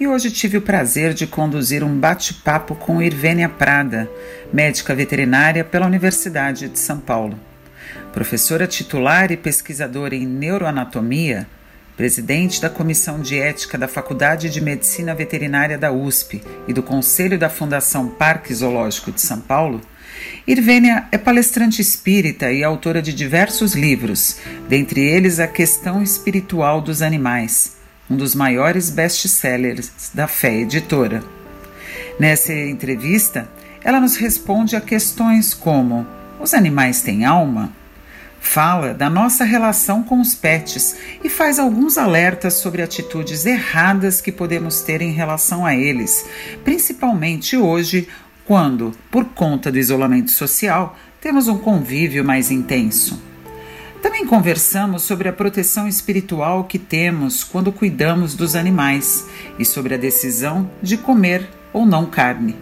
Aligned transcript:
e 0.00 0.06
hoje 0.06 0.30
tive 0.30 0.56
o 0.56 0.62
prazer 0.62 1.12
de 1.12 1.26
conduzir 1.26 1.84
um 1.84 1.94
bate-papo 1.94 2.74
com 2.74 3.02
Irvênia 3.02 3.50
Prada, 3.50 4.10
médica 4.50 4.94
veterinária 4.94 5.62
pela 5.62 5.86
Universidade 5.86 6.70
de 6.70 6.78
São 6.78 6.98
Paulo. 6.98 7.38
Professora 8.10 8.66
titular 8.66 9.30
e 9.30 9.36
pesquisadora 9.36 10.14
em 10.14 10.26
neuroanatomia, 10.26 11.46
presidente 11.98 12.62
da 12.62 12.70
Comissão 12.70 13.20
de 13.20 13.38
Ética 13.38 13.76
da 13.76 13.86
Faculdade 13.86 14.48
de 14.48 14.58
Medicina 14.58 15.14
Veterinária 15.14 15.76
da 15.76 15.92
USP 15.92 16.40
e 16.66 16.72
do 16.72 16.82
Conselho 16.82 17.38
da 17.38 17.50
Fundação 17.50 18.08
Parque 18.08 18.54
Zoológico 18.54 19.12
de 19.12 19.20
São 19.20 19.38
Paulo, 19.38 19.82
Irvênia 20.46 21.08
é 21.12 21.18
palestrante 21.18 21.82
espírita 21.82 22.50
e 22.50 22.64
autora 22.64 23.02
de 23.02 23.12
diversos 23.12 23.74
livros, 23.74 24.38
dentre 24.66 25.02
eles 25.02 25.38
A 25.38 25.46
Questão 25.46 26.02
Espiritual 26.02 26.80
dos 26.80 27.02
Animais 27.02 27.79
um 28.10 28.16
dos 28.16 28.34
maiores 28.34 28.90
best-sellers 28.90 30.10
da 30.12 30.26
Fé 30.26 30.56
Editora. 30.56 31.22
Nessa 32.18 32.52
entrevista, 32.52 33.48
ela 33.82 34.00
nos 34.00 34.16
responde 34.16 34.74
a 34.74 34.80
questões 34.80 35.54
como: 35.54 36.06
os 36.40 36.52
animais 36.52 37.02
têm 37.02 37.24
alma? 37.24 37.72
Fala 38.42 38.94
da 38.94 39.08
nossa 39.08 39.44
relação 39.44 40.02
com 40.02 40.18
os 40.20 40.34
pets 40.34 40.96
e 41.22 41.28
faz 41.28 41.58
alguns 41.58 41.98
alertas 41.98 42.54
sobre 42.54 42.82
atitudes 42.82 43.44
erradas 43.44 44.20
que 44.20 44.32
podemos 44.32 44.80
ter 44.80 45.02
em 45.02 45.12
relação 45.12 45.64
a 45.64 45.76
eles, 45.76 46.24
principalmente 46.64 47.56
hoje, 47.56 48.08
quando, 48.46 48.92
por 49.10 49.26
conta 49.26 49.70
do 49.70 49.78
isolamento 49.78 50.30
social, 50.30 50.98
temos 51.20 51.48
um 51.48 51.58
convívio 51.58 52.24
mais 52.24 52.50
intenso. 52.50 53.29
Também 54.02 54.24
conversamos 54.24 55.02
sobre 55.02 55.28
a 55.28 55.32
proteção 55.32 55.86
espiritual 55.86 56.64
que 56.64 56.78
temos 56.78 57.44
quando 57.44 57.70
cuidamos 57.70 58.34
dos 58.34 58.56
animais 58.56 59.28
e 59.58 59.64
sobre 59.64 59.94
a 59.94 59.98
decisão 59.98 60.70
de 60.82 60.96
comer 60.96 61.46
ou 61.70 61.84
não 61.84 62.06
carne. 62.06 62.56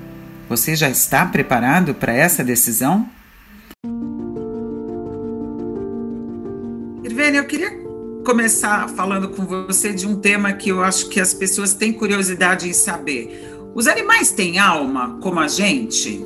Você 0.48 0.74
já 0.74 0.90
está 0.90 1.24
preparado 1.24 1.94
para 1.94 2.12
essa 2.12 2.42
decisão? 2.42 3.08
Irvênia, 7.04 7.38
eu 7.38 7.44
queria 7.44 7.70
começar 8.24 8.88
falando 8.88 9.28
com 9.28 9.46
você 9.46 9.92
de 9.92 10.08
um 10.08 10.16
tema 10.16 10.52
que 10.52 10.70
eu 10.70 10.82
acho 10.82 11.08
que 11.08 11.20
as 11.20 11.32
pessoas 11.32 11.72
têm 11.72 11.92
curiosidade 11.92 12.68
em 12.68 12.72
saber. 12.72 13.48
Os 13.74 13.86
animais 13.86 14.32
têm 14.32 14.58
alma 14.58 15.18
como 15.20 15.38
a 15.38 15.46
gente? 15.46 16.24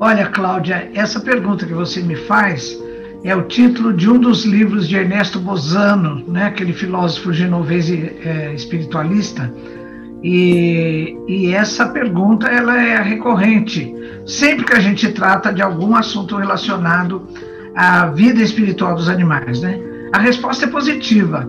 Olha, 0.00 0.28
Cláudia, 0.30 0.90
essa 0.94 1.20
pergunta 1.20 1.64
que 1.64 1.74
você 1.74 2.02
me 2.02 2.16
faz 2.26 2.76
é 3.24 3.34
o 3.34 3.42
título 3.42 3.92
de 3.92 4.08
um 4.08 4.18
dos 4.18 4.44
livros 4.44 4.88
de 4.88 4.96
Ernesto 4.96 5.40
Bozano, 5.40 6.22
né, 6.26 6.46
aquele 6.46 6.72
filósofo 6.72 7.32
genovese 7.32 8.12
é, 8.24 8.54
espiritualista. 8.54 9.52
E, 10.22 11.16
e, 11.28 11.54
essa 11.54 11.86
pergunta 11.86 12.48
ela 12.48 12.80
é 12.82 13.00
recorrente 13.00 13.94
sempre 14.26 14.64
que 14.64 14.74
a 14.74 14.80
gente 14.80 15.08
trata 15.12 15.52
de 15.52 15.62
algum 15.62 15.94
assunto 15.94 16.36
relacionado 16.36 17.28
à 17.74 18.06
vida 18.06 18.42
espiritual 18.42 18.96
dos 18.96 19.08
animais, 19.08 19.60
né? 19.60 19.78
A 20.12 20.18
resposta 20.18 20.64
é 20.64 20.68
positiva. 20.68 21.48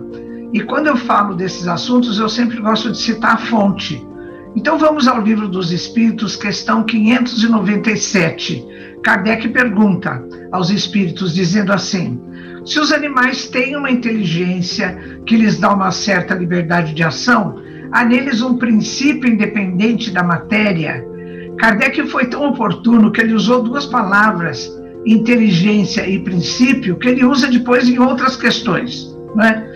E 0.52 0.60
quando 0.60 0.86
eu 0.86 0.96
falo 0.96 1.34
desses 1.34 1.66
assuntos, 1.66 2.18
eu 2.18 2.28
sempre 2.28 2.60
gosto 2.60 2.92
de 2.92 2.98
citar 2.98 3.34
a 3.34 3.38
fonte. 3.38 4.06
Então 4.54 4.78
vamos 4.78 5.08
ao 5.08 5.20
livro 5.20 5.48
dos 5.48 5.72
Espíritos, 5.72 6.36
questão 6.36 6.84
597. 6.84 8.66
Kardec 9.02 9.48
pergunta: 9.48 10.22
aos 10.52 10.70
espíritos, 10.70 11.34
dizendo 11.34 11.72
assim: 11.72 12.20
se 12.64 12.78
os 12.78 12.92
animais 12.92 13.48
têm 13.48 13.76
uma 13.76 13.90
inteligência 13.90 14.98
que 15.26 15.36
lhes 15.36 15.58
dá 15.58 15.72
uma 15.72 15.90
certa 15.90 16.34
liberdade 16.34 16.92
de 16.92 17.02
ação, 17.02 17.56
há 17.92 18.04
neles 18.04 18.42
um 18.42 18.58
princípio 18.58 19.30
independente 19.30 20.10
da 20.10 20.22
matéria. 20.22 21.04
Kardec 21.58 22.06
foi 22.08 22.26
tão 22.26 22.48
oportuno 22.48 23.12
que 23.12 23.20
ele 23.20 23.34
usou 23.34 23.62
duas 23.62 23.86
palavras, 23.86 24.70
inteligência 25.04 26.08
e 26.08 26.18
princípio, 26.18 26.96
que 26.96 27.08
ele 27.08 27.24
usa 27.24 27.48
depois 27.48 27.88
em 27.88 27.98
outras 27.98 28.36
questões. 28.36 29.14
Né? 29.34 29.66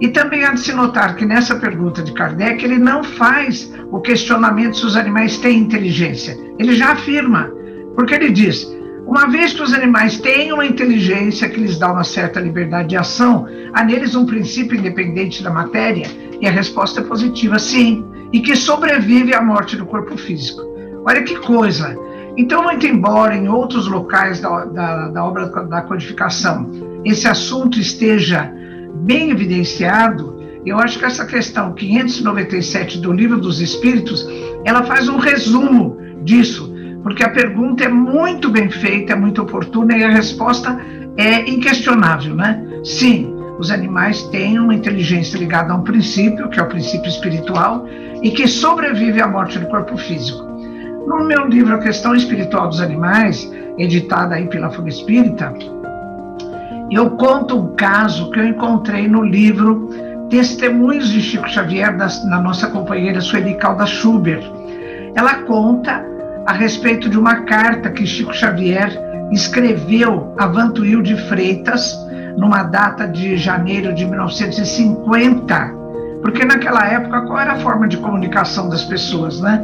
E 0.00 0.08
também 0.08 0.44
há 0.44 0.52
de 0.52 0.60
se 0.60 0.72
notar 0.72 1.16
que 1.16 1.24
nessa 1.24 1.54
pergunta 1.56 2.02
de 2.02 2.12
Kardec, 2.12 2.64
ele 2.64 2.78
não 2.78 3.04
faz 3.04 3.72
o 3.90 4.00
questionamento 4.00 4.76
se 4.76 4.86
os 4.86 4.96
animais 4.96 5.38
têm 5.38 5.58
inteligência. 5.58 6.36
Ele 6.58 6.74
já 6.74 6.92
afirma, 6.92 7.50
porque 7.94 8.14
ele 8.14 8.30
diz: 8.30 8.66
uma 9.06 9.28
vez 9.28 9.52
que 9.52 9.62
os 9.62 9.72
animais 9.72 10.20
têm 10.20 10.52
uma 10.52 10.64
inteligência 10.66 11.48
que 11.48 11.60
lhes 11.60 11.78
dá 11.78 11.92
uma 11.92 12.04
certa 12.04 12.40
liberdade 12.40 12.88
de 12.88 12.96
ação, 12.96 13.46
há 13.72 13.84
neles 13.84 14.14
um 14.14 14.26
princípio 14.26 14.78
independente 14.78 15.42
da 15.42 15.50
matéria? 15.50 16.06
E 16.40 16.46
a 16.46 16.50
resposta 16.50 17.00
é 17.00 17.04
positiva, 17.04 17.58
sim, 17.58 18.04
e 18.32 18.40
que 18.40 18.56
sobrevive 18.56 19.34
à 19.34 19.40
morte 19.40 19.76
do 19.76 19.86
corpo 19.86 20.16
físico. 20.16 20.62
Olha 21.04 21.22
que 21.22 21.36
coisa! 21.36 21.96
Então, 22.36 22.62
muito 22.62 22.86
embora 22.86 23.36
em 23.36 23.48
outros 23.48 23.86
locais 23.86 24.40
da, 24.40 24.64
da, 24.64 25.08
da 25.08 25.24
obra 25.24 25.46
da 25.46 25.82
codificação 25.82 26.92
esse 27.04 27.26
assunto 27.26 27.80
esteja 27.80 28.52
bem 28.94 29.30
evidenciado, 29.30 30.40
eu 30.64 30.78
acho 30.78 30.98
que 30.98 31.04
essa 31.04 31.26
questão 31.26 31.74
597 31.74 32.98
do 32.98 33.12
Livro 33.12 33.40
dos 33.40 33.60
Espíritos, 33.60 34.26
ela 34.64 34.84
faz 34.84 35.08
um 35.08 35.18
resumo 35.18 35.98
disso, 36.22 36.71
porque 37.02 37.24
a 37.24 37.30
pergunta 37.30 37.84
é 37.84 37.88
muito 37.88 38.50
bem 38.50 38.70
feita, 38.70 39.12
é 39.12 39.16
muito 39.16 39.42
oportuna 39.42 39.96
e 39.96 40.04
a 40.04 40.10
resposta 40.10 40.78
é 41.16 41.48
inquestionável, 41.48 42.34
né? 42.34 42.62
Sim, 42.84 43.34
os 43.58 43.70
animais 43.70 44.22
têm 44.24 44.58
uma 44.58 44.74
inteligência 44.74 45.38
ligada 45.38 45.72
a 45.72 45.76
um 45.76 45.82
princípio, 45.82 46.48
que 46.48 46.58
é 46.58 46.62
o 46.62 46.68
princípio 46.68 47.08
espiritual, 47.08 47.86
e 48.22 48.30
que 48.30 48.46
sobrevive 48.46 49.20
à 49.20 49.26
morte 49.26 49.58
do 49.58 49.66
corpo 49.66 49.96
físico. 49.96 50.42
No 51.06 51.24
meu 51.24 51.46
livro 51.46 51.74
A 51.74 51.78
Questão 51.78 52.14
Espiritual 52.14 52.68
dos 52.68 52.80
Animais, 52.80 53.50
editado 53.76 54.34
aí 54.34 54.46
pela 54.46 54.70
Fuga 54.70 54.88
Espírita, 54.88 55.52
eu 56.90 57.10
conto 57.10 57.58
um 57.58 57.74
caso 57.74 58.30
que 58.30 58.38
eu 58.38 58.46
encontrei 58.46 59.08
no 59.08 59.22
livro 59.22 59.88
Testemunhos 60.28 61.10
de 61.10 61.20
Chico 61.20 61.48
Xavier, 61.48 61.96
da, 61.96 62.06
da 62.06 62.40
nossa 62.40 62.68
companheira 62.68 63.20
Sueli 63.20 63.54
Calda 63.54 63.86
Schubert. 63.86 64.44
Ela 65.14 65.42
conta 65.42 66.04
a 66.46 66.52
respeito 66.52 67.08
de 67.08 67.18
uma 67.18 67.42
carta 67.42 67.90
que 67.90 68.06
Chico 68.06 68.34
Xavier 68.34 68.98
escreveu 69.30 70.34
a 70.38 70.46
Vantuil 70.46 71.02
de 71.02 71.16
Freitas, 71.28 71.96
numa 72.36 72.62
data 72.62 73.06
de 73.06 73.36
janeiro 73.36 73.94
de 73.94 74.04
1950, 74.06 75.74
porque 76.22 76.44
naquela 76.44 76.86
época 76.86 77.22
qual 77.22 77.38
era 77.38 77.52
a 77.52 77.60
forma 77.60 77.86
de 77.86 77.96
comunicação 77.98 78.68
das 78.68 78.84
pessoas, 78.84 79.40
né? 79.40 79.62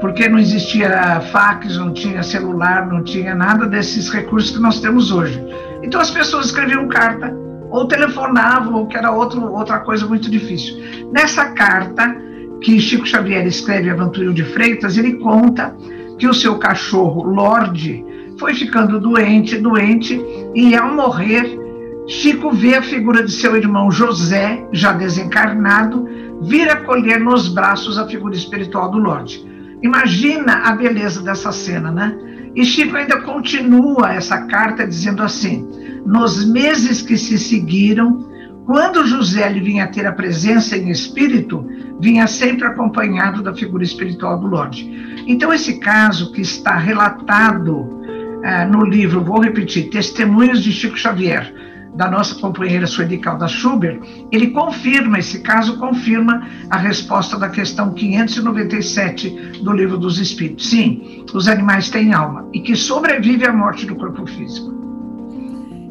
Porque 0.00 0.28
não 0.28 0.38
existia 0.38 1.20
fax, 1.32 1.76
não 1.76 1.92
tinha 1.92 2.22
celular, 2.22 2.86
não 2.86 3.02
tinha 3.02 3.34
nada 3.34 3.66
desses 3.66 4.10
recursos 4.10 4.50
que 4.50 4.62
nós 4.62 4.80
temos 4.80 5.10
hoje. 5.10 5.42
Então 5.82 6.00
as 6.00 6.10
pessoas 6.10 6.46
escreviam 6.46 6.88
carta 6.88 7.34
ou 7.70 7.88
telefonavam, 7.88 8.74
ou 8.74 8.86
que 8.86 8.96
era 8.96 9.10
outro, 9.10 9.52
outra 9.52 9.80
coisa 9.80 10.06
muito 10.06 10.30
difícil. 10.30 10.76
Nessa 11.12 11.46
carta 11.46 12.14
que 12.60 12.80
Chico 12.80 13.06
Xavier 13.06 13.46
escreve 13.46 13.90
a 13.90 13.94
Vantuil 13.94 14.32
de 14.32 14.44
Freitas, 14.44 14.96
ele 14.96 15.14
conta 15.14 15.74
que 16.18 16.26
o 16.26 16.34
seu 16.34 16.58
cachorro, 16.58 17.22
Lorde, 17.22 18.04
foi 18.38 18.54
ficando 18.54 19.00
doente, 19.00 19.56
doente, 19.58 20.20
e 20.54 20.74
ao 20.74 20.94
morrer, 20.94 21.58
Chico 22.06 22.50
vê 22.50 22.76
a 22.76 22.82
figura 22.82 23.24
de 23.24 23.32
seu 23.32 23.56
irmão 23.56 23.90
José, 23.90 24.66
já 24.72 24.92
desencarnado, 24.92 26.06
vir 26.42 26.68
acolher 26.68 27.18
nos 27.18 27.48
braços 27.48 27.98
a 27.98 28.06
figura 28.06 28.34
espiritual 28.34 28.90
do 28.90 28.98
Lorde. 28.98 29.44
Imagina 29.82 30.62
a 30.64 30.72
beleza 30.72 31.22
dessa 31.22 31.52
cena, 31.52 31.90
né? 31.90 32.16
E 32.54 32.64
Chico 32.64 32.96
ainda 32.96 33.20
continua 33.22 34.12
essa 34.12 34.42
carta 34.46 34.86
dizendo 34.86 35.22
assim: 35.22 35.68
nos 36.04 36.44
meses 36.44 37.02
que 37.02 37.16
se 37.16 37.38
seguiram, 37.38 38.28
quando 38.66 39.06
José 39.06 39.48
vinha 39.52 39.86
ter 39.86 40.06
a 40.06 40.12
presença 40.12 40.76
em 40.76 40.90
espírito, 40.90 41.66
vinha 42.00 42.26
sempre 42.26 42.66
acompanhado 42.66 43.42
da 43.42 43.54
figura 43.54 43.84
espiritual 43.84 44.38
do 44.38 44.46
Lorde. 44.46 45.24
Então, 45.26 45.52
esse 45.52 45.78
caso 45.78 46.32
que 46.32 46.40
está 46.40 46.76
relatado 46.76 47.76
uh, 47.76 48.70
no 48.70 48.84
livro, 48.84 49.22
vou 49.22 49.40
repetir, 49.40 49.90
Testemunhos 49.90 50.62
de 50.62 50.72
Chico 50.72 50.96
Xavier, 50.96 51.52
da 51.94 52.10
nossa 52.10 52.34
companheira 52.36 52.86
Sueli 52.86 53.18
Calda 53.18 53.46
Schubert, 53.46 54.00
ele 54.32 54.48
confirma, 54.48 55.18
esse 55.18 55.40
caso 55.40 55.78
confirma 55.78 56.46
a 56.68 56.76
resposta 56.76 57.38
da 57.38 57.48
questão 57.48 57.92
597 57.92 59.60
do 59.62 59.72
Livro 59.72 59.96
dos 59.96 60.18
Espíritos. 60.18 60.68
Sim, 60.68 61.24
os 61.32 61.46
animais 61.46 61.90
têm 61.90 62.12
alma 62.12 62.48
e 62.52 62.60
que 62.60 62.74
sobrevive 62.74 63.46
à 63.46 63.52
morte 63.52 63.86
do 63.86 63.94
corpo 63.94 64.26
físico. 64.26 64.83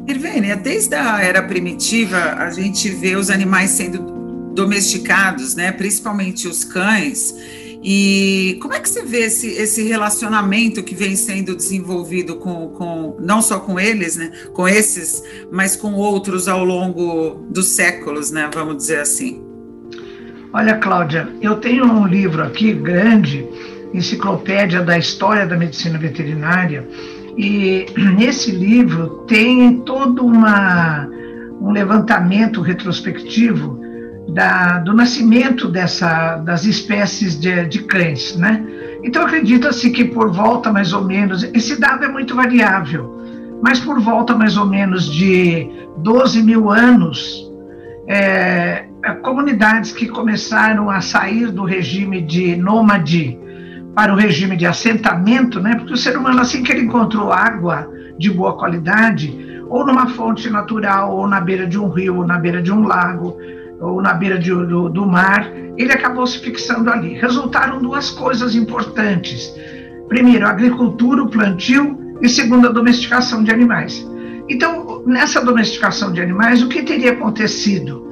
Irvênia, 0.07 0.55
desde 0.55 0.95
a 0.95 1.21
era 1.21 1.41
primitiva, 1.41 2.35
a 2.37 2.51
gente 2.51 2.89
vê 2.89 3.15
os 3.15 3.29
animais 3.29 3.71
sendo 3.71 3.99
domesticados, 4.53 5.55
né? 5.55 5.71
principalmente 5.71 6.47
os 6.47 6.63
cães, 6.63 7.33
e 7.83 8.57
como 8.61 8.73
é 8.73 8.79
que 8.79 8.89
você 8.89 9.03
vê 9.03 9.25
esse, 9.25 9.47
esse 9.47 9.83
relacionamento 9.83 10.81
que 10.81 10.95
vem 10.95 11.17
sendo 11.17 11.53
desenvolvido 11.53 12.37
com, 12.37 12.69
com, 12.69 13.17
não 13.19 13.41
só 13.41 13.59
com 13.59 13.77
eles, 13.77 14.15
né, 14.15 14.31
com 14.53 14.65
esses, 14.65 15.21
mas 15.51 15.75
com 15.75 15.93
outros 15.93 16.47
ao 16.47 16.63
longo 16.63 17.45
dos 17.49 17.75
séculos, 17.75 18.31
né, 18.31 18.49
vamos 18.53 18.77
dizer 18.77 18.99
assim? 18.99 19.43
Olha, 20.53 20.77
Cláudia, 20.77 21.27
eu 21.41 21.57
tenho 21.57 21.83
um 21.83 22.07
livro 22.07 22.41
aqui 22.41 22.71
grande, 22.71 23.45
Enciclopédia 23.93 24.81
da 24.81 24.97
História 24.97 25.45
da 25.45 25.57
Medicina 25.57 25.99
Veterinária, 25.99 26.87
e 27.37 27.85
nesse 28.17 28.51
livro 28.51 29.25
tem 29.27 29.79
todo 29.79 30.25
uma, 30.25 31.07
um 31.61 31.71
levantamento 31.71 32.61
retrospectivo 32.61 33.79
da, 34.29 34.79
do 34.79 34.93
nascimento 34.93 35.67
dessa, 35.67 36.37
das 36.37 36.65
espécies 36.65 37.39
de, 37.39 37.65
de 37.65 37.83
cães, 37.83 38.35
né? 38.35 38.65
Então 39.03 39.23
acredita-se 39.23 39.89
que 39.89 40.05
por 40.05 40.31
volta 40.31 40.71
mais 40.71 40.93
ou 40.93 41.03
menos, 41.03 41.43
esse 41.43 41.79
dado 41.79 42.05
é 42.05 42.07
muito 42.07 42.35
variável, 42.35 43.21
mas 43.61 43.79
por 43.79 43.99
volta 43.99 44.33
mais 44.35 44.55
ou 44.57 44.65
menos 44.65 45.11
de 45.11 45.69
12 45.97 46.41
mil 46.41 46.69
anos, 46.69 47.51
é, 48.07 48.85
comunidades 49.21 49.91
que 49.91 50.07
começaram 50.07 50.89
a 50.89 51.01
sair 51.01 51.51
do 51.51 51.63
regime 51.63 52.21
de 52.21 52.55
nômade 52.55 53.37
para 53.95 54.13
o 54.13 54.15
regime 54.15 54.55
de 54.55 54.65
assentamento, 54.65 55.59
né? 55.59 55.75
Porque 55.75 55.93
o 55.93 55.97
ser 55.97 56.17
humano 56.17 56.41
assim 56.41 56.63
que 56.63 56.71
ele 56.71 56.81
encontrou 56.81 57.31
água 57.31 57.89
de 58.17 58.31
boa 58.31 58.57
qualidade, 58.57 59.61
ou 59.69 59.85
numa 59.85 60.07
fonte 60.09 60.49
natural, 60.49 61.15
ou 61.15 61.27
na 61.27 61.39
beira 61.39 61.67
de 61.67 61.79
um 61.79 61.89
rio, 61.89 62.17
ou 62.17 62.27
na 62.27 62.37
beira 62.37 62.61
de 62.61 62.71
um 62.71 62.85
lago, 62.85 63.37
ou 63.79 64.01
na 64.01 64.13
beira 64.13 64.37
de, 64.37 64.49
do, 64.49 64.89
do 64.89 65.05
mar, 65.05 65.51
ele 65.77 65.91
acabou 65.91 66.25
se 66.25 66.39
fixando 66.39 66.89
ali. 66.89 67.13
Resultaram 67.15 67.81
duas 67.81 68.09
coisas 68.09 68.55
importantes. 68.55 69.53
Primeiro, 70.07 70.45
a 70.45 70.49
agricultura, 70.49 71.23
o 71.23 71.29
plantio, 71.29 71.99
e 72.21 72.29
segundo, 72.29 72.67
a 72.67 72.71
domesticação 72.71 73.43
de 73.43 73.51
animais. 73.51 74.07
Então, 74.47 75.03
nessa 75.05 75.43
domesticação 75.43 76.11
de 76.11 76.21
animais, 76.21 76.61
o 76.61 76.69
que 76.69 76.83
teria 76.83 77.11
acontecido? 77.11 78.07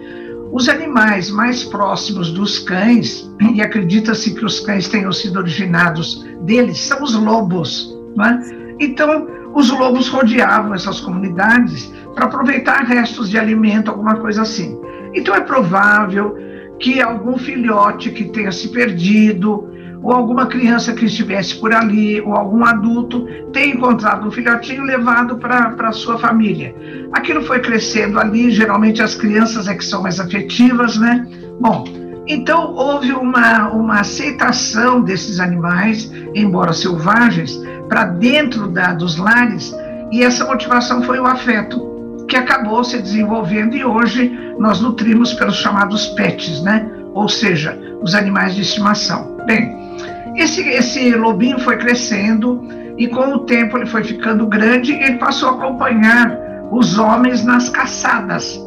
Os 0.51 0.68
animais 0.68 1.31
mais 1.31 1.63
próximos 1.63 2.31
dos 2.31 2.59
cães, 2.59 3.30
e 3.53 3.62
acredita-se 3.62 4.33
que 4.33 4.45
os 4.45 4.59
cães 4.59 4.89
tenham 4.89 5.12
sido 5.12 5.39
originados 5.39 6.25
deles, 6.42 6.80
são 6.80 7.01
os 7.01 7.13
lobos. 7.13 7.95
É? 8.19 8.83
Então, 8.83 9.27
os 9.53 9.69
lobos 9.69 10.07
rodeavam 10.07 10.74
essas 10.74 11.00
comunidades 11.00 11.92
para 12.13 12.25
aproveitar 12.25 12.83
restos 12.83 13.30
de 13.30 13.38
alimento, 13.38 13.89
alguma 13.89 14.15
coisa 14.15 14.42
assim. 14.42 14.80
Então 15.13 15.36
é 15.36 15.42
provável 15.42 16.38
que 16.80 17.01
algum 17.01 17.38
filhote 17.38 18.12
que 18.12 18.25
tenha 18.25 18.51
se 18.51 18.69
perdido, 18.69 19.71
ou 20.03 20.12
alguma 20.12 20.48
criança 20.48 20.94
que 20.94 21.06
estivesse 21.06 21.56
por 21.56 21.74
ali, 21.74 22.19
ou 22.21 22.33
algum 22.33 22.65
adulto 22.65 23.27
tenha 23.53 23.75
encontrado 23.75 24.27
um 24.27 24.31
filhotinho 24.31 24.83
levado 24.83 25.38
para 25.38 25.75
a 25.80 25.92
sua 25.92 26.18
família. 26.18 26.75
Aquilo 27.13 27.44
foi 27.44 27.59
crescendo 27.59 28.19
ali, 28.19 28.51
geralmente 28.51 29.01
as 29.01 29.15
crianças 29.15 29.68
é 29.68 29.75
que 29.75 29.86
são 29.86 30.01
mais 30.01 30.19
afetivas, 30.19 30.98
né? 30.98 31.27
Bom, 31.59 31.83
então 32.27 32.74
houve 32.74 33.12
uma, 33.12 33.69
uma 33.69 34.00
aceitação 34.00 35.01
desses 35.01 35.39
animais, 35.39 36.12
embora 36.33 36.74
selvagens, 36.74 37.59
para 37.88 38.06
dentro 38.06 38.68
da, 38.68 38.94
dos 38.94 39.18
lares, 39.18 39.75
e 40.12 40.24
essa 40.24 40.45
motivação 40.45 41.03
foi 41.03 41.19
o 41.19 41.25
afeto 41.25 41.92
que 42.27 42.38
acabou 42.38 42.83
se 42.83 42.98
desenvolvendo 43.01 43.75
e 43.75 43.83
hoje 43.83 44.31
nós 44.57 44.80
nutrimos 44.80 45.33
pelos 45.33 45.57
chamados 45.57 46.07
pets, 46.09 46.62
né? 46.63 46.89
Ou 47.13 47.27
seja, 47.27 47.77
os 48.01 48.15
animais 48.15 48.56
de 48.56 48.62
estimação. 48.62 49.36
Bem, 49.45 49.91
esse, 50.36 50.62
esse 50.68 51.12
lobinho 51.12 51.60
foi 51.60 51.78
crescendo 51.78 52.68
e 52.98 53.07
com 53.07 53.36
o 53.36 53.39
tempo 53.39 53.78
ele 53.78 53.86
foi 53.86 54.04
ficando 54.04 54.45
grande 54.45 54.94
e 54.94 55.04
ele 55.04 55.18
passou 55.18 55.50
a 55.50 55.51
acompanhar 55.54 56.38
os 56.72 56.98
homens 56.98 57.44
nas 57.44 57.69
caçadas. 57.69 58.60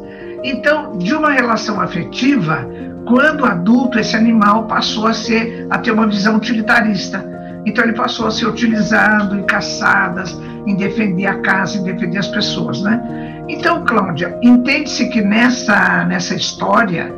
Então, 0.43 0.99
de 0.99 1.15
uma 1.15 1.31
relação 1.31 1.81
afetiva, 1.81 2.69
quando 3.07 3.45
adulto, 3.45 3.99
esse 3.99 4.17
animal 4.17 4.67
passou 4.67 5.07
a 5.07 5.15
ser 5.15 5.67
a 5.71 5.79
ter 5.79 5.91
uma 5.91 6.07
visão 6.07 6.37
utilitarista. 6.37 7.25
Então 7.67 7.85
ele 7.85 7.95
passou 7.95 8.27
a 8.27 8.31
ser 8.31 8.47
utilizado 8.47 9.39
em 9.39 9.43
caçadas, 9.45 10.39
em 10.67 10.77
defender 10.77 11.27
a 11.27 11.41
casa, 11.41 11.79
em 11.79 11.85
defender 11.85 12.19
as 12.19 12.29
pessoas, 12.29 12.83
né? 12.83 13.45
Então, 13.49 13.85
Cláudia, 13.85 14.39
entende-se 14.43 15.09
que 15.09 15.23
nessa, 15.23 16.05
nessa 16.05 16.35
história 16.35 17.13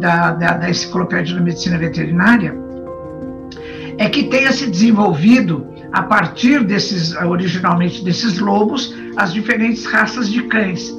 da, 0.00 0.32
da, 0.32 0.52
da 0.54 0.70
Enciclopédia 0.70 1.34
da 1.34 1.42
Medicina 1.42 1.78
Veterinária 1.78 2.61
é 4.02 4.08
que 4.08 4.24
tenha 4.24 4.50
se 4.50 4.68
desenvolvido, 4.68 5.64
a 5.92 6.02
partir 6.02 6.64
desses, 6.64 7.14
originalmente 7.14 8.02
desses 8.02 8.40
lobos, 8.40 8.92
as 9.16 9.32
diferentes 9.32 9.86
raças 9.86 10.28
de 10.28 10.42
cães. 10.42 10.92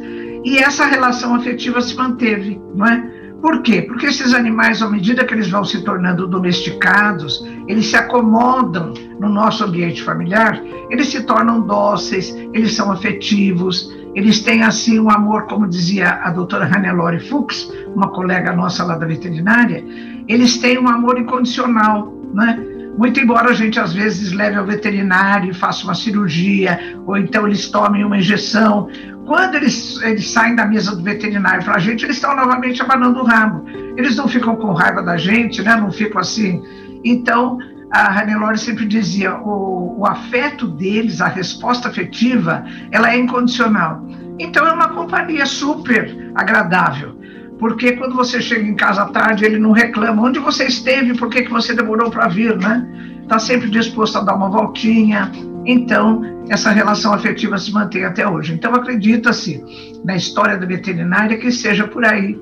E 0.46 0.58
essa 0.58 0.86
relação 0.86 1.36
afetiva 1.36 1.82
se 1.82 1.98
manteve, 1.98 2.62
não 2.74 2.88
é? 2.88 3.12
Por 3.42 3.62
quê? 3.62 3.82
Porque 3.82 4.06
esses 4.06 4.34
animais, 4.34 4.82
à 4.82 4.90
medida 4.90 5.26
que 5.26 5.34
eles 5.34 5.50
vão 5.50 5.66
se 5.66 5.84
tornando 5.84 6.30
domesticados, 6.30 7.46
eles 7.68 7.88
se 7.88 7.98
acomodam 7.98 8.94
no 9.20 9.28
nosso 9.28 9.66
ambiente 9.66 10.02
familiar, 10.02 10.62
eles 10.90 11.08
se 11.08 11.24
tornam 11.24 11.60
dóceis, 11.60 12.34
eles 12.54 12.74
são 12.74 12.90
afetivos, 12.90 13.94
eles 14.16 14.40
têm 14.40 14.64
assim 14.64 14.98
um 14.98 15.12
amor, 15.12 15.48
como 15.48 15.68
dizia 15.68 16.10
a 16.24 16.30
doutora 16.30 16.66
Hannelore 16.66 17.20
Fuchs, 17.20 17.70
uma 17.94 18.08
colega 18.08 18.54
nossa 18.54 18.82
lá 18.86 18.98
da 18.98 19.06
veterinária, 19.06 19.84
eles 20.26 20.58
têm 20.58 20.80
um 20.80 20.88
amor 20.88 21.20
incondicional, 21.20 22.14
né? 22.34 22.73
Muito 22.98 23.20
embora 23.20 23.50
a 23.50 23.54
gente 23.54 23.80
às 23.80 23.94
vezes 23.94 24.32
leve 24.32 24.56
ao 24.56 24.66
veterinário 24.66 25.50
e 25.50 25.54
faça 25.54 25.84
uma 25.84 25.96
cirurgia, 25.96 26.80
ou 27.06 27.18
então 27.18 27.48
eles 27.48 27.70
tomem 27.70 28.06
uma 28.06 28.18
injeção, 28.18 28.88
quando 29.26 29.56
eles, 29.56 30.02
eles 30.02 30.30
saem 30.30 30.56
da 30.56 30.66
mesa 30.66 30.96
do 30.96 31.02
veterinário 31.02 31.64
para 31.64 31.76
a 31.76 31.80
gente, 31.80 32.04
eles 32.04 32.18
estão 32.18 32.36
novamente 32.36 32.82
abanando 32.82 33.22
o 33.22 33.24
rabo. 33.24 33.66
Eles 33.98 34.18
não 34.18 34.28
ficam 34.28 34.56
com 34.56 34.74
raiva 34.74 35.02
da 35.02 35.16
gente, 35.16 35.62
né? 35.62 35.76
não 35.76 35.92
ficam 35.92 36.20
assim. 36.20 36.62
Então, 37.06 37.58
a 37.90 38.12
Hannelore 38.12 38.58
sempre 38.58 38.86
dizia, 38.86 39.36
o, 39.36 40.00
o 40.00 40.06
afeto 40.06 40.68
deles, 40.68 41.22
a 41.22 41.28
resposta 41.28 41.88
afetiva, 41.88 42.66
ela 42.92 43.14
é 43.14 43.18
incondicional. 43.18 44.06
Então, 44.40 44.68
é 44.68 44.74
uma 44.74 44.90
companhia 44.90 45.46
super 45.46 46.32
agradável. 46.36 47.18
Porque 47.64 47.94
quando 47.94 48.14
você 48.14 48.42
chega 48.42 48.68
em 48.68 48.76
casa 48.76 49.04
à 49.04 49.06
tarde, 49.06 49.46
ele 49.46 49.58
não 49.58 49.72
reclama. 49.72 50.22
Onde 50.22 50.38
você 50.38 50.66
esteve? 50.66 51.18
Por 51.18 51.30
que, 51.30 51.44
que 51.44 51.50
você 51.50 51.74
demorou 51.74 52.12
para 52.12 52.28
vir, 52.28 52.58
né? 52.58 52.86
Está 53.22 53.40
sempre 53.40 53.70
disposto 53.70 54.18
a 54.18 54.22
dar 54.22 54.36
uma 54.36 54.50
voltinha, 54.50 55.32
então, 55.66 56.44
essa 56.50 56.72
relação 56.72 57.14
afetiva 57.14 57.58
se 57.58 57.72
mantém 57.72 58.04
até 58.04 58.28
hoje. 58.28 58.52
Então, 58.54 58.76
acredita-se 58.76 59.64
na 60.04 60.14
história 60.14 60.58
da 60.58 60.66
veterinária 60.66 61.38
que 61.38 61.50
seja 61.54 61.88
por 61.88 62.04
aí 62.04 62.38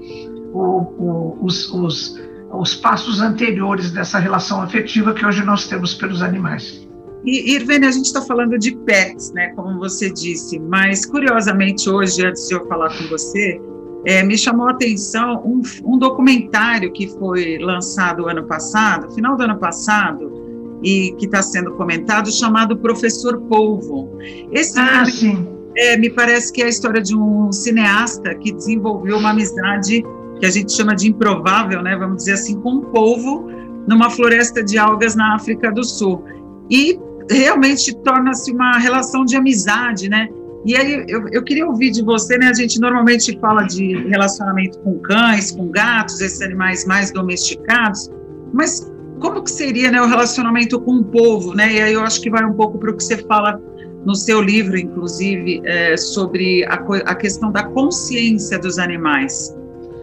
o, 0.54 0.80
o, 0.98 1.38
os, 1.46 1.72
os, 1.72 2.20
os 2.52 2.74
passos 2.74 3.22
anteriores 3.22 3.92
dessa 3.92 4.18
relação 4.18 4.60
afetiva 4.64 5.14
que 5.14 5.24
hoje 5.24 5.46
nós 5.46 5.68
temos 5.68 5.94
pelos 5.94 6.24
animais. 6.24 6.90
E, 7.24 7.54
Irvene, 7.54 7.86
a 7.86 7.92
gente 7.92 8.06
está 8.06 8.24
falando 8.24 8.58
de 8.58 8.76
pets, 8.76 9.32
né, 9.34 9.50
como 9.50 9.78
você 9.78 10.12
disse, 10.12 10.58
mas 10.58 11.06
curiosamente 11.06 11.88
hoje, 11.88 12.26
antes 12.26 12.48
de 12.48 12.56
eu 12.56 12.66
falar 12.66 12.90
com 12.90 13.04
você, 13.04 13.62
é, 14.06 14.24
me 14.24 14.38
chamou 14.38 14.68
a 14.68 14.72
atenção 14.72 15.42
um, 15.46 15.62
um 15.86 15.98
documentário 15.98 16.92
que 16.92 17.08
foi 17.08 17.58
lançado 17.60 18.28
ano 18.28 18.46
passado, 18.46 19.14
final 19.14 19.36
do 19.36 19.44
ano 19.44 19.58
passado, 19.58 20.80
e 20.84 21.14
que 21.18 21.26
está 21.26 21.42
sendo 21.42 21.74
comentado, 21.74 22.32
chamado 22.32 22.78
Professor 22.78 23.40
Polvo. 23.42 24.18
Esse 24.52 24.80
ah, 24.80 25.06
sim. 25.06 25.48
É, 25.78 25.96
me 25.98 26.10
parece 26.10 26.52
que 26.52 26.62
é 26.62 26.66
a 26.66 26.70
história 26.70 27.02
de 27.02 27.16
um 27.16 27.52
cineasta 27.52 28.36
que 28.36 28.52
desenvolveu 28.52 29.18
uma 29.18 29.30
amizade 29.30 30.04
que 30.40 30.46
a 30.46 30.50
gente 30.50 30.74
chama 30.74 30.96
de 30.96 31.08
improvável, 31.08 31.82
né, 31.84 31.96
vamos 31.96 32.18
dizer 32.18 32.34
assim, 32.34 32.60
com 32.60 32.72
um 32.72 32.82
polvo 32.82 33.48
numa 33.88 34.10
floresta 34.10 34.64
de 34.64 34.78
algas 34.78 35.16
na 35.16 35.36
África 35.36 35.72
do 35.72 35.84
Sul. 35.84 36.24
E 36.70 37.00
realmente 37.30 37.96
torna-se 37.98 38.52
uma 38.52 38.78
relação 38.78 39.24
de 39.24 39.36
amizade, 39.36 40.10
né? 40.10 40.28
E 40.66 40.76
aí 40.76 41.06
eu, 41.08 41.28
eu 41.30 41.44
queria 41.44 41.66
ouvir 41.66 41.92
de 41.92 42.04
você, 42.04 42.38
né? 42.38 42.48
A 42.48 42.54
gente 42.54 42.80
normalmente 42.80 43.38
fala 43.40 43.64
de 43.64 44.08
relacionamento 44.08 44.80
com 44.80 45.00
cães, 45.00 45.52
com 45.52 45.68
gatos, 45.70 46.22
esses 46.22 46.42
animais 46.42 46.86
mais 46.86 47.12
domesticados, 47.12 48.10
mas 48.54 48.92
como 49.20 49.44
que 49.44 49.52
seria 49.52 49.92
né, 49.92 50.02
o 50.02 50.08
relacionamento 50.08 50.80
com 50.80 50.98
o 50.98 51.04
povo, 51.04 51.54
né? 51.54 51.74
E 51.74 51.82
aí 51.82 51.94
eu 51.94 52.02
acho 52.02 52.22
que 52.22 52.30
vai 52.30 52.44
um 52.44 52.54
pouco 52.54 52.78
para 52.78 52.92
o 52.92 52.98
que 52.98 53.04
você 53.04 53.18
fala 53.18 53.60
no 54.06 54.16
seu 54.16 54.42
livro, 54.42 54.78
inclusive, 54.78 55.62
é, 55.64 55.96
sobre 55.96 56.66
a, 56.66 56.74
a, 57.06 57.16
questão 57.16 57.52
da 57.52 57.64
consciência 57.64 58.58
dos 58.58 58.80
animais. 58.80 59.56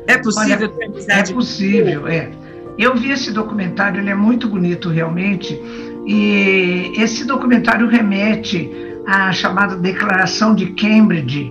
É 0.06 0.18
possível 0.18 0.56
Olha, 0.56 0.68
ter 0.68 0.84
amizade? 0.84 1.32
É 1.32 1.34
possível, 1.34 2.06
é. 2.06 2.30
Eu 2.78 2.96
vi 2.96 3.10
esse 3.10 3.32
documentário, 3.32 4.00
ele 4.00 4.10
é 4.10 4.14
muito 4.14 4.48
bonito 4.48 4.88
realmente, 4.88 5.60
e 6.06 6.92
esse 6.96 7.24
documentário 7.24 7.88
remete 7.88 8.70
à 9.08 9.32
chamada 9.32 9.74
Declaração 9.74 10.54
de 10.54 10.66
Cambridge, 10.66 11.50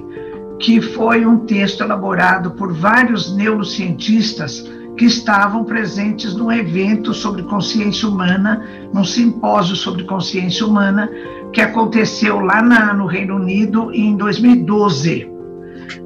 que 0.60 0.80
foi 0.80 1.26
um 1.26 1.40
texto 1.40 1.82
elaborado 1.82 2.52
por 2.52 2.72
vários 2.72 3.36
neurocientistas 3.36 4.64
que 4.96 5.06
estavam 5.06 5.64
presentes 5.64 6.36
num 6.36 6.52
evento 6.52 7.16
sobre 7.16 7.42
consciência 7.42 8.08
humana, 8.08 8.64
num 8.94 9.04
simpósio 9.04 9.76
sobre 9.76 10.04
consciência 10.04 10.68
humana, 10.68 11.10
que 11.52 11.60
aconteceu 11.60 12.40
lá 12.40 12.62
na, 12.62 12.94
no 12.94 13.08
Reino 13.08 13.36
Unido 13.38 13.92
em 13.92 14.16
2012. 14.16 15.28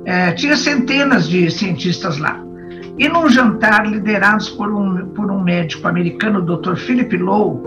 É, 0.05 0.31
tinha 0.31 0.55
centenas 0.55 1.27
de 1.27 1.51
cientistas 1.51 2.17
lá. 2.17 2.41
E 2.97 3.09
num 3.09 3.27
jantar 3.27 3.85
liderados 3.85 4.49
por 4.49 4.71
um, 4.73 5.07
por 5.07 5.29
um 5.29 5.41
médico 5.41 5.85
americano, 5.87 6.39
o 6.39 6.57
Dr. 6.57 6.75
Philip 6.75 7.17
Lowe, 7.17 7.61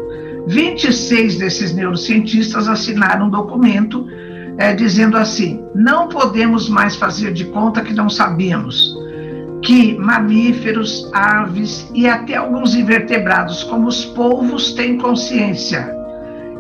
26 0.47 1.39
desses 1.39 1.75
neurocientistas 1.75 2.69
assinaram 2.69 3.27
um 3.27 3.31
documento 3.31 4.07
é, 4.59 4.75
dizendo 4.75 5.17
assim: 5.17 5.65
não 5.75 6.09
podemos 6.09 6.69
mais 6.69 6.97
fazer 6.97 7.33
de 7.33 7.47
conta 7.47 7.81
que 7.83 7.93
não 7.93 8.09
sabíamos 8.09 8.95
que 9.65 9.97
mamíferos, 9.99 11.11
aves 11.13 11.91
e 11.95 12.07
até 12.07 12.37
alguns 12.37 12.75
invertebrados, 12.75 13.65
como 13.65 13.89
os 13.89 14.05
polvos, 14.05 14.75
têm 14.75 14.99
consciência. 14.99 15.91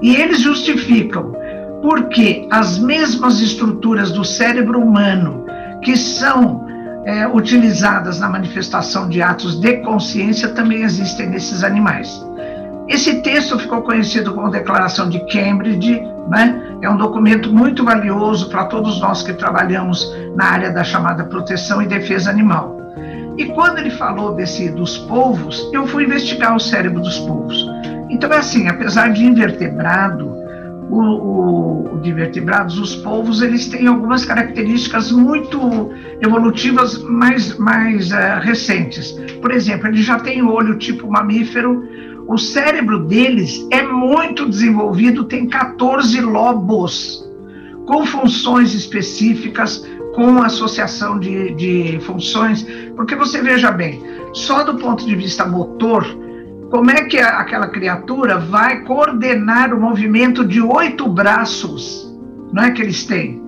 E 0.00 0.16
eles 0.16 0.40
justificam 0.40 1.34
porque 1.82 2.48
as 2.50 2.78
mesmas 2.78 3.40
estruturas 3.40 4.10
do 4.10 4.24
cérebro 4.24 4.80
humano 4.80 5.44
que 5.82 5.96
são 5.98 6.66
é, 7.04 7.28
utilizadas 7.28 8.18
na 8.18 8.28
manifestação 8.28 9.06
de 9.06 9.20
atos 9.20 9.60
de 9.60 9.76
consciência 9.82 10.48
também 10.48 10.82
existem 10.82 11.28
nesses 11.28 11.62
animais. 11.62 12.24
Esse 12.88 13.22
texto 13.22 13.58
ficou 13.58 13.82
conhecido 13.82 14.34
como 14.34 14.50
Declaração 14.50 15.08
de 15.08 15.18
Cambridge, 15.26 16.02
né? 16.28 16.62
é 16.82 16.90
um 16.90 16.96
documento 16.96 17.52
muito 17.52 17.82
valioso 17.82 18.50
para 18.50 18.66
todos 18.66 19.00
nós 19.00 19.22
que 19.22 19.32
trabalhamos 19.32 20.14
na 20.36 20.44
área 20.44 20.70
da 20.70 20.84
chamada 20.84 21.24
proteção 21.24 21.80
e 21.80 21.86
defesa 21.86 22.30
animal. 22.30 22.78
E 23.38 23.46
quando 23.46 23.78
ele 23.78 23.90
falou 23.90 24.34
desse 24.34 24.70
dos 24.70 24.98
polvos, 24.98 25.70
eu 25.72 25.86
fui 25.86 26.04
investigar 26.04 26.54
o 26.54 26.60
cérebro 26.60 27.00
dos 27.00 27.18
polvos. 27.20 27.66
Então 28.10 28.30
é 28.32 28.36
assim, 28.36 28.68
apesar 28.68 29.12
de 29.12 29.24
invertebrado, 29.24 30.44
o, 30.90 31.94
o, 31.94 32.00
de 32.02 32.12
vertebrados, 32.12 32.78
os 32.78 32.94
polvos, 32.96 33.42
eles 33.42 33.66
têm 33.68 33.86
algumas 33.86 34.24
características 34.24 35.10
muito 35.10 35.90
evolutivas 36.20 37.02
mais, 37.02 37.56
mais 37.58 38.12
uh, 38.12 38.40
recentes. 38.40 39.12
Por 39.40 39.50
exemplo, 39.50 39.88
eles 39.88 40.04
já 40.04 40.18
têm 40.20 40.42
olho 40.42 40.78
tipo 40.78 41.10
mamífero, 41.10 41.82
o 42.26 42.38
cérebro 42.38 43.00
deles 43.00 43.66
é 43.70 43.82
muito 43.82 44.48
desenvolvido, 44.48 45.24
tem 45.24 45.46
14 45.46 46.20
lobos, 46.20 47.24
com 47.86 48.06
funções 48.06 48.74
específicas, 48.74 49.86
com 50.14 50.42
associação 50.42 51.18
de, 51.18 51.54
de 51.54 52.00
funções, 52.00 52.62
porque 52.96 53.14
você 53.14 53.42
veja 53.42 53.70
bem, 53.70 54.02
só 54.32 54.62
do 54.62 54.76
ponto 54.76 55.04
de 55.04 55.14
vista 55.14 55.44
motor, 55.44 56.06
como 56.70 56.90
é 56.90 57.04
que 57.04 57.18
aquela 57.18 57.68
criatura 57.68 58.38
vai 58.38 58.80
coordenar 58.82 59.74
o 59.74 59.80
movimento 59.80 60.44
de 60.44 60.60
oito 60.60 61.08
braços 61.08 62.04
não 62.52 62.62
é, 62.62 62.70
que 62.70 62.80
eles 62.80 63.04
têm? 63.04 63.42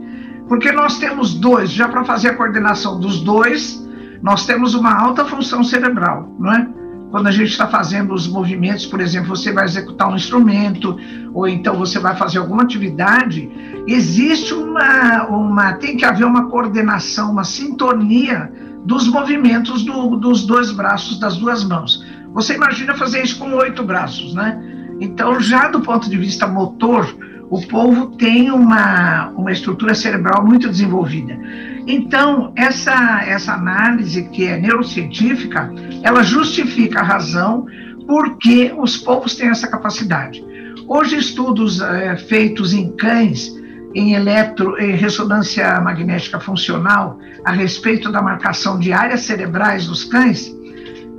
Porque 0.49 0.73
nós 0.73 0.99
temos 0.99 1.35
dois, 1.35 1.71
já 1.71 1.89
para 1.89 2.05
fazer 2.05 2.31
a 2.31 2.35
coordenação 2.35 2.99
dos 2.99 3.21
dois, 3.21 3.85
nós 4.21 4.45
temos 4.47 4.75
uma 4.75 4.93
alta 4.93 5.25
função 5.25 5.63
cerebral, 5.63 6.29
não 6.39 6.53
é? 6.53 6.69
Quando 7.11 7.29
a 7.29 7.31
gente 7.31 7.51
está 7.51 7.67
fazendo 7.69 8.13
os 8.13 8.27
movimentos, 8.27 8.85
por 8.85 9.01
exemplo, 9.01 9.29
você 9.29 9.53
vai 9.53 9.65
executar 9.65 10.11
um 10.11 10.17
instrumento, 10.17 10.99
ou 11.33 11.47
então 11.47 11.77
você 11.77 11.99
vai 11.99 12.17
fazer 12.17 12.39
alguma 12.39 12.63
atividade, 12.63 13.51
existe 13.87 14.53
uma, 14.53 15.25
uma 15.29 15.75
tem 15.75 15.97
que 15.97 16.05
haver 16.05 16.25
uma 16.25 16.49
coordenação, 16.49 17.31
uma 17.31 17.45
sintonia 17.45 18.53
dos 18.85 19.09
movimentos 19.09 19.85
do, 19.85 20.17
dos 20.17 20.45
dois 20.47 20.71
braços, 20.73 21.19
das 21.19 21.37
duas 21.37 21.65
mãos. 21.65 22.05
Você 22.33 22.55
imagina 22.55 22.95
fazer 22.95 23.23
isso 23.23 23.39
com 23.39 23.53
oito 23.55 23.83
braços, 23.83 24.35
né? 24.35 24.61
Então, 25.01 25.41
já 25.41 25.69
do 25.69 25.81
ponto 25.81 26.09
de 26.09 26.17
vista 26.17 26.47
motor, 26.47 27.17
o 27.51 27.61
polvo 27.61 28.09
tem 28.17 28.51
uma, 28.51 29.29
uma 29.31 29.53
estrutura 29.53 29.95
cerebral 29.95 30.45
muito 30.45 30.69
desenvolvida. 30.69 31.39
Então, 31.87 32.53
essa, 32.57 33.23
essa 33.25 33.55
análise 33.55 34.25
que 34.31 34.47
é 34.47 34.59
neurocientífica, 34.59 35.73
ela 36.03 36.23
justifica 36.23 37.01
a 37.01 37.05
razão 37.05 37.67
porque 38.07 38.75
os 38.77 38.97
polvos 38.97 39.37
têm 39.37 39.49
essa 39.49 39.69
capacidade. 39.69 40.45
Hoje, 40.89 41.17
estudos 41.17 41.81
é, 41.81 42.17
feitos 42.17 42.73
em 42.73 42.91
cães, 42.97 43.53
em 43.95 44.15
eletro, 44.15 44.79
em 44.79 44.97
ressonância 44.97 45.81
magnética 45.81 46.41
funcional, 46.41 47.19
a 47.45 47.53
respeito 47.53 48.11
da 48.11 48.21
marcação 48.21 48.79
de 48.79 48.93
áreas 48.93 49.23
cerebrais 49.23 49.87
dos 49.87 50.05
cães, 50.05 50.55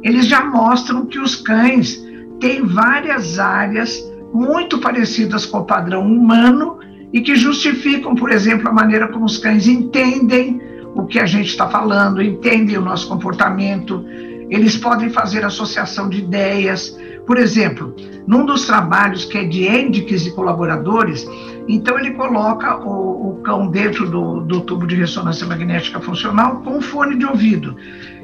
eles 0.03 0.27
já 0.27 0.43
mostram 0.43 1.05
que 1.05 1.19
os 1.19 1.36
cães 1.36 1.97
têm 2.39 2.65
várias 2.65 3.39
áreas 3.39 3.97
muito 4.33 4.79
parecidas 4.79 5.45
com 5.45 5.59
o 5.59 5.65
padrão 5.65 6.05
humano 6.05 6.76
e 7.13 7.21
que 7.21 7.35
justificam, 7.35 8.15
por 8.15 8.31
exemplo, 8.31 8.67
a 8.67 8.73
maneira 8.73 9.07
como 9.07 9.25
os 9.25 9.37
cães 9.37 9.67
entendem 9.67 10.61
o 10.93 11.05
que 11.05 11.19
a 11.19 11.25
gente 11.25 11.49
está 11.49 11.69
falando, 11.69 12.21
entendem 12.21 12.77
o 12.77 12.81
nosso 12.81 13.07
comportamento. 13.07 14.03
Eles 14.49 14.75
podem 14.77 15.09
fazer 15.09 15.45
associação 15.45 16.09
de 16.09 16.19
ideias. 16.19 16.97
Por 17.25 17.37
exemplo, 17.37 17.95
num 18.25 18.45
dos 18.45 18.65
trabalhos 18.65 19.25
que 19.25 19.37
é 19.37 19.43
de 19.43 19.67
Endix 19.67 20.25
e 20.25 20.31
colaboradores, 20.31 21.27
então 21.67 21.99
ele 21.99 22.11
coloca 22.11 22.77
o, 22.77 23.29
o 23.29 23.41
cão 23.41 23.67
dentro 23.67 24.09
do, 24.09 24.41
do 24.41 24.61
tubo 24.61 24.87
de 24.87 24.95
ressonância 24.95 25.45
magnética 25.45 25.99
funcional 25.99 26.61
com 26.61 26.77
um 26.77 26.81
fone 26.81 27.17
de 27.17 27.25
ouvido. 27.25 27.75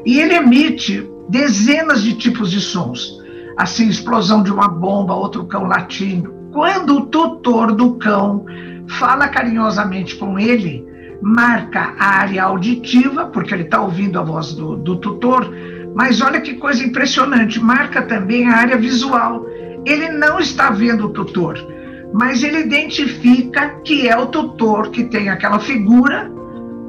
E 0.05 0.19
ele 0.19 0.33
emite 0.33 1.09
dezenas 1.29 2.03
de 2.03 2.13
tipos 2.15 2.51
de 2.51 2.59
sons, 2.59 3.21
assim, 3.57 3.87
explosão 3.87 4.43
de 4.43 4.51
uma 4.51 4.67
bomba, 4.67 5.13
outro 5.13 5.45
cão 5.45 5.63
latindo. 5.63 6.33
Quando 6.51 6.97
o 6.97 7.05
tutor 7.07 7.73
do 7.73 7.95
cão 7.95 8.45
fala 8.99 9.27
carinhosamente 9.27 10.15
com 10.15 10.37
ele, 10.39 10.85
marca 11.21 11.95
a 11.97 12.19
área 12.19 12.43
auditiva, 12.43 13.25
porque 13.27 13.53
ele 13.53 13.63
está 13.63 13.81
ouvindo 13.81 14.19
a 14.19 14.23
voz 14.23 14.53
do, 14.53 14.75
do 14.75 14.97
tutor, 14.97 15.49
mas 15.95 16.21
olha 16.21 16.41
que 16.41 16.55
coisa 16.55 16.83
impressionante, 16.83 17.59
marca 17.59 18.01
também 18.01 18.47
a 18.47 18.55
área 18.55 18.77
visual. 18.77 19.45
Ele 19.85 20.09
não 20.09 20.39
está 20.39 20.69
vendo 20.69 21.05
o 21.05 21.09
tutor, 21.09 21.57
mas 22.13 22.43
ele 22.43 22.59
identifica 22.59 23.69
que 23.83 24.07
é 24.07 24.17
o 24.17 24.27
tutor 24.27 24.89
que 24.89 25.03
tem 25.03 25.29
aquela 25.29 25.59
figura, 25.59 26.31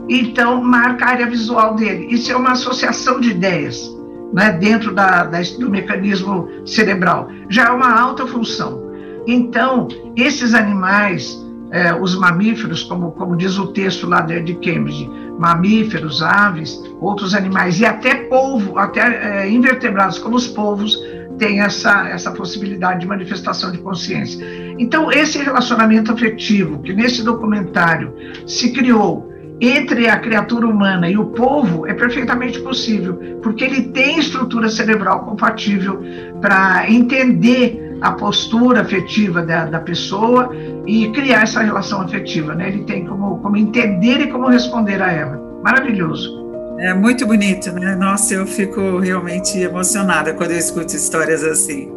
então 0.08 0.62
marca 0.62 1.06
a 1.06 1.08
área 1.10 1.26
visual 1.26 1.74
dele. 1.74 2.08
Isso 2.10 2.30
é 2.32 2.36
uma 2.36 2.52
associação 2.52 3.20
de 3.20 3.30
ideias 3.30 3.94
né, 4.32 4.52
dentro 4.52 4.92
da, 4.92 5.24
da, 5.24 5.40
do 5.58 5.70
mecanismo 5.70 6.48
cerebral. 6.66 7.28
Já 7.48 7.66
é 7.66 7.70
uma 7.70 8.00
alta 8.00 8.26
função. 8.26 8.82
Então, 9.26 9.88
esses 10.16 10.54
animais, 10.54 11.38
é, 11.70 11.94
os 11.94 12.14
mamíferos, 12.16 12.82
como, 12.82 13.12
como 13.12 13.36
diz 13.36 13.58
o 13.58 13.68
texto 13.68 14.06
lá 14.06 14.20
de, 14.20 14.54
Cambridge, 14.54 15.10
mamíferos, 15.38 16.22
aves, 16.22 16.80
outros 17.00 17.34
animais, 17.34 17.80
e 17.80 17.86
até 17.86 18.14
polvo, 18.14 18.78
até 18.78 19.00
é, 19.44 19.50
invertebrados, 19.50 20.18
como 20.18 20.36
os 20.36 20.46
polvos, 20.46 20.96
têm 21.38 21.60
essa, 21.60 22.08
essa 22.08 22.30
possibilidade 22.30 23.00
de 23.00 23.06
manifestação 23.06 23.72
de 23.72 23.78
consciência. 23.78 24.44
Então, 24.78 25.10
esse 25.10 25.38
relacionamento 25.38 26.12
afetivo 26.12 26.78
que 26.80 26.92
nesse 26.92 27.24
documentário 27.24 28.14
se 28.46 28.72
criou 28.72 29.32
entre 29.60 30.08
a 30.08 30.18
criatura 30.18 30.66
humana 30.66 31.08
e 31.08 31.16
o 31.16 31.26
povo 31.26 31.86
é 31.86 31.94
perfeitamente 31.94 32.60
possível, 32.60 33.38
porque 33.42 33.64
ele 33.64 33.82
tem 33.88 34.18
estrutura 34.18 34.68
cerebral 34.68 35.24
compatível 35.24 36.02
para 36.40 36.90
entender 36.90 37.83
a 38.04 38.12
postura 38.12 38.82
afetiva 38.82 39.42
da, 39.42 39.64
da 39.64 39.80
pessoa 39.80 40.54
e 40.86 41.08
criar 41.12 41.44
essa 41.44 41.62
relação 41.62 42.02
afetiva. 42.02 42.54
Né? 42.54 42.68
Ele 42.68 42.84
tem 42.84 43.06
como, 43.06 43.38
como 43.38 43.56
entender 43.56 44.20
e 44.20 44.26
como 44.30 44.46
responder 44.46 45.00
a 45.00 45.10
ela. 45.10 45.40
Maravilhoso. 45.62 46.44
É 46.78 46.92
muito 46.92 47.26
bonito, 47.26 47.72
né? 47.72 47.96
Nossa, 47.96 48.34
eu 48.34 48.46
fico 48.46 48.98
realmente 48.98 49.58
emocionada 49.58 50.34
quando 50.34 50.50
eu 50.50 50.58
escuto 50.58 50.94
histórias 50.94 51.42
assim. 51.42 51.90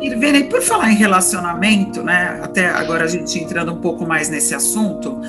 Irvene, 0.00 0.44
por 0.44 0.62
falar 0.62 0.92
em 0.92 0.94
relacionamento, 0.94 2.02
né? 2.02 2.40
Até 2.42 2.70
agora 2.70 3.04
a 3.04 3.08
gente 3.08 3.38
entrando 3.38 3.72
um 3.72 3.80
pouco 3.80 4.06
mais 4.06 4.30
nesse 4.30 4.54
assunto, 4.54 5.20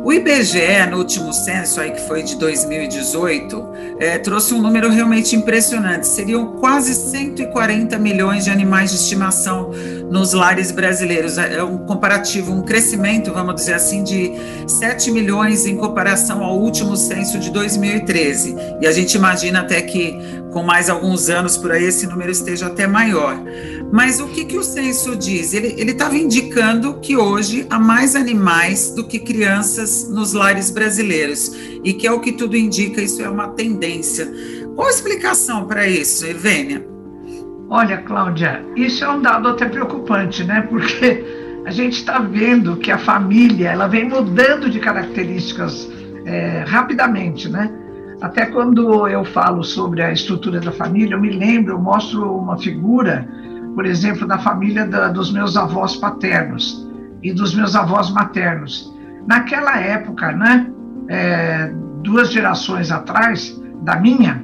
o 0.00 0.12
IBGE, 0.12 0.86
no 0.90 0.98
último 0.98 1.32
censo, 1.32 1.80
aí, 1.80 1.90
que 1.90 2.00
foi 2.02 2.22
de 2.22 2.36
2018, 2.36 3.68
é, 3.98 4.16
trouxe 4.18 4.54
um 4.54 4.62
número 4.62 4.88
realmente 4.88 5.34
impressionante. 5.34 6.06
Seriam 6.06 6.52
quase 6.58 6.94
140 6.94 7.98
milhões 7.98 8.44
de 8.44 8.50
animais 8.50 8.90
de 8.90 8.96
estimação 8.96 9.72
nos 10.10 10.32
lares 10.32 10.70
brasileiros. 10.70 11.38
É, 11.38 11.56
é 11.56 11.62
um 11.62 11.78
comparativo, 11.78 12.52
um 12.52 12.62
crescimento, 12.62 13.32
vamos 13.32 13.54
dizer 13.56 13.74
assim, 13.74 14.02
de 14.02 14.32
7 14.66 15.10
milhões 15.10 15.66
em 15.66 15.76
comparação 15.76 16.42
ao 16.42 16.58
último 16.58 16.96
censo 16.96 17.38
de 17.38 17.50
2013. 17.50 18.56
E 18.80 18.86
a 18.86 18.92
gente 18.92 19.14
imagina 19.14 19.60
até 19.60 19.80
que 19.82 20.18
com 20.52 20.62
mais 20.62 20.88
alguns 20.88 21.28
anos 21.28 21.56
por 21.56 21.72
aí 21.72 21.84
esse 21.84 22.06
número 22.06 22.30
esteja 22.30 22.66
até 22.66 22.86
maior. 22.86 23.36
Mas 23.92 24.20
o 24.20 24.26
que, 24.28 24.44
que 24.44 24.58
o 24.58 24.62
censo 24.62 25.16
diz? 25.16 25.54
Ele 25.54 25.92
estava 25.92 26.16
indicando 26.16 27.00
que 27.00 27.16
hoje 27.16 27.66
há 27.70 27.78
mais 27.78 28.14
animais 28.14 28.90
do 28.90 29.06
que 29.06 29.18
crianças 29.18 30.08
nos 30.08 30.32
lares 30.32 30.70
brasileiros. 30.70 31.52
E 31.82 31.92
que 31.92 32.06
é 32.06 32.12
o 32.12 32.20
que 32.20 32.32
tudo 32.32 32.56
indica, 32.56 33.00
isso 33.00 33.22
é 33.22 33.28
uma 33.28 33.48
tendência. 33.48 34.30
Qual 34.74 34.88
a 34.88 34.90
explicação 34.90 35.66
para 35.66 35.88
isso, 35.88 36.26
Evênia? 36.26 36.97
Olha, 37.70 37.98
Cláudia, 37.98 38.64
isso 38.74 39.04
é 39.04 39.08
um 39.10 39.20
dado 39.20 39.46
até 39.46 39.66
preocupante, 39.68 40.42
né? 40.42 40.62
Porque 40.62 41.24
a 41.66 41.70
gente 41.70 41.98
está 41.98 42.18
vendo 42.18 42.76
que 42.76 42.90
a 42.90 42.96
família 42.96 43.70
ela 43.70 43.86
vem 43.86 44.08
mudando 44.08 44.70
de 44.70 44.80
características 44.80 45.86
é, 46.24 46.64
rapidamente, 46.66 47.46
né? 47.46 47.70
Até 48.22 48.46
quando 48.46 49.06
eu 49.06 49.22
falo 49.22 49.62
sobre 49.62 50.02
a 50.02 50.10
estrutura 50.10 50.60
da 50.60 50.72
família, 50.72 51.14
eu 51.14 51.20
me 51.20 51.30
lembro, 51.30 51.74
eu 51.74 51.78
mostro 51.78 52.34
uma 52.34 52.56
figura, 52.56 53.28
por 53.74 53.84
exemplo, 53.84 54.26
da 54.26 54.38
família 54.38 54.86
da, 54.86 55.08
dos 55.08 55.30
meus 55.30 55.54
avós 55.54 55.94
paternos 55.94 56.88
e 57.22 57.34
dos 57.34 57.54
meus 57.54 57.76
avós 57.76 58.10
maternos. 58.10 58.92
Naquela 59.26 59.78
época, 59.78 60.32
né? 60.32 60.66
É, 61.06 61.70
duas 62.02 62.32
gerações 62.32 62.90
atrás 62.90 63.60
da 63.82 63.96
minha, 63.96 64.42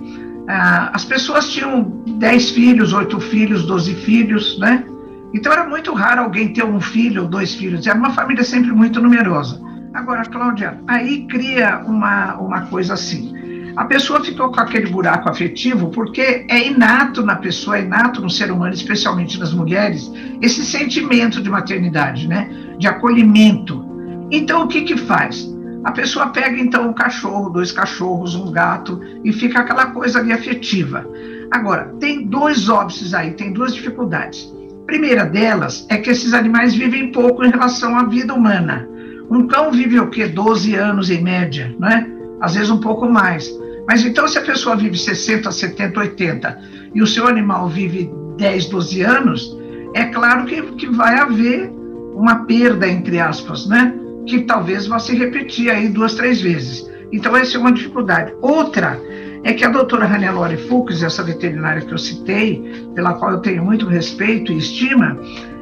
ah, 0.48 0.90
as 0.92 1.04
pessoas 1.04 1.48
tinham 1.50 1.82
10 2.18 2.50
filhos, 2.50 2.92
8 2.92 3.18
filhos, 3.20 3.64
12 3.64 3.94
filhos, 3.94 4.58
né? 4.58 4.84
Então 5.32 5.52
era 5.52 5.66
muito 5.68 5.92
raro 5.92 6.22
alguém 6.22 6.52
ter 6.52 6.64
um 6.64 6.80
filho 6.80 7.22
ou 7.22 7.28
dois 7.28 7.54
filhos, 7.54 7.86
era 7.86 7.98
uma 7.98 8.10
família 8.10 8.44
sempre 8.44 8.70
muito 8.70 9.00
numerosa. 9.00 9.60
Agora, 9.92 10.24
Cláudia, 10.24 10.80
aí 10.86 11.26
cria 11.26 11.82
uma, 11.86 12.36
uma 12.36 12.60
coisa 12.62 12.94
assim. 12.94 13.32
A 13.76 13.84
pessoa 13.84 14.22
ficou 14.22 14.52
com 14.52 14.60
aquele 14.60 14.88
buraco 14.88 15.28
afetivo 15.28 15.90
porque 15.90 16.46
é 16.48 16.68
inato 16.68 17.24
na 17.24 17.36
pessoa, 17.36 17.78
é 17.78 17.82
inato 17.82 18.20
no 18.20 18.30
ser 18.30 18.52
humano, 18.52 18.72
especialmente 18.72 19.38
nas 19.38 19.52
mulheres, 19.52 20.12
esse 20.40 20.64
sentimento 20.64 21.42
de 21.42 21.50
maternidade, 21.50 22.28
né? 22.28 22.48
De 22.78 22.86
acolhimento. 22.86 23.84
Então, 24.30 24.64
o 24.64 24.68
que 24.68 24.82
que 24.82 24.96
faz? 24.96 25.52
A 25.84 25.92
pessoa 25.92 26.28
pega 26.28 26.58
então 26.58 26.88
um 26.88 26.92
cachorro, 26.94 27.50
dois 27.50 27.70
cachorros, 27.70 28.34
um 28.34 28.50
gato 28.50 29.00
e 29.22 29.32
fica 29.32 29.60
aquela 29.60 29.86
coisa 29.86 30.18
ali 30.18 30.32
afetiva. 30.32 31.06
Agora, 31.50 31.94
tem 32.00 32.26
dois 32.26 32.68
óbices 32.68 33.12
aí, 33.12 33.32
tem 33.32 33.52
duas 33.52 33.74
dificuldades. 33.74 34.50
primeira 34.86 35.24
delas 35.24 35.86
é 35.90 35.98
que 35.98 36.10
esses 36.10 36.32
animais 36.32 36.74
vivem 36.74 37.12
pouco 37.12 37.44
em 37.44 37.50
relação 37.50 37.98
à 37.98 38.04
vida 38.04 38.32
humana. 38.32 38.88
Um 39.30 39.46
cão 39.46 39.70
vive 39.70 40.00
o 40.00 40.10
quê? 40.10 40.26
12 40.26 40.74
anos 40.74 41.10
em 41.10 41.22
média, 41.22 41.74
né? 41.78 42.06
Às 42.40 42.54
vezes 42.54 42.70
um 42.70 42.80
pouco 42.80 43.08
mais. 43.08 43.50
Mas 43.86 44.04
então, 44.04 44.26
se 44.26 44.38
a 44.38 44.42
pessoa 44.42 44.76
vive 44.76 44.98
60, 44.98 45.50
70, 45.50 46.00
80 46.00 46.60
e 46.94 47.02
o 47.02 47.06
seu 47.06 47.26
animal 47.26 47.68
vive 47.68 48.10
10, 48.38 48.66
12 48.66 49.02
anos, 49.02 49.56
é 49.94 50.04
claro 50.06 50.46
que, 50.46 50.62
que 50.72 50.88
vai 50.88 51.18
haver 51.18 51.70
uma 52.14 52.44
perda, 52.46 52.88
entre 52.88 53.20
aspas, 53.20 53.66
né? 53.66 53.94
Que 54.26 54.42
talvez 54.42 54.86
vá 54.86 54.98
se 54.98 55.14
repetir 55.14 55.70
aí 55.70 55.88
duas, 55.88 56.14
três 56.14 56.40
vezes. 56.40 56.88
Então, 57.12 57.36
essa 57.36 57.56
é 57.56 57.60
uma 57.60 57.72
dificuldade. 57.72 58.34
Outra 58.40 59.00
é 59.44 59.52
que 59.52 59.64
a 59.64 59.68
doutora 59.68 60.06
Hannelore 60.06 60.56
Fux, 60.68 61.02
essa 61.02 61.22
veterinária 61.22 61.82
que 61.82 61.92
eu 61.92 61.98
citei, 61.98 62.88
pela 62.94 63.14
qual 63.14 63.32
eu 63.32 63.38
tenho 63.38 63.64
muito 63.64 63.86
respeito 63.86 64.52
e 64.52 64.58
estima, 64.58 65.18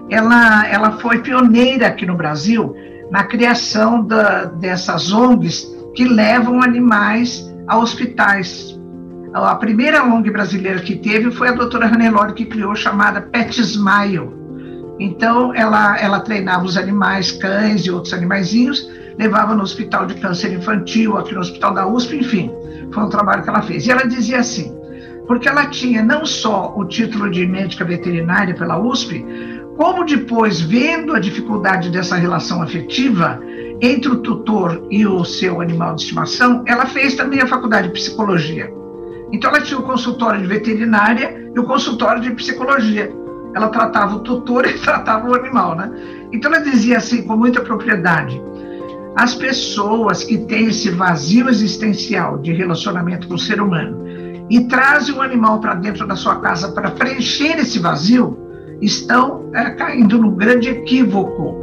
ela, 0.08 0.66
ela 0.68 0.92
foi 0.98 1.18
pioneira 1.18 1.88
aqui 1.88 2.06
no 2.06 2.16
Brasil 2.16 2.74
na 3.10 3.24
criação 3.24 4.04
da, 4.04 4.44
dessas 4.44 5.12
ONGs 5.12 5.66
que 5.94 6.04
levam 6.04 6.62
animais 6.62 7.52
a 7.66 7.76
hospitais. 7.76 8.78
A 9.34 9.54
primeira 9.56 10.04
ONG 10.04 10.30
brasileira 10.30 10.80
que 10.80 10.96
teve 10.96 11.30
foi 11.30 11.48
a 11.48 11.52
doutora 11.52 11.86
Hannelore, 11.86 12.34
que 12.34 12.44
criou, 12.44 12.74
chamada 12.74 13.20
Pet 13.20 13.60
Smile 13.60 14.41
então, 15.02 15.52
ela, 15.52 15.98
ela 15.98 16.20
treinava 16.20 16.64
os 16.64 16.76
animais, 16.76 17.32
cães 17.32 17.84
e 17.84 17.90
outros 17.90 18.14
animaizinhos, 18.14 18.88
levava 19.18 19.54
no 19.54 19.62
hospital 19.62 20.06
de 20.06 20.14
câncer 20.14 20.52
infantil, 20.52 21.18
aqui 21.18 21.34
no 21.34 21.40
hospital 21.40 21.74
da 21.74 21.86
USP, 21.86 22.16
enfim, 22.16 22.50
foi 22.92 23.02
um 23.02 23.08
trabalho 23.08 23.42
que 23.42 23.48
ela 23.48 23.62
fez. 23.62 23.84
E 23.84 23.90
ela 23.90 24.06
dizia 24.06 24.38
assim, 24.38 24.72
porque 25.26 25.48
ela 25.48 25.66
tinha 25.66 26.04
não 26.04 26.24
só 26.24 26.72
o 26.76 26.84
título 26.84 27.30
de 27.30 27.44
médica 27.46 27.84
veterinária 27.84 28.54
pela 28.54 28.78
USP, 28.78 29.24
como 29.76 30.04
depois, 30.04 30.60
vendo 30.60 31.14
a 31.14 31.18
dificuldade 31.18 31.90
dessa 31.90 32.14
relação 32.14 32.62
afetiva 32.62 33.40
entre 33.80 34.08
o 34.08 34.18
tutor 34.18 34.86
e 34.88 35.04
o 35.04 35.24
seu 35.24 35.60
animal 35.60 35.96
de 35.96 36.02
estimação, 36.02 36.62
ela 36.66 36.86
fez 36.86 37.16
também 37.16 37.40
a 37.40 37.46
faculdade 37.48 37.88
de 37.88 37.94
psicologia. 37.94 38.72
Então, 39.32 39.50
ela 39.50 39.62
tinha 39.62 39.80
o 39.80 39.82
consultório 39.82 40.40
de 40.40 40.46
veterinária 40.46 41.50
e 41.52 41.58
o 41.58 41.64
consultório 41.64 42.22
de 42.22 42.30
psicologia 42.32 43.21
ela 43.54 43.68
tratava 43.68 44.16
o 44.16 44.20
tutor 44.20 44.66
e 44.68 44.78
tratava 44.78 45.28
o 45.28 45.34
animal, 45.34 45.74
né? 45.74 45.90
Então 46.32 46.52
ela 46.52 46.62
dizia 46.62 46.98
assim 46.98 47.22
com 47.22 47.36
muita 47.36 47.60
propriedade: 47.60 48.40
as 49.16 49.34
pessoas 49.34 50.24
que 50.24 50.38
têm 50.38 50.66
esse 50.66 50.90
vazio 50.90 51.48
existencial 51.48 52.38
de 52.38 52.52
relacionamento 52.52 53.28
com 53.28 53.34
o 53.34 53.38
ser 53.38 53.60
humano 53.60 54.02
e 54.50 54.64
trazem 54.64 55.14
um 55.14 55.22
animal 55.22 55.60
para 55.60 55.74
dentro 55.74 56.06
da 56.06 56.16
sua 56.16 56.36
casa 56.36 56.72
para 56.72 56.90
preencher 56.90 57.58
esse 57.58 57.78
vazio 57.78 58.38
estão 58.80 59.48
é, 59.54 59.70
caindo 59.70 60.18
num 60.18 60.34
grande 60.34 60.68
equívoco 60.68 61.62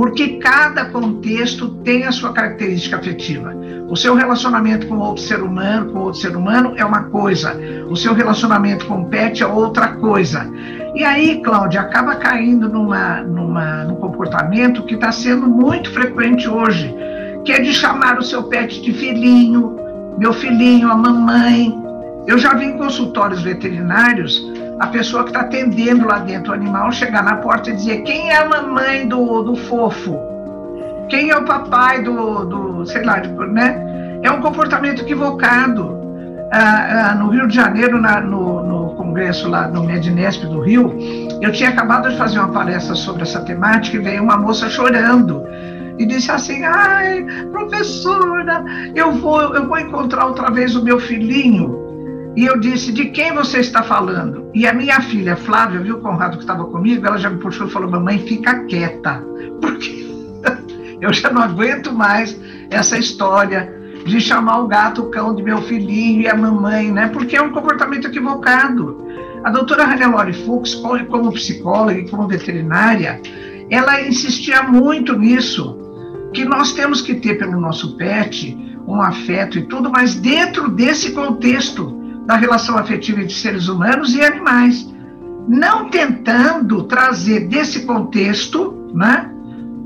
porque 0.00 0.38
cada 0.38 0.86
contexto 0.86 1.68
tem 1.84 2.06
a 2.06 2.12
sua 2.12 2.32
característica 2.32 2.96
afetiva. 2.96 3.54
O 3.86 3.94
seu 3.94 4.14
relacionamento 4.14 4.86
com 4.86 4.96
outro 4.96 5.22
ser 5.22 5.42
humano, 5.42 5.92
com 5.92 5.98
outro 5.98 6.18
ser 6.18 6.34
humano 6.34 6.72
é 6.74 6.82
uma 6.82 7.04
coisa, 7.04 7.54
o 7.86 7.94
seu 7.94 8.14
relacionamento 8.14 8.86
com 8.86 9.02
o 9.02 9.04
pet 9.10 9.42
é 9.42 9.46
outra 9.46 9.88
coisa. 9.88 10.50
E 10.94 11.04
aí, 11.04 11.40
Cláudia, 11.40 11.82
acaba 11.82 12.16
caindo 12.16 12.68
numa, 12.68 13.22
numa, 13.22 13.84
num 13.84 13.96
comportamento 13.96 14.82
que 14.84 14.94
está 14.94 15.12
sendo 15.12 15.46
muito 15.46 15.90
frequente 15.92 16.48
hoje, 16.48 16.94
que 17.44 17.52
é 17.52 17.60
de 17.60 17.72
chamar 17.72 18.18
o 18.18 18.22
seu 18.22 18.42
pet 18.44 18.82
de 18.82 18.92
filhinho, 18.92 19.76
meu 20.18 20.32
filhinho, 20.32 20.90
a 20.90 20.96
mamãe. 20.96 21.72
Eu 22.26 22.38
já 22.38 22.54
vi 22.54 22.66
em 22.66 22.76
consultórios 22.76 23.42
veterinários 23.42 24.40
a 24.80 24.86
pessoa 24.88 25.22
que 25.22 25.30
está 25.30 25.40
atendendo 25.40 26.06
lá 26.06 26.18
dentro 26.18 26.52
o 26.52 26.54
animal 26.54 26.90
chegar 26.90 27.22
na 27.22 27.36
porta 27.36 27.70
e 27.70 27.76
dizer 27.76 28.02
quem 28.02 28.30
é 28.30 28.38
a 28.38 28.48
mamãe 28.48 29.06
do, 29.06 29.42
do 29.42 29.54
fofo, 29.54 30.18
quem 31.08 31.30
é 31.30 31.36
o 31.36 31.44
papai 31.44 32.02
do, 32.02 32.44
do 32.44 32.86
sei 32.86 33.04
lá, 33.04 33.20
né? 33.20 34.20
É 34.22 34.30
um 34.30 34.40
comportamento 34.40 35.02
equivocado. 35.02 35.98
Ah, 36.52 37.10
ah, 37.10 37.14
no 37.14 37.28
Rio 37.28 37.46
de 37.46 37.54
Janeiro, 37.54 38.00
na, 38.00 38.20
no, 38.20 38.62
no, 38.62 38.79
congresso 39.10 39.48
lá 39.48 39.66
no 39.66 39.82
Medinesp 39.82 40.46
do 40.46 40.60
Rio, 40.60 40.96
eu 41.42 41.50
tinha 41.50 41.70
acabado 41.70 42.08
de 42.08 42.16
fazer 42.16 42.38
uma 42.38 42.48
palestra 42.48 42.94
sobre 42.94 43.22
essa 43.22 43.40
temática 43.40 43.96
e 43.96 44.00
veio 44.00 44.22
uma 44.22 44.36
moça 44.36 44.68
chorando 44.70 45.42
e 45.98 46.06
disse 46.06 46.30
assim: 46.30 46.64
"Ai, 46.64 47.26
professora, 47.50 48.64
eu 48.94 49.12
vou 49.12 49.54
eu 49.54 49.66
vou 49.66 49.78
encontrar 49.78 50.26
outra 50.26 50.50
vez 50.50 50.76
o 50.76 50.84
meu 50.84 51.00
filhinho 51.00 51.76
e 52.36 52.46
eu 52.46 52.60
disse: 52.60 52.92
De 52.92 53.06
quem 53.06 53.34
você 53.34 53.58
está 53.58 53.82
falando? 53.82 54.48
E 54.54 54.66
a 54.66 54.72
minha 54.72 55.00
filha, 55.00 55.36
Flávia, 55.36 55.80
viu 55.80 55.96
o 55.96 56.00
Conrado 56.00 56.36
que 56.36 56.44
estava 56.44 56.64
comigo? 56.64 57.04
Ela 57.04 57.18
já 57.18 57.28
me 57.28 57.38
puxou 57.38 57.66
e 57.66 57.70
falou: 57.70 57.90
Mamãe, 57.90 58.20
fica 58.20 58.64
quieta. 58.66 59.22
Porque 59.60 60.08
eu 61.00 61.12
já 61.12 61.30
não 61.30 61.42
aguento 61.42 61.92
mais 61.92 62.40
essa 62.70 62.96
história 62.96 63.79
de 64.04 64.20
chamar 64.20 64.60
o 64.60 64.66
gato 64.66 65.02
o 65.02 65.10
cão 65.10 65.34
de 65.34 65.42
meu 65.42 65.62
filhinho 65.62 66.22
e 66.22 66.28
a 66.28 66.36
mamãe, 66.36 66.90
né? 66.90 67.08
Porque 67.08 67.36
é 67.36 67.42
um 67.42 67.50
comportamento 67.50 68.06
equivocado. 68.06 69.06
A 69.44 69.50
doutora 69.50 69.84
Hannelore 69.84 70.32
Fuchs, 70.32 70.74
como 70.74 71.32
psicóloga 71.32 71.98
e 71.98 72.08
como 72.08 72.28
veterinária, 72.28 73.20
ela 73.70 74.02
insistia 74.02 74.62
muito 74.62 75.16
nisso, 75.18 75.78
que 76.34 76.44
nós 76.44 76.72
temos 76.72 77.00
que 77.00 77.14
ter 77.14 77.38
pelo 77.38 77.60
nosso 77.60 77.96
pet 77.96 78.56
um 78.86 79.00
afeto 79.00 79.58
e 79.58 79.62
tudo, 79.62 79.90
mas 79.90 80.14
dentro 80.14 80.68
desse 80.68 81.12
contexto 81.12 81.96
da 82.26 82.36
relação 82.36 82.76
afetiva 82.76 83.20
entre 83.20 83.34
seres 83.34 83.68
humanos 83.68 84.14
e 84.14 84.22
animais, 84.22 84.92
não 85.48 85.88
tentando 85.88 86.84
trazer 86.84 87.48
desse 87.48 87.86
contexto, 87.86 88.90
né, 88.92 89.30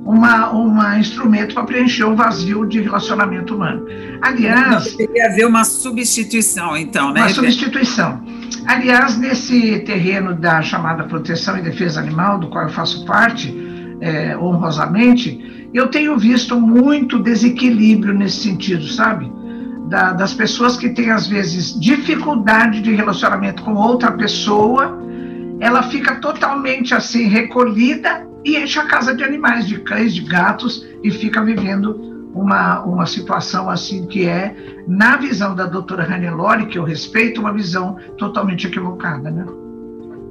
uma, 0.04 0.50
uma 0.50 0.98
instrumento 0.98 1.54
para 1.54 1.64
preencher 1.64 2.04
um 2.04 2.14
vazio 2.14 2.66
de 2.66 2.80
relacionamento 2.80 3.54
humano. 3.54 3.86
Aliás, 4.20 4.94
deveria 4.96 5.26
haver 5.26 5.46
uma 5.46 5.64
substituição, 5.64 6.76
então, 6.76 7.12
né? 7.12 7.22
Uma 7.22 7.28
substituição. 7.30 8.22
Aliás, 8.66 9.16
nesse 9.16 9.80
terreno 9.80 10.34
da 10.34 10.62
chamada 10.62 11.04
proteção 11.04 11.58
e 11.58 11.62
defesa 11.62 12.00
animal, 12.00 12.38
do 12.38 12.48
qual 12.48 12.64
eu 12.64 12.70
faço 12.70 13.04
parte, 13.04 13.54
é, 14.00 14.36
honrosamente, 14.36 15.68
eu 15.72 15.88
tenho 15.88 16.16
visto 16.18 16.60
muito 16.60 17.18
desequilíbrio 17.18 18.14
nesse 18.14 18.42
sentido, 18.42 18.86
sabe? 18.86 19.32
da, 19.88 20.14
das 20.14 20.32
pessoas 20.32 20.78
que 20.78 20.88
têm, 20.88 21.10
às 21.10 21.26
vezes, 21.26 21.78
dificuldade 21.78 22.80
de 22.80 22.92
relacionamento 22.92 23.62
com 23.62 23.74
outra 23.74 24.12
pessoa 24.12 24.98
ela 25.60 25.84
fica 25.84 26.16
totalmente 26.16 26.94
assim 26.94 27.24
recolhida 27.28 28.26
e 28.44 28.56
enche 28.56 28.78
a 28.78 28.86
casa 28.86 29.14
de 29.14 29.24
animais, 29.24 29.66
de 29.66 29.80
cães, 29.80 30.14
de 30.14 30.22
gatos 30.22 30.86
e 31.02 31.10
fica 31.10 31.42
vivendo 31.42 32.30
uma, 32.34 32.82
uma 32.84 33.06
situação 33.06 33.70
assim 33.70 34.06
que 34.06 34.26
é, 34.26 34.54
na 34.86 35.16
visão 35.16 35.54
da 35.54 35.66
doutora 35.66 36.04
Hannelore, 36.04 36.66
que 36.66 36.78
eu 36.78 36.84
respeito, 36.84 37.40
uma 37.40 37.52
visão 37.52 37.96
totalmente 38.18 38.66
equivocada, 38.66 39.30
né? 39.30 39.46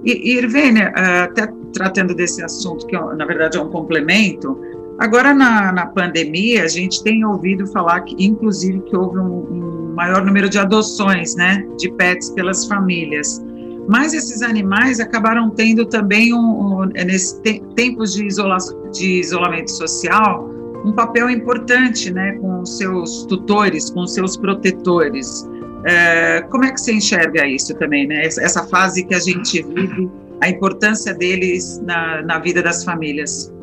E, 0.06 0.38
Irvênia, 0.38 0.91
eh, 0.95 1.21
até 1.21 1.47
tratando 1.73 2.13
desse 2.13 2.43
assunto, 2.43 2.86
que 2.88 2.99
na 2.99 3.26
verdade 3.26 3.58
é 3.58 3.62
um 3.62 3.69
complemento, 3.69 4.60
agora 4.99 5.34
na, 5.34 5.71
na 5.71 5.86
pandemia 5.86 6.65
a 6.65 6.67
gente 6.67 7.02
tem 7.04 7.23
ouvido 7.26 7.65
falar 7.67 8.02
que, 8.02 8.15
inclusive, 8.19 8.82
que 8.82 8.95
houve 8.95 9.17
um, 9.17 9.89
um 9.89 9.93
maior 9.95 10.26
número 10.26 10.49
de 10.49 10.60
adoções, 10.60 11.36
né, 11.36 11.65
de 11.78 11.89
pets 11.93 12.30
pelas 12.32 12.65
famílias. 12.67 13.41
Mas 13.87 14.13
esses 14.13 14.41
animais 14.41 14.99
acabaram 14.99 15.49
tendo 15.49 15.85
também, 15.85 16.33
um, 16.33 16.37
um 16.37 16.85
nesses 16.85 17.33
te, 17.41 17.61
tempos 17.75 18.13
de, 18.13 18.25
isola, 18.25 18.57
de 18.91 19.19
isolamento 19.19 19.71
social, 19.71 20.49
um 20.85 20.91
papel 20.91 21.29
importante, 21.29 22.11
né, 22.11 22.33
com 22.33 22.65
seus 22.65 23.25
tutores, 23.25 23.89
com 23.89 24.05
seus 24.07 24.37
protetores. 24.37 25.47
É, 25.85 26.41
como 26.43 26.63
é 26.65 26.71
que 26.71 26.79
você 26.79 26.93
enxerga 26.93 27.45
isso 27.45 27.73
também, 27.75 28.07
né? 28.07 28.23
Essa 28.25 28.65
fase 28.65 29.03
que 29.03 29.13
a 29.13 29.19
gente 29.19 29.61
vive, 29.61 30.09
a 30.41 30.49
importância 30.49 31.13
deles 31.13 31.81
na, 31.85 32.21
na 32.21 32.39
vida 32.39 32.61
das 32.61 32.83
famílias. 32.83 33.53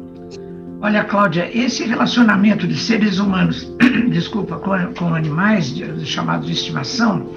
Olha, 0.83 1.05
Cláudia, 1.05 1.51
esse 1.55 1.85
relacionamento 1.85 2.67
de 2.67 2.79
seres 2.79 3.19
humanos, 3.19 3.71
desculpa, 4.11 4.57
com, 4.59 4.73
com 4.95 5.15
animais 5.15 5.75
de, 5.75 6.07
chamados 6.07 6.47
de 6.47 6.53
estimação, 6.53 7.29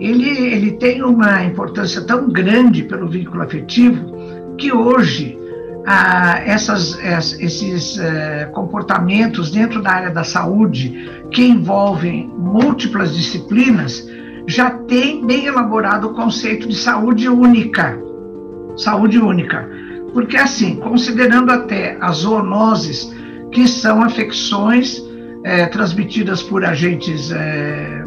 ele, 0.00 0.30
ele 0.30 0.72
tem 0.72 1.02
uma 1.02 1.44
importância 1.44 2.00
tão 2.00 2.28
grande 2.28 2.82
pelo 2.82 3.06
vínculo 3.06 3.42
afetivo 3.42 4.10
que 4.56 4.72
hoje 4.72 5.38
ah, 5.86 6.40
essas, 6.44 6.98
esses 7.38 7.98
eh, 7.98 8.50
comportamentos 8.52 9.50
dentro 9.50 9.82
da 9.82 9.90
área 9.90 10.10
da 10.10 10.24
saúde 10.24 11.10
que 11.30 11.42
envolvem 11.42 12.28
múltiplas 12.28 13.14
disciplinas 13.14 14.06
já 14.46 14.70
tem 14.70 15.24
bem 15.24 15.46
elaborado 15.46 16.08
o 16.08 16.14
conceito 16.14 16.68
de 16.68 16.76
saúde 16.76 17.28
única. 17.28 17.98
Saúde 18.76 19.18
única. 19.18 19.68
Porque, 20.12 20.36
assim, 20.36 20.76
considerando 20.76 21.50
até 21.50 21.96
as 22.00 22.18
zoonoses, 22.18 23.14
que 23.52 23.66
são 23.68 24.02
afecções 24.02 25.02
eh, 25.44 25.66
transmitidas 25.66 26.42
por 26.42 26.64
agentes 26.64 27.30
eh, 27.30 28.04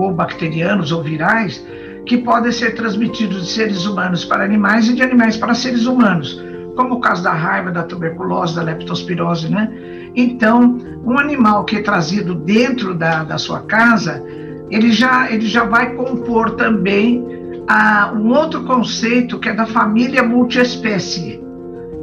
ou 0.00 0.12
bacterianos 0.12 0.92
ou 0.92 1.02
virais, 1.02 1.64
que 2.06 2.18
podem 2.18 2.50
ser 2.50 2.74
transmitidos 2.74 3.46
de 3.46 3.52
seres 3.52 3.86
humanos 3.86 4.24
para 4.24 4.44
animais 4.44 4.88
e 4.88 4.94
de 4.94 5.02
animais 5.02 5.36
para 5.36 5.54
seres 5.54 5.86
humanos 5.86 6.40
como 6.76 6.94
o 6.94 7.00
caso 7.00 7.22
da 7.22 7.32
raiva, 7.32 7.70
da 7.70 7.82
tuberculose, 7.82 8.54
da 8.54 8.62
leptospirose, 8.62 9.48
né? 9.48 9.70
Então, 10.14 10.78
um 11.04 11.18
animal 11.18 11.64
que 11.64 11.76
é 11.76 11.82
trazido 11.82 12.34
dentro 12.34 12.94
da, 12.94 13.24
da 13.24 13.38
sua 13.38 13.60
casa, 13.60 14.22
ele 14.70 14.92
já, 14.92 15.30
ele 15.30 15.46
já 15.46 15.64
vai 15.64 15.94
compor 15.94 16.52
também 16.52 17.24
ah, 17.68 18.12
um 18.14 18.30
outro 18.30 18.64
conceito 18.64 19.38
que 19.38 19.48
é 19.48 19.54
da 19.54 19.66
família 19.66 20.22
multiespécie. 20.22 21.40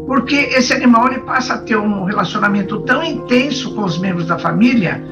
Porque 0.06 0.36
esse 0.36 0.74
animal 0.74 1.08
ele 1.12 1.22
passa 1.22 1.56
a 1.56 1.58
ter 1.60 1.78
um 1.78 2.04
relacionamento 2.04 2.80
tão 2.82 3.04
intenso 3.04 3.76
com 3.76 3.84
os 3.84 4.00
membros 4.00 4.26
da 4.26 4.40
família 4.40 5.04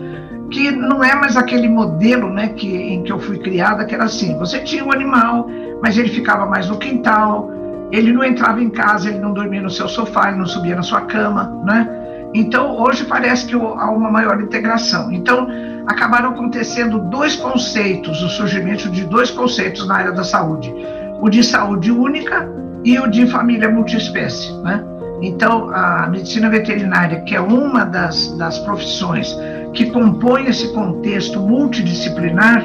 que 0.50 0.72
não 0.72 1.04
é 1.04 1.14
mais 1.16 1.36
aquele 1.36 1.68
modelo 1.68 2.30
né, 2.30 2.50
que, 2.50 2.76
em 2.76 3.04
que 3.04 3.12
eu 3.12 3.20
fui 3.20 3.38
criada, 3.40 3.86
que 3.86 3.94
era 3.94 4.06
assim: 4.06 4.38
você 4.38 4.60
tinha 4.60 4.84
um 4.84 4.92
animal, 4.92 5.48
mas 5.82 5.98
ele 5.98 6.10
ficava 6.10 6.46
mais 6.46 6.70
no 6.70 6.78
quintal, 6.78 7.52
ele 7.92 8.12
não 8.12 8.24
entrava 8.24 8.62
em 8.62 8.70
casa, 8.70 9.10
ele 9.10 9.20
não 9.20 9.34
dormia 9.34 9.62
no 9.62 9.70
seu 9.70 9.88
sofá, 9.88 10.30
ele 10.30 10.38
não 10.38 10.46
subia 10.46 10.76
na 10.76 10.84
sua 10.84 11.02
cama, 11.02 11.62
né? 11.66 11.90
Então, 12.34 12.78
hoje 12.78 13.06
parece 13.06 13.46
que 13.46 13.56
há 13.56 13.90
uma 13.90 14.12
maior 14.12 14.42
integração. 14.42 15.12
Então, 15.12 15.48
acabaram 15.88 16.32
acontecendo 16.32 17.00
dois 17.00 17.36
conceitos, 17.36 18.22
o 18.22 18.30
surgimento 18.30 18.90
de 18.90 19.06
dois 19.06 19.32
conceitos 19.32 19.88
na 19.88 19.96
área 19.96 20.12
da 20.12 20.24
saúde: 20.24 20.74
o 21.22 21.30
de 21.30 21.44
saúde 21.44 21.92
única 21.92 22.48
e 22.84 23.00
o 23.00 23.08
de 23.08 23.28
família 23.28 23.70
multiespécie, 23.70 24.54
né? 24.62 24.84
Então, 25.22 25.70
a 25.74 26.08
medicina 26.08 26.48
veterinária, 26.50 27.22
que 27.22 27.36
é 27.36 27.42
uma 27.42 27.84
das, 27.84 28.38
das 28.38 28.60
profissões 28.60 29.36
que 29.78 29.92
compõe 29.92 30.48
esse 30.48 30.74
contexto 30.74 31.40
multidisciplinar, 31.40 32.64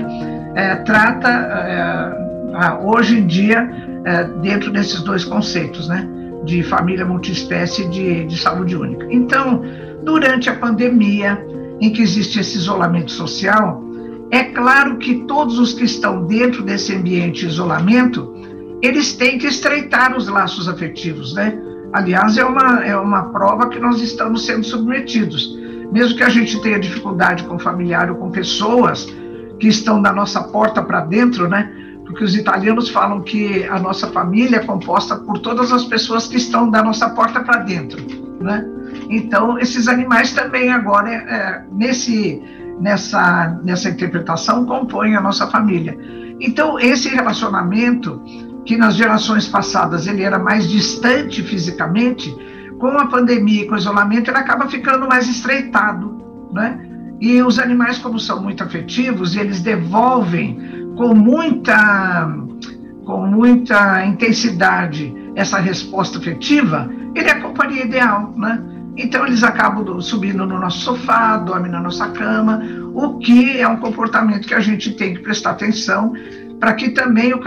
é, 0.55 0.77
trata, 0.77 1.29
é, 1.29 2.72
hoje 2.83 3.18
em 3.18 3.27
dia, 3.27 3.70
é, 4.05 4.25
dentro 4.40 4.72
desses 4.72 5.03
dois 5.03 5.22
conceitos, 5.22 5.88
né? 5.88 6.09
De 6.42 6.62
família 6.62 7.05
multiespécie 7.05 7.83
e 7.83 7.88
de, 7.88 8.25
de 8.25 8.38
saúde 8.38 8.75
única. 8.75 9.07
Então, 9.11 9.62
durante 10.03 10.48
a 10.48 10.55
pandemia, 10.55 11.38
em 11.81 11.92
que 11.92 12.01
existe 12.01 12.40
esse 12.40 12.57
isolamento 12.57 13.12
social, 13.12 13.85
é 14.31 14.44
claro 14.44 14.96
que 14.96 15.27
todos 15.27 15.59
os 15.59 15.75
que 15.75 15.85
estão 15.85 16.25
dentro 16.25 16.62
desse 16.62 16.94
ambiente 16.94 17.40
de 17.40 17.48
isolamento, 17.48 18.33
eles 18.81 19.12
têm 19.12 19.37
que 19.37 19.46
estreitar 19.46 20.16
os 20.16 20.29
laços 20.29 20.66
afetivos, 20.66 21.35
né? 21.35 21.61
Aliás, 21.92 22.38
é 22.38 22.44
uma, 22.44 22.83
é 22.83 22.96
uma 22.96 23.25
prova 23.25 23.68
que 23.68 23.79
nós 23.79 24.01
estamos 24.01 24.46
sendo 24.46 24.64
submetidos. 24.64 25.61
Mesmo 25.93 26.17
que 26.17 26.25
a 26.25 26.29
gente 26.29 26.61
tenha 26.63 26.81
dificuldade 26.81 27.45
com 27.45 27.59
familiar 27.59 28.11
ou 28.11 28.17
com 28.17 28.31
pessoas 28.31 29.05
que 29.61 29.69
estão 29.69 30.01
da 30.01 30.13
nossa 30.13 30.43
porta 30.43 30.83
para 30.83 31.01
dentro, 31.03 31.49
né? 31.49 31.71
porque 32.13 32.25
os 32.25 32.37
italianos 32.37 32.91
falam 32.91 33.23
que 33.23 33.65
a 33.65 33.79
nossa 33.79 34.07
família 34.09 34.59
é 34.59 34.65
composta 34.65 35.17
por 35.17 35.39
todas 35.39 35.73
as 35.73 35.85
pessoas 35.85 36.27
que 36.27 36.37
estão 36.37 36.71
da 36.71 36.83
nossa 36.83 37.09
porta 37.11 37.41
para 37.41 37.61
dentro, 37.61 38.05
né? 38.39 38.67
Então, 39.09 39.59
esses 39.59 39.89
animais 39.89 40.33
também 40.33 40.71
agora, 40.71 41.11
é, 41.11 41.65
nesse, 41.73 42.43
nessa, 42.79 43.59
nessa 43.65 43.89
interpretação, 43.89 44.67
compõem 44.67 45.17
a 45.17 45.21
nossa 45.23 45.47
família. 45.47 45.97
Então, 46.39 46.79
esse 46.79 47.09
relacionamento, 47.09 48.23
que 48.67 48.77
nas 48.77 48.95
gerações 48.95 49.49
passadas 49.49 50.07
ele 50.07 50.23
era 50.23 50.39
mais 50.39 50.69
distante 50.69 51.43
fisicamente, 51.43 52.37
com 52.83 52.99
a 52.99 53.07
pandemia 53.07 53.62
e 53.62 53.66
com 53.68 53.77
o 53.77 53.79
isolamento, 53.79 54.29
ele 54.29 54.38
acaba 54.38 54.66
ficando 54.68 55.07
mais 55.07 55.29
estreitado, 55.29 56.21
né? 56.53 56.85
E 57.21 57.40
os 57.40 57.61
animais, 57.61 57.99
como 57.99 58.18
são 58.18 58.42
muito 58.42 58.64
afetivos, 58.64 59.37
eles 59.37 59.61
devolvem 59.61 60.59
com 60.97 61.14
muita, 61.14 62.29
com 63.05 63.25
muita 63.25 64.05
intensidade 64.05 65.14
essa 65.37 65.61
resposta 65.61 66.18
afetiva, 66.18 66.90
ele 67.14 67.29
é 67.29 67.31
a 67.31 67.40
companhia 67.40 67.85
ideal, 67.85 68.35
né? 68.37 68.61
Então 68.97 69.25
eles 69.29 69.45
acabam 69.45 70.01
subindo 70.01 70.45
no 70.45 70.59
nosso 70.59 70.81
sofá, 70.81 71.37
dormem 71.37 71.71
na 71.71 71.81
nossa 71.81 72.09
cama, 72.09 72.61
o 72.92 73.18
que 73.18 73.61
é 73.61 73.68
um 73.68 73.77
comportamento 73.77 74.49
que 74.49 74.55
a 74.55 74.61
gente 74.61 74.90
tem 74.95 75.14
que 75.14 75.21
prestar 75.21 75.53
atenção 75.53 76.14
para 76.59 76.75
que 76.75 76.90
também 76.90 77.33
o, 77.33 77.40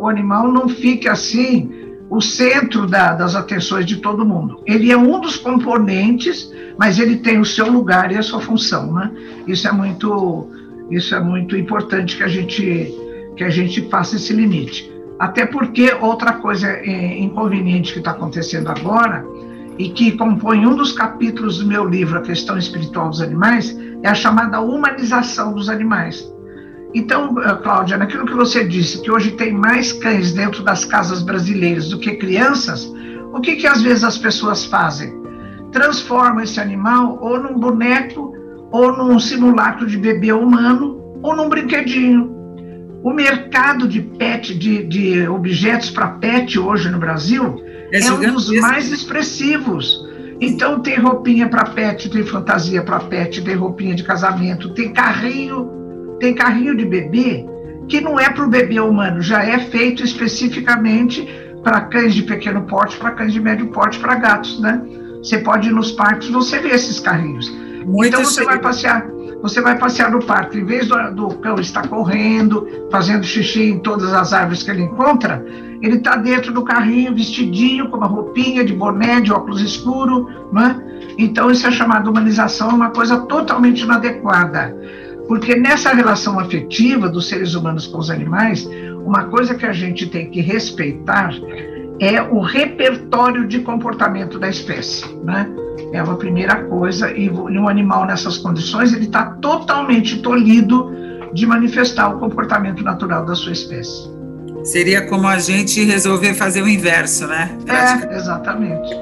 o, 0.00 0.08
animal 0.08 0.50
não 0.50 0.68
fique 0.68 1.08
assim 1.08 1.79
o 2.10 2.20
centro 2.20 2.88
da, 2.88 3.14
das 3.14 3.36
atenções 3.36 3.86
de 3.86 3.98
todo 3.98 4.26
mundo. 4.26 4.60
Ele 4.66 4.90
é 4.90 4.96
um 4.98 5.20
dos 5.20 5.36
componentes, 5.36 6.52
mas 6.76 6.98
ele 6.98 7.18
tem 7.18 7.38
o 7.38 7.44
seu 7.44 7.70
lugar 7.70 8.10
e 8.10 8.18
a 8.18 8.22
sua 8.22 8.40
função, 8.40 8.92
né? 8.92 9.12
Isso 9.46 9.68
é 9.68 9.72
muito 9.72 10.48
isso 10.90 11.14
é 11.14 11.20
muito 11.20 11.56
importante 11.56 12.16
que 12.16 12.24
a 12.24 12.28
gente 12.28 12.92
que 13.36 13.44
a 13.44 13.48
gente 13.48 13.88
faça 13.88 14.16
esse 14.16 14.32
limite. 14.32 14.90
Até 15.20 15.46
porque 15.46 15.92
outra 16.00 16.32
coisa 16.32 16.66
é, 16.66 17.18
inconveniente 17.18 17.92
que 17.92 18.00
está 18.00 18.10
acontecendo 18.10 18.68
agora 18.68 19.24
e 19.78 19.88
que 19.90 20.12
compõe 20.12 20.66
um 20.66 20.74
dos 20.74 20.92
capítulos 20.92 21.58
do 21.58 21.66
meu 21.66 21.88
livro, 21.88 22.18
A 22.18 22.22
Questão 22.22 22.58
Espiritual 22.58 23.08
dos 23.08 23.22
Animais, 23.22 23.78
é 24.02 24.08
a 24.08 24.14
chamada 24.14 24.60
humanização 24.60 25.52
dos 25.52 25.68
animais. 25.68 26.26
Então, 26.94 27.40
eh, 27.40 27.54
Cláudia, 27.62 27.96
naquilo 27.96 28.26
que 28.26 28.34
você 28.34 28.64
disse, 28.64 29.00
que 29.02 29.10
hoje 29.10 29.32
tem 29.32 29.52
mais 29.52 29.92
cães 29.92 30.32
dentro 30.32 30.62
das 30.62 30.84
casas 30.84 31.22
brasileiras 31.22 31.88
do 31.88 31.98
que 31.98 32.16
crianças, 32.16 32.84
o 33.32 33.40
que, 33.40 33.56
que 33.56 33.66
às 33.66 33.80
vezes 33.80 34.02
as 34.02 34.18
pessoas 34.18 34.64
fazem? 34.64 35.20
Transformam 35.70 36.42
esse 36.42 36.60
animal 36.60 37.18
ou 37.20 37.40
num 37.40 37.58
boneco 37.58 38.34
ou 38.72 38.96
num 38.96 39.18
simulacro 39.18 39.86
de 39.86 39.96
bebê 39.96 40.32
humano, 40.32 41.00
ou 41.22 41.34
num 41.34 41.48
brinquedinho. 41.48 42.38
O 43.02 43.12
mercado 43.12 43.88
de 43.88 44.00
pet, 44.00 44.56
de, 44.56 44.84
de 44.84 45.26
objetos 45.26 45.90
para 45.90 46.08
pet 46.08 46.58
hoje 46.58 46.88
no 46.90 46.98
Brasil, 46.98 47.62
é, 47.92 48.00
é 48.00 48.12
um 48.12 48.34
dos 48.34 48.50
mais 48.60 48.90
expressivos. 48.92 50.06
Então 50.40 50.80
tem 50.80 50.98
roupinha 50.98 51.48
para 51.48 51.64
pet, 51.64 52.08
tem 52.08 52.24
fantasia 52.24 52.82
para 52.82 53.00
pet, 53.00 53.42
tem 53.42 53.54
roupinha 53.54 53.94
de 53.94 54.04
casamento, 54.04 54.72
tem 54.72 54.92
carrinho, 54.92 55.79
tem 56.20 56.34
carrinho 56.34 56.76
de 56.76 56.84
bebê 56.84 57.46
que 57.88 58.00
não 58.00 58.20
é 58.20 58.30
para 58.30 58.44
o 58.44 58.48
bebê 58.48 58.78
humano, 58.78 59.20
já 59.20 59.42
é 59.42 59.58
feito 59.58 60.04
especificamente 60.04 61.28
para 61.64 61.80
cães 61.82 62.14
de 62.14 62.22
pequeno 62.22 62.62
porte, 62.62 62.96
para 62.96 63.10
cães 63.10 63.32
de 63.32 63.40
médio 63.40 63.66
porte, 63.68 63.98
para 63.98 64.14
gatos, 64.14 64.60
né? 64.60 64.80
Você 65.18 65.38
pode 65.38 65.68
ir 65.68 65.72
nos 65.72 65.90
parques, 65.90 66.28
você 66.28 66.60
vê 66.60 66.68
esses 66.68 67.00
carrinhos. 67.00 67.50
Muito 67.84 68.08
então 68.08 68.24
você 68.24 68.44
vai 68.44 68.58
passear, 68.60 69.06
você 69.42 69.60
vai 69.60 69.76
passear 69.76 70.10
no 70.10 70.24
parque, 70.24 70.58
em 70.58 70.64
vez 70.64 70.86
do, 70.86 71.14
do, 71.14 71.28
cão 71.36 71.56
estar 71.56 71.88
correndo, 71.88 72.66
fazendo 72.92 73.24
xixi 73.24 73.70
em 73.70 73.78
todas 73.80 74.12
as 74.12 74.32
árvores 74.32 74.62
que 74.62 74.70
ele 74.70 74.82
encontra, 74.82 75.44
ele 75.82 75.96
está 75.96 76.14
dentro 76.16 76.52
do 76.52 76.62
carrinho, 76.62 77.14
vestidinho, 77.14 77.88
com 77.88 77.96
uma 77.96 78.06
roupinha 78.06 78.64
de 78.64 78.72
boné, 78.72 79.20
de 79.20 79.32
óculos 79.32 79.60
escuro, 79.60 80.28
né? 80.52 80.80
Então, 81.18 81.50
isso 81.50 81.66
é 81.66 81.70
chamado 81.70 82.08
humanização, 82.08 82.70
é 82.70 82.74
uma 82.74 82.90
coisa 82.90 83.18
totalmente 83.22 83.82
inadequada. 83.82 84.76
Porque 85.30 85.54
nessa 85.54 85.94
relação 85.94 86.40
afetiva 86.40 87.08
dos 87.08 87.28
seres 87.28 87.54
humanos 87.54 87.86
com 87.86 87.98
os 87.98 88.10
animais, 88.10 88.68
uma 89.06 89.26
coisa 89.26 89.54
que 89.54 89.64
a 89.64 89.72
gente 89.72 90.06
tem 90.06 90.28
que 90.28 90.40
respeitar 90.40 91.32
é 92.00 92.20
o 92.20 92.40
repertório 92.40 93.46
de 93.46 93.60
comportamento 93.60 94.40
da 94.40 94.48
espécie, 94.48 95.06
né? 95.22 95.48
É 95.92 96.02
uma 96.02 96.16
primeira 96.16 96.64
coisa, 96.64 97.12
e 97.16 97.30
um 97.30 97.68
animal 97.68 98.06
nessas 98.06 98.38
condições, 98.38 98.92
ele 98.92 99.04
está 99.04 99.26
totalmente 99.40 100.20
tolhido 100.20 100.90
de 101.32 101.46
manifestar 101.46 102.08
o 102.08 102.18
comportamento 102.18 102.82
natural 102.82 103.24
da 103.24 103.36
sua 103.36 103.52
espécie. 103.52 104.10
Seria 104.64 105.06
como 105.06 105.28
a 105.28 105.38
gente 105.38 105.84
resolver 105.84 106.34
fazer 106.34 106.60
o 106.60 106.68
inverso, 106.68 107.28
né? 107.28 107.56
É, 107.68 108.16
exatamente. 108.16 108.92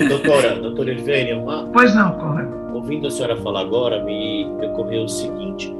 Ô, 0.00 0.08
doutora, 0.08 0.60
doutora 0.60 0.92
Irvênia, 0.92 1.36
uma... 1.36 1.64
Pois 1.72 1.92
não, 1.92 2.12
Conrado. 2.12 2.65
Ouvindo 2.86 3.08
a 3.08 3.10
senhora 3.10 3.36
falar 3.38 3.62
agora, 3.62 4.00
me 4.04 4.46
ocorreu 4.64 5.02
o 5.02 5.08
seguinte. 5.08 5.74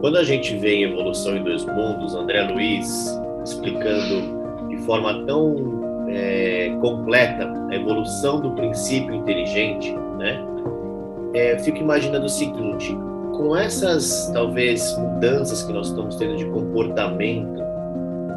Quando 0.00 0.18
a 0.18 0.24
gente 0.24 0.56
vê 0.56 0.78
em 0.78 0.82
Evolução 0.82 1.36
em 1.36 1.44
Dois 1.44 1.64
Mundos, 1.64 2.12
André 2.12 2.42
Luiz 2.42 3.16
explicando 3.44 4.68
de 4.68 4.76
forma 4.78 5.24
tão 5.26 6.08
é, 6.08 6.76
completa 6.80 7.48
a 7.70 7.74
evolução 7.76 8.40
do 8.40 8.50
princípio 8.50 9.14
inteligente, 9.14 9.94
né? 10.18 10.44
É, 11.34 11.56
fico 11.60 11.78
imaginando 11.78 12.26
o 12.26 12.28
seguinte: 12.28 12.98
com 13.36 13.56
essas 13.56 14.28
talvez 14.34 14.98
mudanças 14.98 15.62
que 15.62 15.72
nós 15.72 15.86
estamos 15.86 16.16
tendo 16.16 16.36
de 16.36 16.46
comportamento, 16.46 17.62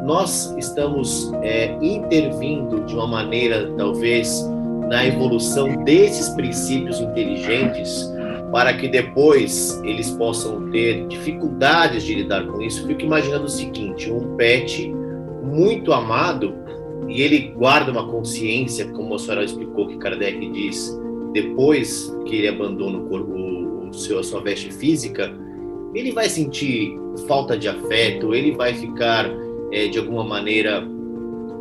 nós 0.04 0.54
estamos 0.56 1.32
é, 1.42 1.76
intervindo 1.82 2.84
de 2.84 2.94
uma 2.94 3.08
maneira 3.08 3.72
talvez 3.76 4.48
na 4.94 5.04
evolução 5.04 5.82
desses 5.82 6.28
princípios 6.28 7.00
inteligentes 7.00 8.08
para 8.52 8.72
que 8.74 8.86
depois 8.86 9.82
eles 9.82 10.08
possam 10.12 10.70
ter 10.70 11.08
dificuldades 11.08 12.04
de 12.04 12.14
lidar 12.14 12.46
com 12.46 12.62
isso. 12.62 12.86
Fico 12.86 13.00
imaginando 13.00 13.46
o 13.46 13.48
seguinte: 13.48 14.08
um 14.08 14.36
pet 14.36 14.88
muito 15.42 15.92
amado 15.92 16.54
e 17.08 17.22
ele 17.22 17.48
guarda 17.56 17.90
uma 17.90 18.06
consciência, 18.06 18.86
como 18.92 19.16
a 19.16 19.18
senhora 19.18 19.42
explicou 19.42 19.88
que 19.88 19.98
Kardec 19.98 20.48
diz, 20.52 20.96
depois 21.32 22.16
que 22.26 22.36
ele 22.36 22.48
abandona 22.48 22.98
o 22.98 23.08
corpo, 23.08 23.32
o 23.32 23.92
seu, 23.92 24.20
a 24.20 24.22
sua 24.22 24.42
veste 24.42 24.72
física, 24.72 25.34
ele 25.92 26.12
vai 26.12 26.28
sentir 26.28 26.96
falta 27.26 27.58
de 27.58 27.68
afeto, 27.68 28.32
ele 28.32 28.52
vai 28.52 28.72
ficar 28.74 29.28
é, 29.72 29.88
de 29.88 29.98
alguma 29.98 30.22
maneira 30.22 30.86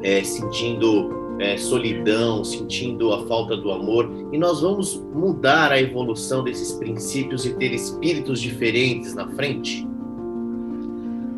é, 0.03 0.23
sentindo 0.23 1.22
é, 1.39 1.57
solidão, 1.57 2.43
sentindo 2.43 3.13
a 3.13 3.25
falta 3.27 3.57
do 3.57 3.71
amor, 3.71 4.09
e 4.31 4.37
nós 4.37 4.61
vamos 4.61 5.01
mudar 5.13 5.71
a 5.71 5.79
evolução 5.79 6.43
desses 6.43 6.73
princípios 6.73 7.45
e 7.45 7.53
ter 7.53 7.73
espíritos 7.73 8.39
diferentes 8.39 9.13
na 9.13 9.27
frente? 9.29 9.87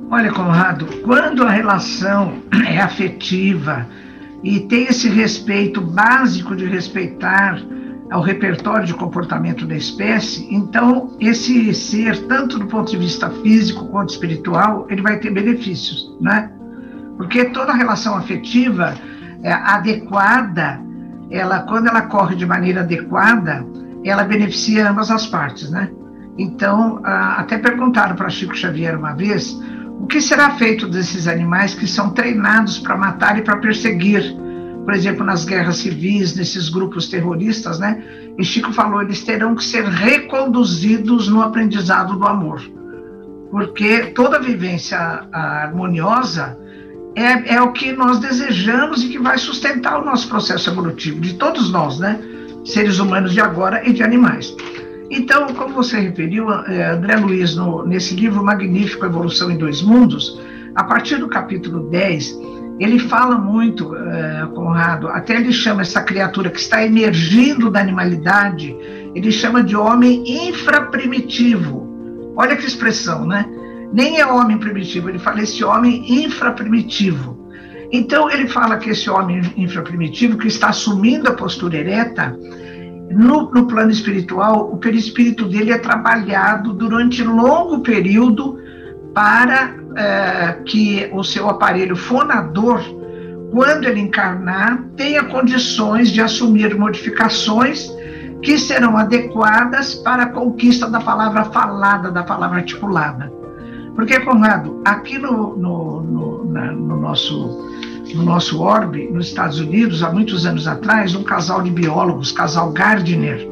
Olha, 0.09 0.31
Conrado, 0.31 0.85
quando 1.01 1.43
a 1.43 1.49
relação 1.49 2.39
é 2.67 2.79
afetiva 2.79 3.87
e 4.43 4.59
tem 4.61 4.83
esse 4.83 5.09
respeito 5.09 5.81
básico 5.81 6.55
de 6.55 6.65
respeitar 6.65 7.59
ao 8.11 8.21
repertório 8.21 8.85
de 8.85 8.93
comportamento 8.93 9.65
da 9.65 9.75
espécie, 9.75 10.47
então 10.53 11.17
esse 11.19 11.73
ser, 11.73 12.27
tanto 12.27 12.59
do 12.59 12.67
ponto 12.67 12.91
de 12.91 12.97
vista 12.97 13.29
físico 13.41 13.87
quanto 13.87 14.11
espiritual, 14.11 14.85
ele 14.89 15.01
vai 15.01 15.19
ter 15.19 15.31
benefícios, 15.31 16.15
né? 16.21 16.51
Porque 17.17 17.45
toda 17.45 17.73
relação 17.73 18.15
afetiva 18.15 18.95
adequada, 19.53 20.81
ela 21.29 21.59
quando 21.61 21.87
ela 21.87 22.03
corre 22.03 22.35
de 22.35 22.45
maneira 22.45 22.81
adequada, 22.81 23.65
ela 24.03 24.23
beneficia 24.23 24.89
ambas 24.89 25.09
as 25.09 25.25
partes, 25.25 25.69
né? 25.69 25.89
Então, 26.37 27.01
até 27.03 27.57
perguntaram 27.57 28.15
para 28.15 28.29
Chico 28.29 28.55
Xavier 28.55 28.97
uma 28.97 29.13
vez 29.13 29.57
o 29.99 30.05
que 30.05 30.21
será 30.21 30.51
feito 30.51 30.87
desses 30.87 31.27
animais 31.27 31.73
que 31.73 31.87
são 31.87 32.09
treinados 32.09 32.77
para 32.77 32.97
matar 32.97 33.39
e 33.39 33.41
para 33.41 33.57
perseguir, 33.57 34.35
por 34.83 34.93
exemplo, 34.93 35.25
nas 35.25 35.45
guerras 35.45 35.77
civis, 35.77 36.35
nesses 36.35 36.67
grupos 36.67 37.07
terroristas, 37.07 37.79
né? 37.79 38.03
E 38.37 38.43
Chico 38.43 38.73
falou, 38.73 39.01
eles 39.01 39.23
terão 39.23 39.55
que 39.55 39.63
ser 39.63 39.85
reconduzidos 39.85 41.29
no 41.29 41.41
aprendizado 41.41 42.17
do 42.17 42.27
amor, 42.27 42.61
porque 43.49 44.07
toda 44.07 44.39
vivência 44.39 44.97
harmoniosa 45.31 46.59
é, 47.15 47.55
é 47.55 47.61
o 47.61 47.71
que 47.71 47.93
nós 47.93 48.19
desejamos 48.19 49.03
e 49.03 49.09
que 49.09 49.17
vai 49.17 49.37
sustentar 49.37 49.99
o 50.01 50.05
nosso 50.05 50.27
processo 50.27 50.69
evolutivo, 50.69 51.19
de 51.21 51.35
todos 51.35 51.71
nós, 51.71 51.97
né? 51.97 52.19
Seres 52.65 52.99
humanos 52.99 53.31
de 53.31 53.39
agora 53.39 53.87
e 53.87 53.93
de 53.93 54.03
animais. 54.03 54.55
Então, 55.09 55.47
como 55.53 55.73
você 55.73 55.99
referiu, 55.99 56.51
eh, 56.51 56.91
André 56.91 57.15
Luiz, 57.15 57.55
no, 57.55 57.85
nesse 57.85 58.15
livro 58.15 58.43
magnífico 58.43 59.05
Evolução 59.05 59.51
em 59.51 59.57
Dois 59.57 59.81
Mundos, 59.81 60.41
a 60.73 60.83
partir 60.83 61.17
do 61.17 61.27
capítulo 61.27 61.89
10, 61.89 62.37
ele 62.79 62.99
fala 62.99 63.37
muito, 63.37 63.95
eh, 63.95 64.47
Conrado, 64.53 65.07
até 65.07 65.35
ele 65.35 65.53
chama 65.53 65.83
essa 65.83 66.01
criatura 66.01 66.49
que 66.49 66.59
está 66.59 66.83
emergindo 66.83 67.69
da 67.69 67.79
animalidade, 67.79 68.75
ele 69.13 69.31
chama 69.31 69.63
de 69.63 69.75
homem 69.75 70.23
infraprimitivo. 70.49 71.87
Olha 72.35 72.55
que 72.57 72.65
expressão, 72.65 73.25
né? 73.25 73.45
Nem 73.95 74.19
é 74.19 74.27
homem 74.27 74.57
primitivo, 74.57 75.07
ele 75.07 75.17
fala 75.17 75.41
esse 75.41 75.63
homem 75.63 76.25
infraprimitivo. 76.25 77.47
Então, 77.93 78.29
ele 78.29 78.45
fala 78.45 78.75
que 78.75 78.89
esse 78.89 79.09
homem 79.09 79.41
infraprimitivo, 79.55 80.37
que 80.37 80.49
está 80.49 80.67
assumindo 80.67 81.29
a 81.29 81.33
postura 81.33 81.77
ereta, 81.77 82.37
no, 83.09 83.49
no 83.51 83.67
plano 83.67 83.91
espiritual, 83.91 84.69
o 84.69 84.77
perispírito 84.77 85.45
dele 85.45 85.71
é 85.71 85.77
trabalhado 85.77 86.73
durante 86.73 87.23
longo 87.23 87.79
período 87.79 88.59
para 89.13 89.73
é, 89.95 90.57
que 90.65 91.09
o 91.13 91.23
seu 91.23 91.49
aparelho 91.49 91.95
fonador, 91.95 92.81
quando 93.49 93.85
ele 93.85 94.01
encarnar, 94.01 94.83
tenha 94.97 95.23
condições 95.23 96.11
de 96.11 96.19
assumir 96.19 96.77
modificações 96.77 97.89
que 98.43 98.57
serão 98.57 98.97
adequadas 98.97 99.95
para 99.95 100.23
a 100.23 100.29
conquista 100.29 100.85
da 100.85 100.99
palavra 100.99 101.45
falada, 101.45 102.11
da 102.11 102.23
palavra 102.23 102.57
articulada. 102.57 103.44
Porque, 103.95 104.19
Conrado, 104.19 104.81
aqui 104.83 105.17
no, 105.17 105.55
no, 105.55 106.01
no, 106.01 106.45
na, 106.45 106.71
no 106.71 106.99
nosso 106.99 107.63
no 108.13 108.23
nosso 108.23 108.61
orbe, 108.61 109.09
nos 109.11 109.27
Estados 109.27 109.59
Unidos, 109.59 110.03
há 110.03 110.11
muitos 110.11 110.45
anos 110.45 110.67
atrás, 110.67 111.15
um 111.15 111.23
casal 111.23 111.61
de 111.61 111.69
biólogos, 111.69 112.31
casal 112.31 112.71
Gardner, 112.71 113.45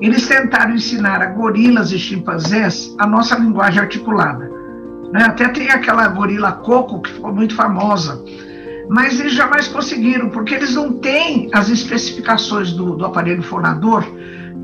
eles 0.00 0.28
tentaram 0.28 0.74
ensinar 0.74 1.20
a 1.20 1.26
gorilas 1.26 1.90
e 1.90 1.98
chimpanzés 1.98 2.94
a 2.98 3.06
nossa 3.06 3.36
linguagem 3.36 3.80
articulada. 3.80 4.48
Né? 5.12 5.22
Até 5.24 5.48
tem 5.48 5.70
aquela 5.70 6.06
gorila 6.08 6.52
coco 6.52 7.00
que 7.00 7.10
ficou 7.10 7.34
muito 7.34 7.54
famosa, 7.54 8.22
mas 8.88 9.18
eles 9.18 9.32
jamais 9.32 9.66
conseguiram, 9.68 10.30
porque 10.30 10.54
eles 10.54 10.74
não 10.74 10.92
têm 10.98 11.50
as 11.52 11.68
especificações 11.68 12.72
do, 12.72 12.96
do 12.96 13.04
aparelho 13.04 13.42
fonador 13.42 14.04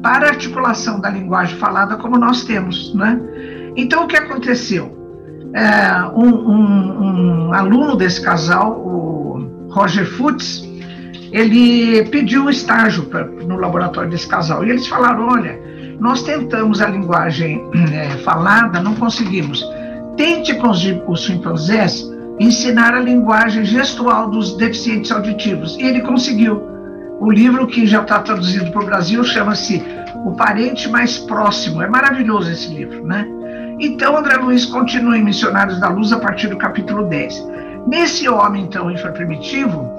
para 0.02 0.28
articulação 0.28 1.00
da 1.00 1.10
linguagem 1.10 1.56
falada 1.56 1.96
como 1.96 2.18
nós 2.18 2.44
temos. 2.44 2.94
Né? 2.94 3.18
Então, 3.74 4.04
o 4.04 4.06
que 4.06 4.16
aconteceu? 4.16 5.03
É, 5.54 6.02
um, 6.16 6.28
um, 6.28 7.46
um, 7.46 7.52
aluno 7.54 7.94
desse 7.94 8.20
casal, 8.20 8.72
o 8.72 9.68
Roger 9.70 10.04
Futz, 10.04 10.64
ele 11.30 12.04
pediu 12.06 12.44
um 12.44 12.50
estágio 12.50 13.04
pra, 13.04 13.24
no 13.24 13.56
laboratório 13.56 14.10
desse 14.10 14.26
casal. 14.26 14.64
E 14.64 14.70
eles 14.70 14.88
falaram: 14.88 15.28
olha, 15.28 15.56
nós 16.00 16.24
tentamos 16.24 16.80
a 16.80 16.88
linguagem 16.88 17.62
é, 17.92 18.08
falada, 18.18 18.82
não 18.82 18.96
conseguimos. 18.96 19.64
Tente 20.16 20.54
com 20.54 20.70
os, 20.70 20.82
os 21.06 21.20
chimpanzés 21.20 22.04
ensinar 22.38 22.94
a 22.94 23.00
linguagem 23.00 23.64
gestual 23.64 24.28
dos 24.28 24.56
deficientes 24.56 25.12
auditivos. 25.12 25.76
E 25.76 25.82
ele 25.82 26.00
conseguiu. 26.00 26.62
O 27.20 27.30
livro 27.30 27.66
que 27.68 27.86
já 27.86 28.02
está 28.02 28.18
traduzido 28.18 28.72
para 28.72 28.82
o 28.82 28.86
Brasil 28.86 29.22
chama-se 29.22 29.80
O 30.24 30.32
Parente 30.32 30.88
Mais 30.88 31.16
Próximo. 31.16 31.80
É 31.80 31.88
maravilhoso 31.88 32.50
esse 32.50 32.74
livro, 32.74 33.06
né? 33.06 33.24
Então, 33.78 34.16
André 34.16 34.36
Luiz 34.36 34.64
continua 34.66 35.18
em 35.18 35.24
Missionários 35.24 35.80
da 35.80 35.88
Luz 35.88 36.12
a 36.12 36.18
partir 36.18 36.48
do 36.48 36.56
capítulo 36.56 37.04
10. 37.04 37.48
Nesse 37.86 38.28
homem, 38.28 38.64
então, 38.64 38.90
infraprimitivo, 38.90 39.90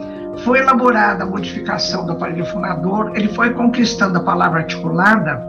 foi 0.43 0.59
elaborada 0.59 1.23
a 1.23 1.27
modificação 1.27 2.05
do 2.05 2.13
aparelho 2.13 2.45
fundador, 2.45 3.11
ele 3.15 3.29
foi 3.29 3.51
conquistando 3.51 4.17
a 4.17 4.23
palavra 4.23 4.59
articulada, 4.59 5.41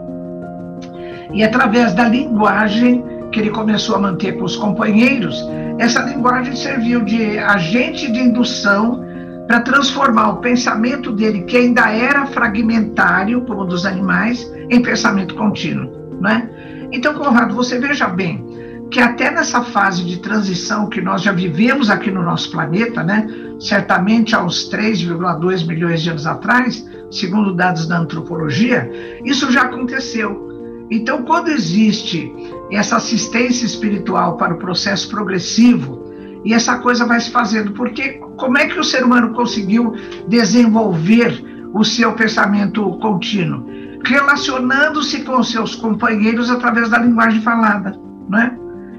e 1.33 1.43
através 1.43 1.93
da 1.93 2.07
linguagem 2.07 3.03
que 3.31 3.39
ele 3.39 3.49
começou 3.49 3.95
a 3.95 3.99
manter 3.99 4.37
com 4.37 4.45
os 4.45 4.55
companheiros, 4.55 5.45
essa 5.77 6.01
linguagem 6.03 6.55
serviu 6.55 7.03
de 7.03 7.37
agente 7.37 8.11
de 8.11 8.19
indução 8.19 9.05
para 9.47 9.61
transformar 9.61 10.29
o 10.29 10.37
pensamento 10.37 11.11
dele, 11.11 11.43
que 11.43 11.57
ainda 11.57 11.89
era 11.91 12.25
fragmentário, 12.27 13.41
como 13.41 13.65
dos 13.65 13.85
animais, 13.85 14.51
em 14.69 14.81
pensamento 14.81 15.35
contínuo. 15.35 16.07
Né? 16.19 16.49
Então, 16.91 17.13
Conrado, 17.13 17.53
você 17.53 17.79
veja 17.79 18.07
bem 18.07 18.45
que 18.89 18.99
até 18.99 19.29
nessa 19.29 19.63
fase 19.63 20.03
de 20.03 20.17
transição 20.19 20.87
que 20.87 21.01
nós 21.01 21.21
já 21.21 21.31
vivemos 21.31 21.89
aqui 21.89 22.09
no 22.09 22.23
nosso 22.23 22.49
planeta, 22.51 23.03
né? 23.03 23.27
certamente 23.59 24.35
há 24.35 24.43
uns 24.43 24.69
3,2 24.69 25.67
milhões 25.67 26.01
de 26.01 26.09
anos 26.09 26.25
atrás, 26.25 26.87
segundo 27.11 27.53
dados 27.53 27.87
da 27.87 27.99
antropologia, 27.99 28.89
isso 29.25 29.51
já 29.51 29.63
aconteceu. 29.63 30.47
Então, 30.89 31.23
quando 31.23 31.49
existe 31.49 32.31
essa 32.71 32.95
assistência 32.95 33.65
espiritual 33.65 34.37
para 34.37 34.53
o 34.53 34.57
processo 34.57 35.09
progressivo, 35.09 36.07
e 36.45 36.53
essa 36.53 36.77
coisa 36.77 37.05
vai 37.05 37.19
se 37.19 37.29
fazendo, 37.29 37.71
porque 37.71 38.21
como 38.37 38.57
é 38.57 38.67
que 38.67 38.79
o 38.79 38.83
ser 38.83 39.03
humano 39.03 39.33
conseguiu 39.33 39.95
desenvolver 40.29 41.43
o 41.73 41.83
seu 41.83 42.13
pensamento 42.13 42.89
contínuo? 42.99 43.65
Relacionando-se 44.05 45.21
com 45.23 45.41
seus 45.43 45.75
companheiros 45.75 46.49
através 46.49 46.89
da 46.89 46.99
linguagem 46.99 47.41
falada, 47.41 47.99
não 48.29 48.39
é? 48.39 48.57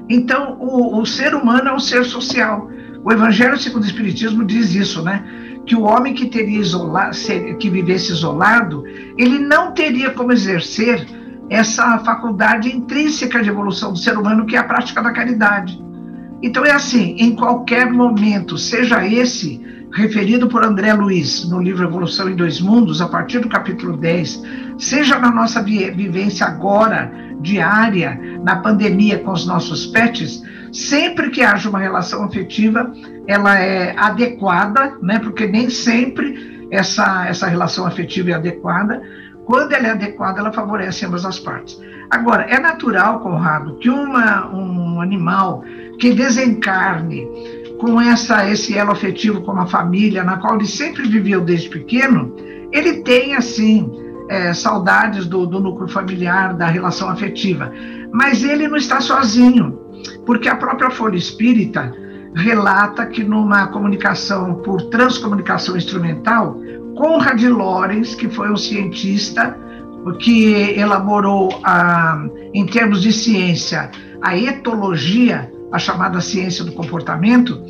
Então, 0.09 0.57
o, 0.59 1.01
o 1.01 1.07
ser 1.07 1.35
humano 1.35 1.69
é 1.69 1.75
um 1.75 1.79
ser 1.79 2.05
social. 2.05 2.71
O 3.05 3.13
Evangelho 3.13 3.57
segundo 3.59 3.85
o 3.85 3.87
Espiritismo 3.87 4.45
diz 4.45 4.75
isso, 4.75 5.03
né? 5.03 5.25
Que 5.67 5.77
o 5.77 5.83
homem 5.83 6.15
que 6.15 6.27
teria 6.27 6.59
isolado, 6.59 7.17
que 7.59 7.69
vivesse 7.69 8.11
isolado, 8.11 8.85
ele 9.17 9.39
não 9.39 9.73
teria 9.73 10.11
como 10.11 10.33
exercer 10.33 11.07
essa 11.51 11.99
faculdade 11.99 12.75
intrínseca 12.75 13.43
de 13.43 13.49
evolução 13.49 13.93
do 13.93 13.99
ser 13.99 14.17
humano, 14.17 14.47
que 14.47 14.57
é 14.57 14.59
a 14.59 14.65
prática 14.65 15.03
da 15.03 15.13
caridade. 15.13 15.83
Então 16.43 16.65
é 16.65 16.71
assim, 16.71 17.17
em 17.19 17.35
qualquer 17.35 17.91
momento, 17.91 18.57
seja 18.57 19.07
esse 19.07 19.61
referido 19.93 20.49
por 20.49 20.65
André 20.65 20.93
Luiz 20.93 21.49
no 21.49 21.61
livro 21.61 21.85
Evolução 21.85 22.29
em 22.29 22.37
Dois 22.37 22.61
Mundos, 22.61 23.01
a 23.01 23.09
partir 23.09 23.39
do 23.41 23.49
capítulo 23.49 23.97
10, 23.97 24.43
seja 24.79 25.19
na 25.19 25.31
nossa 25.31 25.63
vivência 25.63 26.47
agora, 26.47 27.11
diária, 27.41 28.19
na 28.43 28.57
pandemia 28.57 29.19
com 29.19 29.33
os 29.33 29.47
nossos 29.47 29.87
pets, 29.87 30.43
sempre 30.73 31.31
que 31.31 31.43
haja 31.43 31.69
uma 31.69 31.79
relação 31.79 32.25
afetiva, 32.25 32.93
ela 33.27 33.59
é 33.59 33.95
adequada, 33.97 34.97
né? 35.03 35.19
Porque 35.19 35.47
nem 35.47 35.71
sempre 35.71 36.69
essa, 36.71 37.27
essa 37.27 37.47
relação 37.47 37.87
afetiva 37.87 38.31
é 38.31 38.35
adequada. 38.35 39.03
Quando 39.45 39.73
ela 39.73 39.89
é 39.89 39.91
adequada, 39.93 40.41
ela 40.41 40.53
favorece 40.53 41.07
ambas 41.07 41.25
as 41.25 41.39
partes. 41.39 41.81
Agora, 42.11 42.45
é 42.45 42.59
natural, 42.59 43.21
Conrado, 43.21 43.77
que 43.79 43.89
uma, 43.91 44.51
um 44.55 45.01
animal 45.01 45.63
que 45.99 46.13
desencarne 46.13 47.27
com 47.79 48.01
essa, 48.01 48.49
esse 48.51 48.77
elo 48.77 48.93
afetivo 48.93 49.41
com 49.43 49.53
a 49.53 49.67
família, 49.67 50.25
na 50.25 50.37
qual 50.37 50.57
ele 50.57 50.67
sempre 50.67 51.09
viveu 51.09 51.41
desde 51.41 51.69
pequeno, 51.69 52.35
ele 52.73 53.03
tem, 53.03 53.35
assim, 53.35 53.91
é, 54.29 54.53
saudades 54.53 55.27
do, 55.27 55.47
do 55.47 55.61
núcleo 55.61 55.89
familiar, 55.89 56.55
da 56.55 56.67
relação 56.67 57.09
afetiva. 57.09 57.73
Mas 58.13 58.43
ele 58.43 58.69
não 58.69 58.77
está 58.77 59.01
sozinho, 59.01 59.79
porque 60.27 60.49
a 60.49 60.57
própria 60.57 60.91
Folha 60.91 61.17
Espírita 61.17 61.93
relata 62.35 63.07
que 63.07 63.25
numa 63.25 63.69
comunicação 63.69 64.57
por 64.57 64.83
transcomunicação 64.91 65.77
instrumental, 65.77 66.61
Conrad 66.97 67.43
Lorenz, 67.45 68.15
que 68.15 68.29
foi 68.29 68.51
um 68.51 68.57
cientista 68.57 69.57
que 70.21 70.53
elaborou, 70.79 71.61
a, 71.65 72.23
em 72.55 72.67
termos 72.67 73.03
de 73.03 73.13
ciência, 73.13 73.91
a 74.23 74.37
etologia, 74.37 75.51
a 75.73 75.79
chamada 75.79 76.21
ciência 76.21 76.65
do 76.65 76.73
comportamento, 76.73 77.63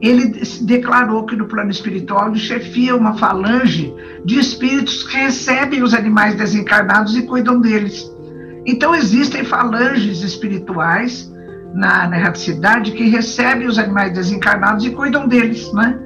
ele 0.00 0.40
declarou 0.62 1.24
que 1.24 1.34
no 1.34 1.46
plano 1.46 1.70
espiritual 1.70 2.28
ele 2.28 2.38
chefia 2.38 2.94
uma 2.94 3.16
falange 3.16 3.94
de 4.24 4.38
espíritos 4.38 5.02
que 5.04 5.16
recebem 5.16 5.82
os 5.82 5.94
animais 5.94 6.34
desencarnados 6.34 7.16
e 7.16 7.22
cuidam 7.22 7.60
deles. 7.60 8.10
Então 8.66 8.94
existem 8.94 9.44
falanges 9.44 10.22
espirituais 10.22 11.32
na, 11.72 12.08
na 12.08 12.18
erraticidade 12.18 12.92
que 12.92 13.08
recebem 13.08 13.66
os 13.66 13.78
animais 13.78 14.12
desencarnados 14.12 14.84
e 14.84 14.90
cuidam 14.90 15.26
deles, 15.26 15.72
né? 15.72 15.98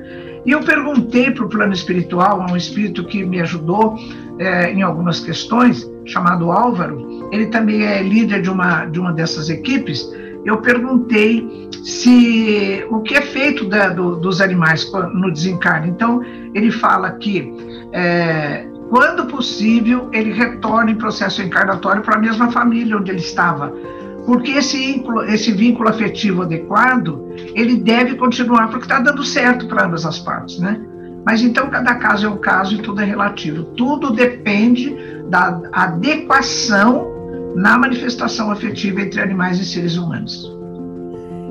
E 0.45 0.53
eu 0.53 0.61
perguntei 0.61 1.31
para 1.31 1.45
o 1.45 1.49
plano 1.49 1.73
espiritual, 1.73 2.47
um 2.51 2.57
espírito 2.57 3.05
que 3.05 3.25
me 3.25 3.41
ajudou 3.41 3.97
é, 4.39 4.73
em 4.73 4.83
algumas 4.83 5.21
questões, 5.21 5.89
chamado 6.07 6.51
Álvaro, 6.51 7.29
ele 7.31 7.47
também 7.47 7.83
é 7.83 8.03
líder 8.03 8.41
de 8.41 8.51
uma, 8.51 8.87
de 8.87 8.99
uma 8.99 9.13
dessas 9.13 9.51
equipes, 9.51 10.11
eu 10.45 10.59
perguntei 10.59 11.69
se 11.83 12.85
o 12.91 13.01
que 13.01 13.15
é 13.15 13.23
feito 13.23 13.65
da, 13.67 13.89
do, 13.89 14.17
dos 14.17 14.41
animais 14.41 14.91
no 15.15 15.33
desencarne. 15.33 15.91
Então, 15.91 16.23
ele 16.55 16.71
fala 16.71 17.13
que, 17.13 17.53
é, 17.93 18.67
quando 18.89 19.27
possível, 19.27 20.09
ele 20.13 20.33
retorna 20.33 20.91
em 20.91 20.97
processo 20.97 21.43
encarnatório 21.43 22.03
para 22.03 22.17
a 22.17 22.19
mesma 22.19 22.51
família 22.51 22.97
onde 22.97 23.11
ele 23.11 23.21
estava. 23.21 23.73
Porque 24.27 24.53
esse 24.53 24.77
vínculo, 24.77 25.23
esse 25.25 25.53
vínculo 25.53 25.89
afetivo 25.89 26.43
adequado, 26.43 27.27
ele 27.55 27.77
deve 27.77 28.17
continuar, 28.17 28.69
porque 28.69 28.85
está 28.85 29.01
dando 29.01 29.25
certo 29.25 29.67
para 29.67 29.87
ambas 29.87 30.05
as 30.05 30.19
partes, 30.19 30.59
né? 30.59 30.81
Mas 31.25 31.43
então 31.43 31.69
cada 31.69 31.95
caso 31.97 32.27
é 32.27 32.29
um 32.29 32.39
caso 32.39 32.75
e 32.75 32.79
tudo 32.79 33.01
é 33.01 33.05
relativo. 33.05 33.65
Tudo 33.77 34.11
depende 34.11 34.97
da 35.29 35.61
adequação 35.73 37.20
na 37.55 37.79
manifestação 37.79 38.51
afetiva 38.51 39.01
entre 39.01 39.21
animais 39.21 39.59
e 39.59 39.65
seres 39.65 39.97
humanos. 39.97 40.51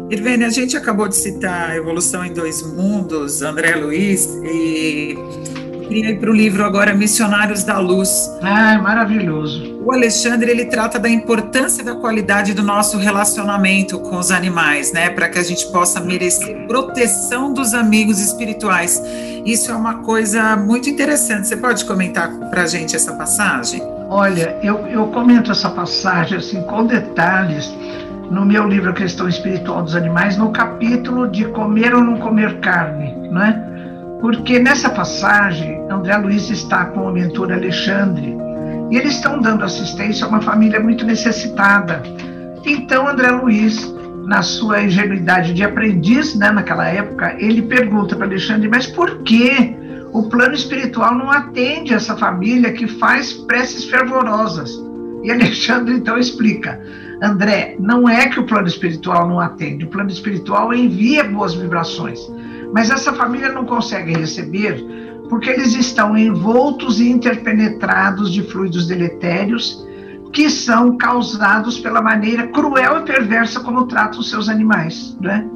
Irvene, 0.09 0.43
a 0.43 0.49
gente 0.49 0.75
acabou 0.75 1.07
de 1.07 1.15
citar 1.15 1.75
Evolução 1.75 2.25
em 2.25 2.33
Dois 2.33 2.63
Mundos, 2.63 3.43
André 3.43 3.75
Luiz, 3.75 4.25
e 4.43 5.15
queria 5.87 6.09
ir 6.09 6.19
para 6.19 6.31
o 6.31 6.33
livro 6.33 6.63
agora 6.65 6.95
Missionários 6.95 7.63
da 7.63 7.77
Luz. 7.77 8.09
Ah, 8.41 8.79
maravilhoso. 8.79 9.79
O 9.85 9.93
Alexandre, 9.93 10.49
ele 10.49 10.65
trata 10.65 10.97
da 10.97 11.07
importância 11.07 11.83
da 11.83 11.93
qualidade 11.95 12.55
do 12.55 12.63
nosso 12.63 12.97
relacionamento 12.97 13.99
com 13.99 14.17
os 14.17 14.31
animais, 14.31 14.91
né, 14.91 15.11
para 15.11 15.29
que 15.29 15.37
a 15.37 15.43
gente 15.43 15.71
possa 15.71 15.99
merecer 15.99 16.65
proteção 16.67 17.53
dos 17.53 17.75
amigos 17.75 18.19
espirituais. 18.19 18.99
Isso 19.45 19.71
é 19.71 19.75
uma 19.75 19.99
coisa 19.99 20.55
muito 20.55 20.89
interessante. 20.89 21.47
Você 21.47 21.55
pode 21.55 21.85
comentar 21.85 22.31
para 22.49 22.63
a 22.63 22.67
gente 22.67 22.95
essa 22.95 23.13
passagem? 23.13 23.98
Olha, 24.09 24.57
eu, 24.63 24.87
eu 24.87 25.05
comento 25.07 25.51
essa 25.51 25.69
passagem 25.69 26.39
assim 26.39 26.63
com 26.63 26.83
detalhes 26.83 27.71
no 28.31 28.43
meu 28.43 28.67
livro 28.67 28.89
A 28.89 28.93
Questão 28.93 29.29
Espiritual 29.29 29.83
dos 29.83 29.95
Animais, 29.95 30.35
no 30.35 30.51
capítulo 30.51 31.27
de 31.27 31.45
comer 31.45 31.93
ou 31.93 32.03
não 32.03 32.17
comer 32.17 32.59
carne, 32.59 33.13
né? 33.29 33.65
Porque 34.19 34.57
nessa 34.57 34.89
passagem, 34.89 35.85
André 35.91 36.17
Luiz 36.17 36.49
está 36.49 36.85
com 36.85 37.01
o 37.01 37.11
mentor 37.11 37.51
Alexandre 37.51 38.35
e 38.89 38.97
eles 38.97 39.13
estão 39.13 39.39
dando 39.39 39.63
assistência 39.63 40.25
a 40.25 40.29
uma 40.29 40.41
família 40.41 40.79
muito 40.79 41.05
necessitada. 41.05 42.01
Então, 42.65 43.07
André 43.07 43.29
Luiz, 43.29 43.95
na 44.25 44.41
sua 44.41 44.81
ingenuidade 44.81 45.53
de 45.53 45.63
aprendiz, 45.63 46.35
né, 46.35 46.51
naquela 46.51 46.87
época, 46.87 47.35
ele 47.37 47.61
pergunta 47.61 48.15
para 48.15 48.25
Alexandre: 48.25 48.67
mas 48.67 48.87
por 48.87 49.19
que 49.19 49.77
o 50.11 50.23
plano 50.23 50.53
espiritual 50.53 51.15
não 51.15 51.29
atende 51.29 51.93
essa 51.93 52.15
família 52.17 52.73
que 52.73 52.87
faz 52.87 53.33
preces 53.33 53.85
fervorosas. 53.85 54.71
E 55.23 55.31
Alexandre 55.31 55.95
então 55.95 56.17
explica: 56.17 56.81
André, 57.21 57.75
não 57.79 58.07
é 58.07 58.27
que 58.29 58.39
o 58.39 58.45
plano 58.45 58.67
espiritual 58.67 59.27
não 59.27 59.39
atende, 59.39 59.85
o 59.85 59.89
plano 59.89 60.09
espiritual 60.09 60.73
envia 60.73 61.23
boas 61.23 61.53
vibrações, 61.53 62.19
mas 62.73 62.89
essa 62.89 63.13
família 63.13 63.51
não 63.51 63.65
consegue 63.65 64.13
receber 64.13 64.83
porque 65.29 65.49
eles 65.49 65.75
estão 65.75 66.17
envoltos 66.17 66.99
e 66.99 67.09
interpenetrados 67.09 68.33
de 68.33 68.41
fluidos 68.43 68.87
deletérios 68.87 69.87
que 70.33 70.49
são 70.49 70.97
causados 70.97 71.79
pela 71.79 72.01
maneira 72.01 72.47
cruel 72.47 72.99
e 72.99 73.03
perversa 73.03 73.59
como 73.59 73.85
tratam 73.85 74.19
os 74.19 74.29
seus 74.29 74.49
animais, 74.49 75.15
né? 75.21 75.47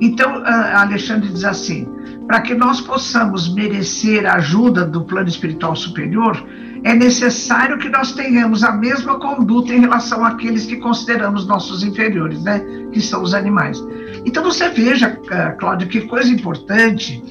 Então, 0.00 0.42
Alexandre 0.44 1.28
diz 1.28 1.44
assim: 1.44 1.88
para 2.28 2.42
que 2.42 2.54
nós 2.54 2.80
possamos 2.80 3.52
merecer 3.52 4.26
a 4.26 4.34
ajuda 4.34 4.84
do 4.84 5.02
plano 5.02 5.28
espiritual 5.28 5.74
superior, 5.74 6.46
é 6.84 6.94
necessário 6.94 7.78
que 7.78 7.88
nós 7.88 8.12
tenhamos 8.12 8.62
a 8.62 8.70
mesma 8.70 9.18
conduta 9.18 9.72
em 9.72 9.80
relação 9.80 10.24
àqueles 10.24 10.66
que 10.66 10.76
consideramos 10.76 11.46
nossos 11.46 11.82
inferiores, 11.82 12.42
né? 12.42 12.60
Que 12.92 13.00
são 13.00 13.22
os 13.22 13.32
animais. 13.32 13.82
Então 14.26 14.44
você 14.44 14.68
veja, 14.68 15.18
eh, 15.30 15.50
Cláudia, 15.58 15.88
que 15.88 16.02
coisa 16.02 16.30
importante 16.30 17.22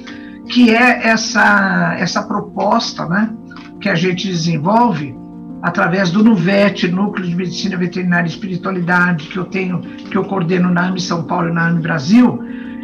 que 0.48 0.74
é 0.74 1.06
essa, 1.06 1.94
essa 1.98 2.22
proposta, 2.24 3.06
né? 3.06 3.32
Que 3.80 3.88
a 3.88 3.94
gente 3.94 4.26
desenvolve 4.26 5.16
através 5.62 6.10
do 6.10 6.24
NUVET, 6.24 6.88
Núcleo 6.88 7.26
de 7.26 7.36
Medicina 7.36 7.76
Veterinária 7.76 8.26
e 8.26 8.30
Espiritualidade, 8.30 9.28
que 9.28 9.36
eu 9.36 9.44
tenho, 9.44 9.80
que 9.80 10.16
eu 10.16 10.24
coordeno 10.24 10.70
na 10.70 10.88
AME 10.88 11.00
São 11.00 11.22
Paulo 11.22 11.48
e 11.48 11.52
na 11.52 11.68
AME 11.68 11.80
Brasil, 11.80 12.40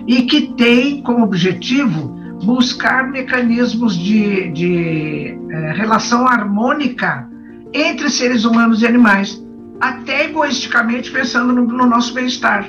e 0.06 0.22
que 0.22 0.48
tem 0.54 1.02
como 1.02 1.24
objetivo 1.24 2.14
buscar 2.44 3.10
mecanismos 3.10 3.96
de, 3.96 4.50
de 4.50 5.38
é, 5.50 5.72
relação 5.72 6.26
harmônica 6.26 7.28
entre 7.72 8.10
seres 8.10 8.44
humanos 8.44 8.82
e 8.82 8.86
animais, 8.86 9.42
até 9.80 10.26
egoisticamente 10.26 11.10
pensando 11.10 11.52
no, 11.52 11.64
no 11.64 11.86
nosso 11.86 12.12
bem-estar. 12.14 12.68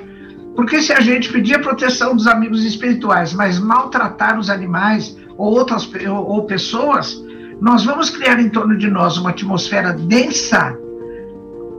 Porque 0.55 0.81
se 0.81 0.93
a 0.93 1.01
gente 1.01 1.31
pedir 1.31 1.55
a 1.55 1.59
proteção 1.59 2.15
dos 2.15 2.27
amigos 2.27 2.63
espirituais, 2.63 3.33
mas 3.33 3.59
maltratar 3.59 4.39
os 4.39 4.49
animais 4.49 5.17
ou 5.37 5.53
outras 5.53 5.89
ou, 6.07 6.15
ou 6.15 6.45
pessoas, 6.45 7.21
nós 7.59 7.83
vamos 7.83 8.09
criar 8.09 8.39
em 8.39 8.49
torno 8.49 8.77
de 8.77 8.89
nós 8.89 9.17
uma 9.17 9.31
atmosfera 9.31 9.93
densa 9.93 10.77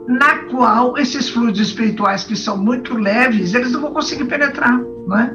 na 0.07 0.45
qual 0.51 0.97
esses 0.97 1.29
fluidos 1.29 1.61
espirituais 1.61 2.25
que 2.25 2.37
são 2.37 2.57
muito 2.57 2.97
leves, 2.97 3.55
eles 3.55 3.73
não 3.73 3.81
vão 3.81 3.93
conseguir 3.93 4.25
penetrar, 4.27 4.79
não 5.07 5.19
é? 5.19 5.35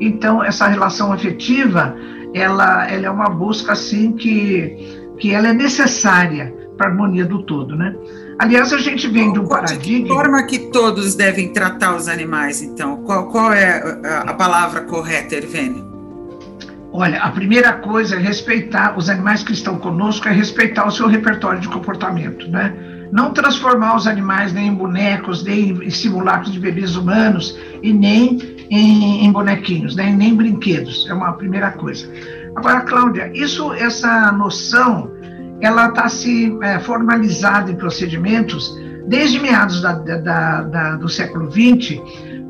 Então, 0.00 0.42
essa 0.42 0.66
relação 0.66 1.12
afetiva, 1.12 1.94
ela, 2.34 2.90
ela 2.90 3.06
é 3.06 3.10
uma 3.10 3.28
busca, 3.28 3.72
assim, 3.72 4.12
que, 4.12 5.12
que 5.18 5.32
ela 5.32 5.48
é 5.48 5.52
necessária 5.52 6.54
para 6.76 6.88
a 6.88 6.90
harmonia 6.90 7.24
do 7.24 7.42
todo, 7.42 7.74
né? 7.76 7.94
Aliás, 8.38 8.72
a 8.72 8.78
gente 8.78 9.08
vem 9.08 9.32
de 9.32 9.38
um 9.38 9.46
paradigma... 9.46 9.82
De 9.82 10.02
que 10.02 10.08
forma 10.08 10.42
que 10.42 10.58
todos 10.70 11.14
devem 11.14 11.52
tratar 11.52 11.96
os 11.96 12.06
animais, 12.08 12.60
então? 12.60 12.98
Qual, 12.98 13.28
qual 13.28 13.52
é 13.52 13.82
a 14.26 14.34
palavra 14.34 14.82
correta, 14.82 15.34
Ervênia? 15.34 15.82
Olha, 16.92 17.22
a 17.22 17.30
primeira 17.30 17.72
coisa 17.72 18.16
é 18.16 18.18
respeitar 18.18 18.96
os 18.96 19.08
animais 19.08 19.42
que 19.42 19.52
estão 19.52 19.78
conosco, 19.78 20.28
é 20.28 20.32
respeitar 20.32 20.86
o 20.86 20.90
seu 20.90 21.06
repertório 21.06 21.60
de 21.60 21.68
comportamento, 21.68 22.50
né? 22.50 22.74
Não 23.12 23.32
transformar 23.32 23.96
os 23.96 24.06
animais 24.06 24.52
nem 24.52 24.68
em 24.68 24.74
bonecos, 24.74 25.44
nem 25.44 25.70
em 25.70 25.90
simulacros 25.90 26.52
de 26.52 26.58
bebês 26.58 26.96
humanos 26.96 27.58
e 27.82 27.92
nem 27.92 28.38
em, 28.70 29.24
em 29.24 29.32
bonequinhos, 29.32 29.94
né? 29.94 30.10
nem 30.10 30.30
em 30.30 30.34
brinquedos. 30.34 31.06
É 31.08 31.14
uma 31.14 31.32
primeira 31.32 31.70
coisa. 31.72 32.10
Agora, 32.54 32.80
Cláudia, 32.80 33.30
isso, 33.34 33.72
essa 33.74 34.32
noção, 34.32 35.10
ela 35.60 35.88
está 35.88 36.08
se 36.08 36.56
é, 36.62 36.78
formalizada 36.80 37.70
em 37.70 37.76
procedimentos 37.76 38.76
desde 39.06 39.38
meados 39.38 39.80
da, 39.80 39.92
da, 39.92 40.62
da, 40.62 40.96
do 40.96 41.08
século 41.08 41.50
XX. 41.50 42.00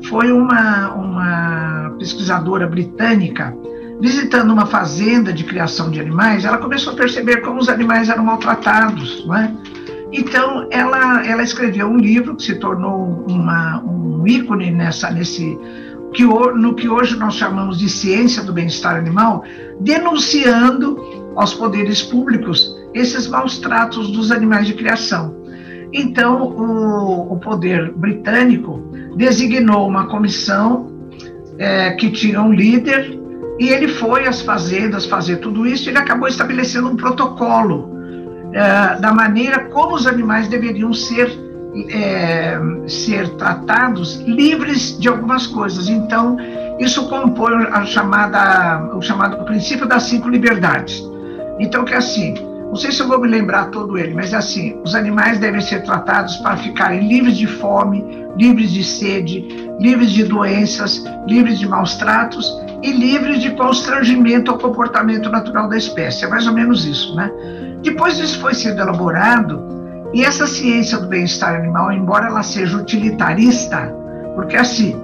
Foi 0.09 0.31
uma, 0.31 0.89
uma 0.93 1.95
pesquisadora 1.99 2.67
britânica 2.67 3.53
visitando 3.99 4.51
uma 4.51 4.65
fazenda 4.65 5.33
de 5.33 5.43
criação 5.43 5.89
de 5.89 5.99
animais, 5.99 6.45
ela 6.45 6.57
começou 6.57 6.93
a 6.93 6.95
perceber 6.95 7.41
como 7.41 7.59
os 7.59 7.69
animais 7.69 8.09
eram 8.09 8.23
maltratados, 8.23 9.25
não 9.25 9.35
é? 9.35 9.51
Então, 10.11 10.67
ela, 10.71 11.25
ela 11.25 11.43
escreveu 11.43 11.87
um 11.87 11.97
livro 11.97 12.35
que 12.35 12.43
se 12.43 12.55
tornou 12.55 13.25
uma, 13.29 13.81
um 13.83 14.25
ícone 14.25 14.71
nessa, 14.71 15.11
nesse, 15.11 15.57
que, 16.13 16.23
no 16.23 16.73
que 16.75 16.87
hoje 16.87 17.17
nós 17.17 17.35
chamamos 17.35 17.77
de 17.77 17.89
ciência 17.89 18.43
do 18.43 18.53
bem-estar 18.53 18.95
animal, 18.95 19.43
denunciando 19.79 20.97
aos 21.35 21.53
poderes 21.53 22.01
públicos 22.01 22.75
esses 22.93 23.27
maus 23.27 23.59
tratos 23.59 24.11
dos 24.11 24.31
animais 24.31 24.65
de 24.65 24.73
criação. 24.73 25.35
Então, 25.91 26.41
o, 26.41 27.33
o 27.33 27.39
poder 27.39 27.91
britânico 27.93 28.91
designou 29.15 29.87
uma 29.87 30.07
comissão 30.07 30.91
é, 31.57 31.91
que 31.91 32.09
tinha 32.09 32.41
um 32.41 32.53
líder 32.53 33.19
e 33.59 33.69
ele 33.69 33.87
foi 33.87 34.27
às 34.27 34.41
fazendas 34.41 35.05
fazer 35.05 35.37
tudo 35.37 35.65
isso. 35.65 35.87
E 35.87 35.91
ele 35.91 35.97
acabou 35.97 36.27
estabelecendo 36.27 36.87
um 36.89 36.95
protocolo 36.95 37.96
é, 38.53 38.99
da 38.99 39.13
maneira 39.13 39.65
como 39.65 39.95
os 39.95 40.07
animais 40.07 40.47
deveriam 40.47 40.93
ser 40.93 41.47
é, 41.89 42.59
ser 42.87 43.29
tratados 43.35 44.15
livres 44.21 44.97
de 44.99 45.07
algumas 45.07 45.45
coisas. 45.45 45.89
Então, 45.89 46.37
isso 46.79 47.07
compõe 47.07 47.67
a 47.71 47.85
chamada, 47.85 48.95
o 48.95 49.01
chamado 49.01 49.43
princípio 49.45 49.85
das 49.85 50.03
cinco 50.03 50.29
liberdades. 50.29 51.03
Então, 51.59 51.85
que 51.85 51.93
é 51.93 51.97
assim, 51.97 52.33
não 52.67 52.75
sei 52.75 52.91
se 52.91 53.01
eu 53.01 53.07
vou 53.07 53.19
me 53.19 53.27
lembrar 53.27 53.65
todo 53.71 53.97
ele, 53.97 54.13
mas 54.13 54.33
é 54.33 54.37
assim, 54.37 54.79
os 54.83 54.95
animais 54.95 55.39
devem 55.39 55.61
ser 55.61 55.83
tratados 55.83 56.37
para 56.37 56.57
ficarem 56.57 57.07
livres 57.07 57.37
de 57.37 57.47
fome, 57.47 58.03
livres 58.37 58.71
de 58.71 58.83
sede, 58.83 59.47
livres 59.79 60.11
de 60.11 60.23
doenças, 60.23 61.03
livres 61.27 61.59
de 61.59 61.67
maus 61.67 61.95
tratos 61.95 62.47
e 62.83 62.91
livres 62.91 63.41
de 63.41 63.51
constrangimento 63.51 64.51
ao 64.51 64.57
comportamento 64.57 65.29
natural 65.29 65.67
da 65.67 65.77
espécie. 65.77 66.25
É 66.25 66.27
mais 66.27 66.47
ou 66.47 66.53
menos 66.53 66.85
isso, 66.85 67.15
né? 67.15 67.31
Depois 67.81 68.19
isso 68.19 68.39
foi 68.39 68.53
sendo 68.53 68.81
elaborado, 68.81 69.77
e 70.13 70.23
essa 70.23 70.47
ciência 70.47 70.97
do 70.97 71.07
bem-estar 71.07 71.55
animal, 71.55 71.91
embora 71.91 72.27
ela 72.27 72.41
seja 72.41 72.77
utilitarista, 72.77 73.93
porque 74.35 74.55
assim, 74.55 74.95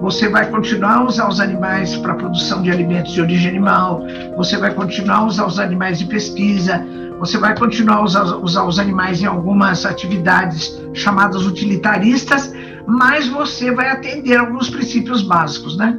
você 0.00 0.28
vai 0.28 0.46
continuar 0.50 0.96
a 0.96 1.04
usar 1.04 1.28
os 1.28 1.40
animais 1.40 1.96
para 1.96 2.12
a 2.12 2.16
produção 2.16 2.62
de 2.62 2.70
alimentos 2.70 3.12
de 3.12 3.20
origem 3.20 3.50
animal, 3.50 4.02
você 4.36 4.56
vai 4.56 4.74
continuar 4.74 5.18
a 5.18 5.24
usar 5.26 5.46
os 5.46 5.58
animais 5.58 5.98
de 5.98 6.06
pesquisa, 6.06 6.84
você 7.18 7.38
vai 7.38 7.56
continuar 7.56 7.96
a 7.96 8.02
usar, 8.02 8.24
usar 8.36 8.64
os 8.64 8.78
animais 8.78 9.22
em 9.22 9.26
algumas 9.26 9.84
atividades 9.86 10.80
chamadas 10.92 11.46
utilitaristas, 11.46 12.52
mas 12.86 13.28
você 13.28 13.70
vai 13.70 13.90
atender 13.90 14.36
alguns 14.36 14.70
princípios 14.70 15.22
básicos, 15.22 15.76
né? 15.76 15.96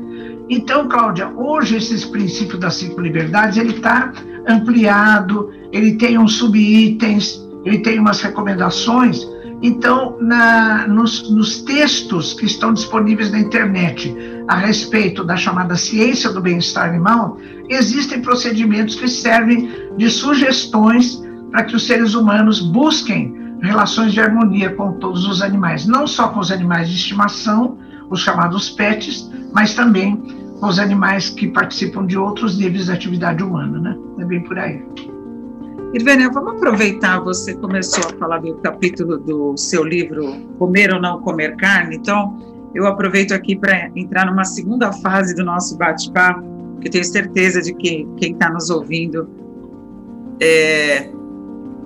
Então, 0.49 0.87
Cláudia, 0.87 1.29
hoje 1.29 1.77
esses 1.77 2.03
princípios 2.03 2.59
das 2.59 2.73
cinco 2.73 2.99
liberdades, 2.99 3.57
ele 3.57 3.75
está 3.75 4.11
ampliado, 4.47 5.51
ele 5.71 5.93
tem 5.93 6.17
uns 6.17 6.35
subitens, 6.37 7.39
ele 7.63 7.79
tem 7.79 7.99
umas 7.99 8.19
recomendações. 8.21 9.27
Então, 9.61 10.17
na, 10.19 10.87
nos, 10.87 11.29
nos 11.29 11.61
textos 11.61 12.33
que 12.33 12.45
estão 12.45 12.73
disponíveis 12.73 13.31
na 13.31 13.39
internet 13.39 14.15
a 14.47 14.55
respeito 14.55 15.23
da 15.23 15.35
chamada 15.35 15.75
ciência 15.75 16.31
do 16.31 16.41
bem-estar 16.41 16.89
animal, 16.89 17.37
existem 17.69 18.21
procedimentos 18.21 18.95
que 18.95 19.07
servem 19.07 19.69
de 19.97 20.09
sugestões 20.09 21.21
para 21.51 21.63
que 21.63 21.75
os 21.75 21.85
seres 21.85 22.15
humanos 22.15 22.59
busquem 22.59 23.37
relações 23.61 24.13
de 24.13 24.21
harmonia 24.21 24.71
com 24.71 24.93
todos 24.93 25.27
os 25.27 25.41
animais, 25.41 25.85
não 25.85 26.07
só 26.07 26.29
com 26.29 26.39
os 26.39 26.51
animais 26.51 26.89
de 26.89 26.95
estimação, 26.95 27.77
os 28.09 28.21
chamados 28.21 28.69
pets, 28.69 29.29
mas 29.53 29.73
também 29.73 30.28
os 30.61 30.79
animais 30.79 31.29
que 31.29 31.47
participam 31.47 32.05
de 32.05 32.17
outros 32.17 32.57
níveis 32.57 32.85
de 32.85 32.91
atividade 32.91 33.43
humana, 33.43 33.79
né? 33.79 33.97
É 34.19 34.25
bem 34.25 34.43
por 34.43 34.57
aí. 34.57 34.83
Irvênia, 35.93 36.29
vamos 36.29 36.53
aproveitar, 36.53 37.19
você 37.19 37.55
começou 37.55 38.03
a 38.05 38.17
falar 38.17 38.39
do 38.39 38.55
capítulo 38.55 39.17
do 39.17 39.57
seu 39.57 39.83
livro 39.83 40.47
Comer 40.59 40.93
ou 40.93 41.01
Não 41.01 41.19
Comer 41.21 41.55
Carne, 41.55 41.95
então 41.95 42.69
eu 42.75 42.85
aproveito 42.85 43.31
aqui 43.31 43.55
para 43.55 43.89
entrar 43.95 44.27
numa 44.27 44.45
segunda 44.45 44.91
fase 44.91 45.33
do 45.33 45.43
nosso 45.43 45.75
bate-papo, 45.77 46.43
que 46.79 46.89
tenho 46.89 47.03
certeza 47.03 47.61
de 47.61 47.73
que 47.73 48.07
quem 48.17 48.33
está 48.33 48.49
nos 48.51 48.69
ouvindo 48.69 49.27
é, 50.39 51.09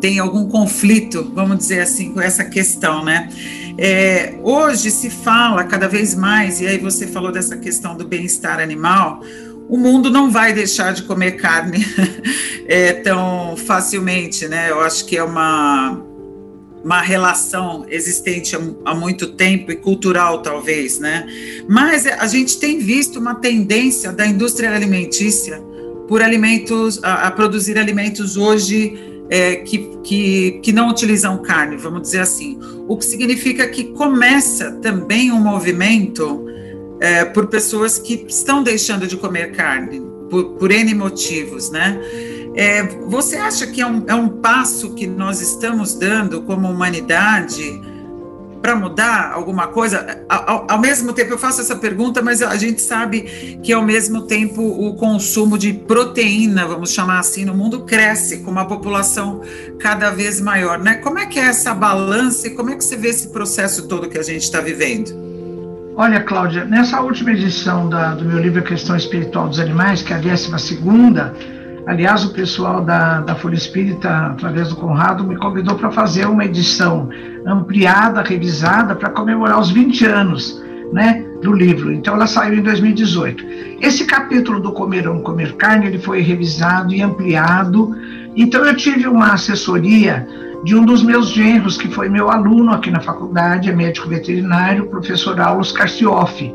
tem 0.01 0.19
algum 0.19 0.49
conflito, 0.49 1.31
vamos 1.33 1.59
dizer 1.59 1.79
assim, 1.79 2.11
com 2.11 2.19
essa 2.19 2.43
questão, 2.43 3.05
né? 3.05 3.29
É, 3.77 4.35
hoje 4.43 4.91
se 4.91 5.09
fala 5.09 5.63
cada 5.63 5.87
vez 5.87 6.13
mais, 6.13 6.61
e 6.61 6.67
aí 6.67 6.77
você 6.77 7.07
falou 7.07 7.31
dessa 7.31 7.57
questão 7.57 7.95
do 7.95 8.07
bem-estar 8.07 8.59
animal, 8.59 9.21
o 9.67 9.77
mundo 9.77 10.09
não 10.09 10.29
vai 10.29 10.53
deixar 10.53 10.93
de 10.93 11.03
comer 11.03 11.33
carne 11.33 11.83
é, 12.67 12.93
tão 12.93 13.55
facilmente, 13.57 14.47
né? 14.47 14.69
Eu 14.69 14.81
acho 14.81 15.05
que 15.05 15.17
é 15.17 15.23
uma, 15.23 15.99
uma 16.83 17.01
relação 17.01 17.85
existente 17.89 18.55
há, 18.85 18.93
muito 18.93 19.27
tempo 19.33 19.71
e 19.71 19.75
cultural, 19.75 20.41
talvez, 20.41 20.99
né? 20.99 21.25
Mas 21.67 22.05
a 22.05 22.27
gente 22.27 22.59
tem 22.59 22.77
visto 22.77 23.19
uma 23.19 23.35
tendência 23.35 24.11
da 24.11 24.27
indústria 24.27 24.69
alimentícia 24.69 25.59
por 26.07 26.21
alimentos, 26.21 26.99
a, 27.03 27.27
a 27.27 27.31
produzir 27.31 27.79
alimentos 27.79 28.37
hoje 28.37 29.12
é, 29.33 29.55
que, 29.55 29.97
que, 30.03 30.51
que 30.61 30.71
não 30.71 30.89
utilizam 30.89 31.39
carne, 31.39 31.75
vamos 31.75 32.03
dizer 32.03 32.19
assim. 32.19 32.59
O 32.87 32.95
que 32.95 33.03
significa 33.03 33.67
que 33.67 33.85
começa 33.85 34.73
também 34.73 35.31
um 35.31 35.39
movimento 35.39 36.45
é, 36.99 37.25
por 37.25 37.47
pessoas 37.47 37.97
que 37.97 38.25
estão 38.27 38.61
deixando 38.61 39.07
de 39.07 39.17
comer 39.17 39.53
carne, 39.53 39.99
por, 40.29 40.51
por 40.51 40.69
N 40.69 40.93
motivos, 40.93 41.71
né? 41.71 41.99
É, 42.55 42.83
você 43.07 43.37
acha 43.37 43.65
que 43.65 43.81
é 43.81 43.87
um, 43.87 44.03
é 44.05 44.13
um 44.13 44.29
passo 44.29 44.93
que 44.93 45.07
nós 45.07 45.41
estamos 45.41 45.95
dando 45.95 46.43
como 46.43 46.69
humanidade 46.69 47.81
para 48.63 48.77
mudar 48.77 49.33
alguma 49.33 49.67
coisa? 49.67 50.23
Ao, 50.29 50.65
ao, 50.71 50.79
mesmo 50.79 51.11
tempo, 51.11 51.33
eu 51.33 51.37
faço 51.37 51.59
essa 51.59 51.75
pergunta, 51.75 52.21
mas 52.21 52.41
a 52.41 52.55
gente 52.55 52.81
sabe 52.81 53.59
que, 53.61 53.73
ao 53.73 53.83
mesmo 53.83 54.21
tempo, 54.21 54.61
o 54.61 54.95
consumo 54.95 55.57
de 55.57 55.73
proteína, 55.73 56.65
vamos 56.65 56.93
chamar 56.93 57.19
assim, 57.19 57.43
no 57.43 57.53
mundo 57.53 57.81
cresce 57.81 58.37
com 58.37 58.49
uma 58.49 58.65
população 58.65 59.41
cada 59.81 60.11
vez 60.11 60.39
maior. 60.39 60.79
Né? 60.79 60.95
Como 60.95 61.19
é 61.19 61.25
que 61.25 61.37
é 61.37 61.43
essa 61.43 61.73
balança 61.73 62.47
e 62.47 62.51
como 62.51 62.69
é 62.69 62.77
que 62.77 62.85
você 62.85 62.95
vê 62.95 63.09
esse 63.09 63.27
processo 63.33 63.85
todo 63.85 64.07
que 64.07 64.17
a 64.17 64.23
gente 64.23 64.43
está 64.43 64.61
vivendo? 64.61 65.11
Olha, 65.97 66.23
Cláudia, 66.23 66.63
nessa 66.63 67.01
última 67.01 67.31
edição 67.31 67.89
da, 67.89 68.15
do 68.15 68.23
meu 68.23 68.39
livro 68.39 68.61
A 68.61 68.63
Questão 68.63 68.95
Espiritual 68.95 69.49
dos 69.49 69.59
Animais, 69.59 70.01
que 70.01 70.13
é 70.13 70.15
a 70.15 70.19
12 70.19 70.57
segunda, 70.57 71.35
aliás, 71.85 72.23
o 72.23 72.29
pessoal 72.29 72.81
da, 72.81 73.19
da 73.19 73.35
Folha 73.35 73.55
Espírita, 73.55 74.09
através 74.27 74.69
do 74.69 74.77
Conrado, 74.77 75.25
me 75.25 75.35
convidou 75.35 75.75
para 75.75 75.91
fazer 75.91 76.25
uma 76.27 76.45
edição 76.45 77.09
ampliada, 77.45 78.21
revisada, 78.21 78.95
para 78.95 79.09
comemorar 79.09 79.59
os 79.59 79.69
20 79.71 80.05
anos 80.05 80.61
né, 80.91 81.25
do 81.41 81.51
livro. 81.51 81.91
Então, 81.91 82.15
ela 82.15 82.27
saiu 82.27 82.59
em 82.59 82.61
2018. 82.61 83.45
Esse 83.81 84.05
capítulo 84.05 84.59
do 84.59 84.71
Comer 84.71 85.07
ou 85.07 85.19
Comer 85.21 85.53
Carne, 85.55 85.87
ele 85.87 85.99
foi 85.99 86.21
revisado 86.21 86.93
e 86.93 87.01
ampliado. 87.01 87.95
Então, 88.35 88.65
eu 88.65 88.75
tive 88.75 89.07
uma 89.07 89.33
assessoria 89.33 90.27
de 90.63 90.75
um 90.75 90.85
dos 90.85 91.03
meus 91.03 91.29
genros, 91.29 91.77
que 91.77 91.89
foi 91.89 92.07
meu 92.07 92.29
aluno 92.29 92.71
aqui 92.71 92.89
na 92.89 93.01
faculdade, 93.01 93.69
é 93.69 93.75
médico 93.75 94.07
veterinário, 94.07 94.87
professor 94.87 95.39
Aulos 95.41 95.73
Carcioff. 95.73 96.53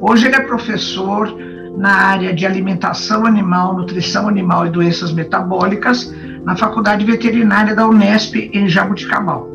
Hoje 0.00 0.26
ele 0.26 0.36
é 0.36 0.40
professor 0.40 1.36
na 1.76 1.92
área 1.92 2.34
de 2.34 2.46
alimentação 2.46 3.26
animal, 3.26 3.76
nutrição 3.76 4.28
animal 4.28 4.66
e 4.66 4.70
doenças 4.70 5.12
metabólicas 5.12 6.14
na 6.44 6.56
Faculdade 6.56 7.04
Veterinária 7.04 7.74
da 7.74 7.86
Unesp, 7.86 8.34
em 8.52 8.68
Jabuticabal. 8.68 9.51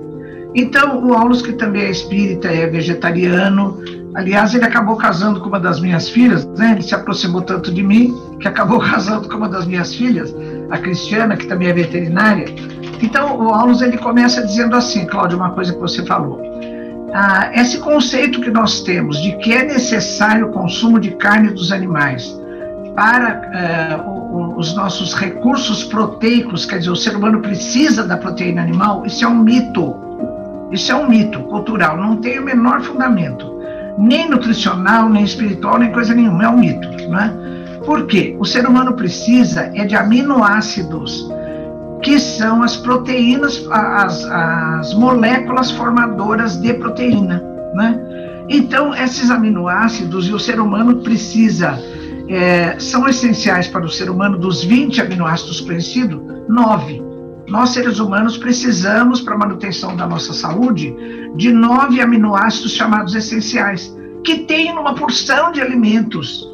Então, 0.56 1.06
o 1.06 1.14
Aulos, 1.14 1.41
que 1.41 1.54
também 1.54 1.84
é 1.84 1.91
espírita, 1.91 2.48
é 2.48 2.68
vegetariano, 2.68 3.78
Aliás, 4.18 4.56
ele 4.56 4.66
acabou 4.66 4.95
casando 4.95 5.39
com 5.39 5.48
uma 5.48 5.60
das 5.60 5.80
minhas 5.80 6.10
filhas, 6.10 6.43
né? 6.58 6.72
Ele 6.72 6.82
se 6.82 6.95
aproximou 6.95 7.43
tanto 7.43 7.72
de 7.72 7.84
mim 7.84 8.16
que 8.39 8.48
acabou 8.48 8.80
casando 8.82 9.30
com 9.30 9.38
uma 9.38 9.48
das 9.48 9.68
minhas 9.68 9.93
filhas, 9.93 10.34
a 10.72 10.78
Cristiana, 10.80 11.38
que 11.38 11.45
também 11.45 11.68
é 11.68 11.74
veterinária. 11.74 12.45
Então, 13.00 13.39
o 13.39 13.54
Aulus 13.54 13.80
ele 13.80 13.95
começa 13.95 14.41
dizendo 14.41 14.76
assim, 14.76 15.06
Cláudio, 15.06 15.38
uma 15.38 15.52
coisa 15.52 15.72
que 15.72 15.80
você 15.80 16.04
falou. 16.04 16.41
Ah, 17.14 17.52
esse 17.54 17.78
conceito 17.78 18.41
que 18.41 18.50
nós 18.50 18.82
temos 18.82 19.22
de 19.22 19.34
que 19.38 19.54
é 19.54 19.64
necessário 19.64 20.48
o 20.48 20.52
consumo 20.52 21.00
de 21.00 21.12
carne 21.12 21.52
dos 21.52 21.72
animais 21.72 22.36
para 22.95 23.41
eh, 23.54 24.00
os 24.56 24.76
nossos 24.76 25.14
recursos 25.14 25.84
proteicos, 25.84 26.66
quer 26.66 26.80
dizer, 26.80 26.89
o 26.89 26.95
ser 26.95 27.16
humano 27.16 27.39
precisa 27.39 28.04
da 28.04 28.18
proteína 28.18 28.64
animal, 28.64 29.06
isso 29.06 29.24
é 29.24 29.28
um 29.28 29.38
mito. 29.43 30.07
Isso 30.72 30.91
é 30.91 30.95
um 30.95 31.07
mito 31.07 31.39
cultural, 31.43 31.97
não 31.97 32.18
tem 32.18 32.39
o 32.39 32.43
menor 32.43 32.82
fundamento, 32.82 33.57
nem 33.97 34.30
nutricional, 34.30 35.09
nem 35.09 35.24
espiritual, 35.24 35.80
nem 35.80 35.91
coisa 35.91 36.13
nenhuma, 36.13 36.43
é 36.43 36.49
um 36.49 36.57
mito, 36.57 36.88
né? 37.09 37.34
Por 37.86 38.05
quê? 38.05 38.36
O 38.38 38.45
ser 38.45 38.65
humano 38.65 38.93
precisa 38.93 39.72
é 39.74 39.86
de 39.86 39.95
aminoácidos, 39.95 41.30
que 42.03 42.20
são 42.20 42.61
as 42.61 42.76
proteínas, 42.76 43.65
as, 43.72 44.26
as 44.26 44.93
moléculas 44.93 45.72
formadoras 45.72 46.57
de 46.57 46.74
proteína, 46.74 47.41
né? 47.74 47.97
Então, 48.49 48.93
esses 48.93 49.32
aminoácidos, 49.32 50.28
e 50.28 50.34
o 50.34 50.39
ser 50.39 50.59
humano 50.59 50.97
precisa, 50.97 51.80
é, 52.28 52.78
são 52.78 53.07
essenciais 53.07 53.68
para 53.68 53.86
o 53.86 53.89
ser 53.89 54.09
humano, 54.09 54.38
dos 54.38 54.63
20 54.63 55.01
aminoácidos 55.01 55.61
conhecidos, 55.61 56.20
9 56.49 57.07
nós, 57.48 57.70
seres 57.70 58.00
humanos, 58.00 58.38
precisamos, 58.38 59.22
para 59.22 59.36
a 59.36 59.38
manutenção 59.38 59.95
da 59.95 60.06
nossa 60.06 60.34
saúde, 60.34 60.93
de 61.36 61.52
nove 61.52 62.02
aminoácidos 62.02 62.74
chamados 62.74 63.16
essenciais, 63.16 63.95
que 64.24 64.39
tem 64.39 64.72
uma 64.78 64.93
porção 64.95 65.52
de 65.54 65.62
alimentos, 65.62 66.45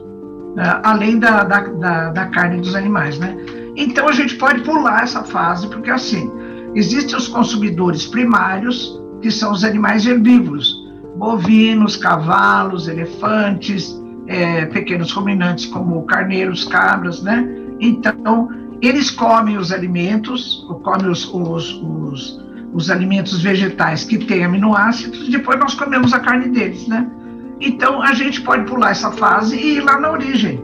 né, 0.56 0.80
além 0.84 1.18
da, 1.18 1.44
da, 1.44 1.60
da, 1.62 2.10
da 2.12 2.26
carne 2.28 2.62
dos 2.62 2.76
animais, 2.76 3.18
né? 3.18 3.36
Então, 3.76 4.08
a 4.08 4.12
gente 4.12 4.36
pode 4.36 4.62
pular 4.62 5.02
essa 5.02 5.24
fase, 5.24 5.68
porque 5.68 5.90
assim, 5.90 6.32
existem 6.76 7.18
os 7.18 7.28
consumidores 7.28 8.06
primários, 8.06 9.02
que 9.20 9.32
são 9.32 9.52
os 9.52 9.64
animais 9.64 10.06
herbívoros, 10.06 10.76
bovinos, 11.18 11.96
cavalos, 11.96 12.88
elefantes, 12.88 14.00
é, 14.28 14.66
pequenos 14.68 15.12
ruminantes 15.12 15.66
como 15.66 16.06
carneiros, 16.06 16.66
cabras, 16.66 17.24
né? 17.24 17.48
Então, 17.80 18.48
eles 18.88 19.10
comem 19.10 19.58
os 19.58 19.72
alimentos, 19.72 20.66
comem 20.84 21.10
os, 21.10 21.26
os, 21.34 21.72
os, 21.72 22.46
os 22.74 22.90
alimentos 22.90 23.42
vegetais 23.42 24.04
que 24.04 24.18
têm 24.18 24.44
aminoácidos, 24.44 25.30
depois 25.30 25.58
nós 25.58 25.74
comemos 25.74 26.14
a 26.14 26.20
carne 26.20 26.50
deles, 26.50 26.88
né? 26.88 27.10
Então 27.62 28.02
a 28.02 28.14
gente 28.14 28.42
pode 28.42 28.66
pular 28.66 28.92
essa 28.92 29.10
fase 29.12 29.56
e 29.56 29.78
ir 29.78 29.82
lá 29.82 30.00
na 30.00 30.12
origem, 30.12 30.62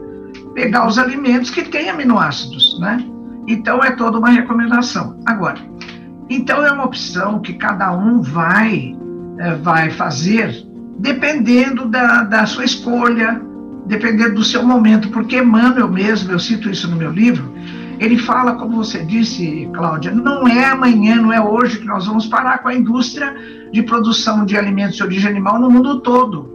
pegar 0.54 0.86
os 0.86 0.98
alimentos 0.98 1.50
que 1.50 1.62
têm 1.62 1.88
aminoácidos, 1.88 2.78
né? 2.78 3.02
Então 3.48 3.82
é 3.82 3.92
toda 3.92 4.18
uma 4.18 4.28
recomendação. 4.28 5.18
Agora, 5.24 5.58
então 6.28 6.64
é 6.64 6.70
uma 6.70 6.84
opção 6.84 7.40
que 7.40 7.54
cada 7.54 7.90
um 7.96 8.20
vai 8.20 8.94
é, 9.38 9.54
vai 9.54 9.90
fazer 9.90 10.66
dependendo 10.98 11.88
da, 11.88 12.24
da 12.24 12.44
sua 12.44 12.64
escolha, 12.64 13.40
dependendo 13.86 14.34
do 14.34 14.44
seu 14.44 14.62
momento, 14.62 15.08
porque 15.08 15.38
Emmanuel 15.38 15.90
mesmo, 15.90 16.30
eu 16.30 16.38
cito 16.38 16.68
isso 16.68 16.90
no 16.90 16.96
meu 16.96 17.10
livro, 17.10 17.49
ele 18.00 18.16
fala, 18.16 18.54
como 18.54 18.76
você 18.76 19.04
disse, 19.04 19.68
Cláudia, 19.74 20.10
não 20.10 20.48
é 20.48 20.64
amanhã, 20.64 21.16
não 21.16 21.30
é 21.30 21.38
hoje 21.38 21.80
que 21.80 21.86
nós 21.86 22.06
vamos 22.06 22.26
parar 22.26 22.62
com 22.62 22.68
a 22.68 22.74
indústria 22.74 23.36
de 23.70 23.82
produção 23.82 24.46
de 24.46 24.56
alimentos 24.56 24.96
de 24.96 25.02
origem 25.02 25.30
animal 25.30 25.60
no 25.60 25.70
mundo 25.70 26.00
todo. 26.00 26.48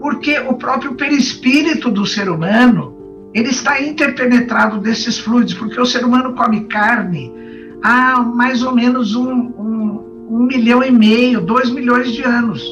Porque 0.00 0.38
o 0.40 0.54
próprio 0.54 0.94
perispírito 0.94 1.90
do 1.90 2.06
ser 2.06 2.30
humano, 2.30 2.96
ele 3.34 3.50
está 3.50 3.78
interpenetrado 3.82 4.78
desses 4.78 5.18
fluidos, 5.18 5.52
porque 5.52 5.78
o 5.78 5.84
ser 5.84 6.06
humano 6.06 6.34
come 6.34 6.64
carne 6.64 7.34
há 7.82 8.22
mais 8.22 8.62
ou 8.62 8.74
menos 8.74 9.14
um, 9.14 9.30
um, 9.30 10.26
um 10.30 10.46
milhão 10.46 10.82
e 10.82 10.90
meio, 10.90 11.42
dois 11.42 11.68
milhões 11.68 12.10
de 12.12 12.22
anos. 12.22 12.62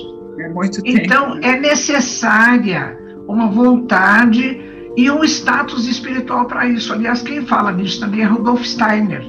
É 0.41 0.49
muito 0.49 0.83
tempo. 0.83 0.99
Então, 1.05 1.39
é 1.43 1.61
necessária 1.61 2.99
uma 3.29 3.47
vontade 3.49 4.59
e 4.97 5.11
um 5.11 5.23
status 5.25 5.87
espiritual 5.87 6.47
para 6.47 6.67
isso. 6.67 6.93
Aliás, 6.93 7.21
quem 7.21 7.45
fala 7.45 7.71
nisso 7.71 8.01
também 8.01 8.23
é 8.23 8.25
Rudolf 8.25 8.65
Steiner, 8.65 9.23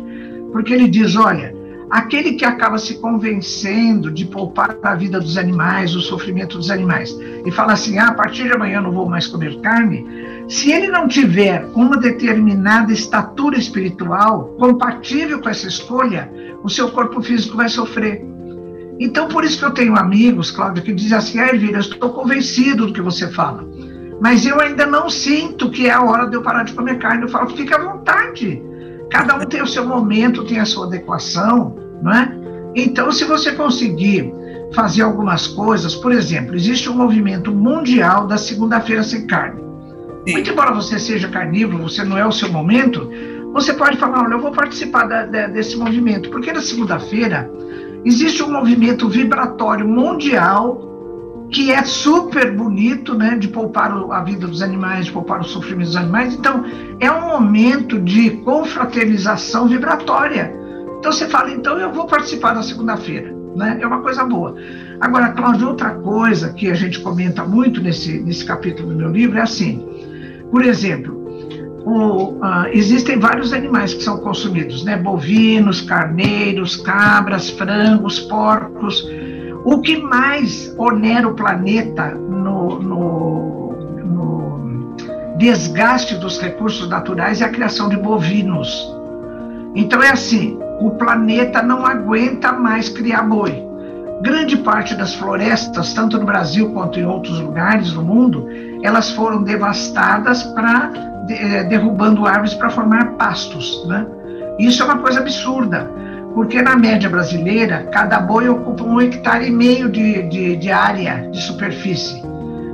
porque 0.53 0.73
ele 0.73 0.87
diz: 0.87 1.15
olha, 1.17 1.53
aquele 1.89 2.33
que 2.33 2.45
acaba 2.45 2.77
se 2.77 2.99
convencendo 2.99 4.09
de 4.09 4.25
poupar 4.25 4.77
a 4.81 4.95
vida 4.95 5.19
dos 5.19 5.37
animais, 5.37 5.93
o 5.93 6.01
sofrimento 6.01 6.57
dos 6.57 6.71
animais, 6.71 7.13
e 7.45 7.51
fala 7.51 7.73
assim: 7.73 7.99
ah, 7.99 8.07
a 8.07 8.13
partir 8.13 8.43
de 8.43 8.53
amanhã 8.53 8.77
eu 8.77 8.83
não 8.83 8.91
vou 8.93 9.09
mais 9.09 9.27
comer 9.27 9.59
carne, 9.59 10.05
se 10.47 10.71
ele 10.71 10.87
não 10.87 11.07
tiver 11.07 11.65
uma 11.75 11.97
determinada 11.97 12.93
estatura 12.93 13.57
espiritual 13.57 14.55
compatível 14.57 15.41
com 15.41 15.49
essa 15.49 15.67
escolha, 15.67 16.31
o 16.63 16.69
seu 16.69 16.89
corpo 16.89 17.21
físico 17.21 17.57
vai 17.57 17.67
sofrer. 17.67 18.25
Então, 18.99 19.27
por 19.27 19.43
isso 19.43 19.59
que 19.59 19.65
eu 19.65 19.71
tenho 19.71 19.95
amigos, 19.95 20.49
Cláudia, 20.49 20.81
que 20.81 20.93
dizem 20.93 21.17
assim: 21.17 21.39
ah, 21.39 21.49
Elvira, 21.49 21.75
eu 21.75 21.81
estou 21.81 22.11
convencido 22.11 22.87
do 22.87 22.93
que 22.93 23.01
você 23.01 23.27
fala 23.27 23.67
mas 24.19 24.45
eu 24.45 24.59
ainda 24.59 24.85
não 24.85 25.09
sinto 25.09 25.69
que 25.69 25.87
é 25.87 25.91
a 25.91 26.01
hora 26.01 26.27
de 26.27 26.35
eu 26.35 26.41
parar 26.41 26.63
de 26.63 26.73
comer 26.73 26.97
carne. 26.97 27.23
Eu 27.23 27.29
falo, 27.29 27.49
fica 27.49 27.75
à 27.75 27.83
vontade. 27.83 28.61
Cada 29.11 29.35
um 29.35 29.45
tem 29.45 29.61
o 29.61 29.67
seu 29.67 29.85
momento, 29.85 30.45
tem 30.45 30.59
a 30.59 30.65
sua 30.65 30.87
adequação, 30.87 31.75
não 32.01 32.11
é? 32.11 32.31
Então, 32.75 33.11
se 33.11 33.23
você 33.25 33.51
conseguir 33.53 34.33
fazer 34.73 35.01
algumas 35.01 35.47
coisas, 35.47 35.95
por 35.95 36.11
exemplo, 36.11 36.55
existe 36.55 36.89
um 36.89 36.93
movimento 36.93 37.51
mundial 37.53 38.27
da 38.27 38.37
segunda-feira 38.37 39.03
sem 39.03 39.25
carne. 39.25 39.61
Sim. 40.25 40.33
Muito 40.33 40.51
embora 40.51 40.73
você 40.73 40.99
seja 40.99 41.27
carnívoro, 41.29 41.83
você 41.83 42.03
não 42.03 42.17
é 42.17 42.25
o 42.25 42.31
seu 42.31 42.51
momento, 42.51 43.09
você 43.53 43.73
pode 43.73 43.97
falar, 43.97 44.23
olha, 44.23 44.33
eu 44.33 44.41
vou 44.41 44.51
participar 44.51 45.07
da, 45.07 45.25
da, 45.25 45.47
desse 45.47 45.77
movimento, 45.77 46.29
porque 46.29 46.51
na 46.51 46.61
segunda-feira 46.61 47.49
existe 48.03 48.43
um 48.43 48.51
movimento 48.51 49.07
vibratório 49.07 49.87
mundial 49.87 50.96
que 51.51 51.71
é 51.71 51.83
super 51.83 52.55
bonito, 52.55 53.13
né, 53.13 53.37
de 53.37 53.47
poupar 53.47 53.91
a 53.91 54.23
vida 54.23 54.47
dos 54.47 54.61
animais, 54.61 55.05
de 55.05 55.11
poupar 55.11 55.39
o 55.39 55.43
sofrimento 55.45 55.87
dos 55.87 55.95
animais. 55.95 56.33
Então, 56.33 56.65
é 56.99 57.11
um 57.11 57.27
momento 57.27 57.99
de 57.99 58.31
confraternização 58.31 59.67
vibratória. 59.67 60.53
Então, 60.99 61.11
você 61.11 61.27
fala, 61.27 61.51
então 61.51 61.77
eu 61.79 61.91
vou 61.91 62.05
participar 62.05 62.53
da 62.53 62.63
segunda-feira, 62.63 63.33
né? 63.55 63.77
É 63.79 63.87
uma 63.87 64.01
coisa 64.01 64.23
boa. 64.25 64.55
Agora, 64.99 65.29
Cláudio, 65.29 65.69
outra 65.69 65.91
coisa 65.91 66.51
que 66.53 66.69
a 66.69 66.73
gente 66.73 66.99
comenta 66.99 67.45
muito 67.45 67.81
nesse, 67.81 68.19
nesse 68.19 68.43
capítulo 68.43 68.89
do 68.89 68.95
meu 68.95 69.11
livro 69.11 69.37
é 69.37 69.41
assim, 69.41 69.87
por 70.51 70.65
exemplo, 70.65 71.15
o, 71.85 72.31
uh, 72.33 72.67
existem 72.73 73.17
vários 73.17 73.53
animais 73.53 73.93
que 73.93 74.03
são 74.03 74.17
consumidos, 74.17 74.83
né? 74.83 74.97
Bovinos, 74.97 75.79
carneiros, 75.81 76.75
cabras, 76.75 77.49
frangos, 77.51 78.19
porcos, 78.19 79.07
o 79.63 79.81
que 79.81 80.01
mais 80.01 80.73
onera 80.77 81.27
o 81.27 81.33
planeta 81.33 82.11
no, 82.11 82.79
no, 82.79 83.71
no 84.03 84.95
desgaste 85.37 86.15
dos 86.15 86.39
recursos 86.39 86.87
naturais 86.89 87.41
é 87.41 87.45
a 87.45 87.49
criação 87.49 87.89
de 87.89 87.97
bovinos. 87.97 88.95
Então 89.75 90.01
é 90.01 90.11
assim, 90.11 90.57
o 90.79 90.91
planeta 90.91 91.61
não 91.61 91.85
aguenta 91.85 92.51
mais 92.51 92.89
criar 92.89 93.23
boi. 93.23 93.63
Grande 94.21 94.57
parte 94.57 94.95
das 94.95 95.13
florestas, 95.13 95.93
tanto 95.93 96.17
no 96.17 96.25
Brasil 96.25 96.71
quanto 96.71 96.99
em 96.99 97.05
outros 97.05 97.39
lugares 97.39 97.91
do 97.93 98.01
mundo, 98.01 98.47
elas 98.81 99.11
foram 99.11 99.43
devastadas 99.43 100.41
para 100.43 100.91
eh, 101.29 101.63
derrubando 101.65 102.25
árvores 102.25 102.55
para 102.55 102.69
formar 102.71 103.11
pastos, 103.11 103.85
né? 103.87 104.07
Isso 104.57 104.81
é 104.81 104.85
uma 104.85 104.97
coisa 104.97 105.19
absurda 105.19 105.91
porque 106.37 106.61
na 106.61 106.75
média 106.75 107.09
brasileira, 107.09 107.89
cada 107.91 108.19
boi 108.19 108.47
ocupa 108.47 108.83
um 108.83 109.01
hectare 109.01 109.47
e 109.47 109.51
meio 109.51 109.89
de, 109.89 110.21
de, 110.29 110.55
de 110.55 110.69
área 110.69 111.27
de 111.31 111.41
superfície. 111.41 112.21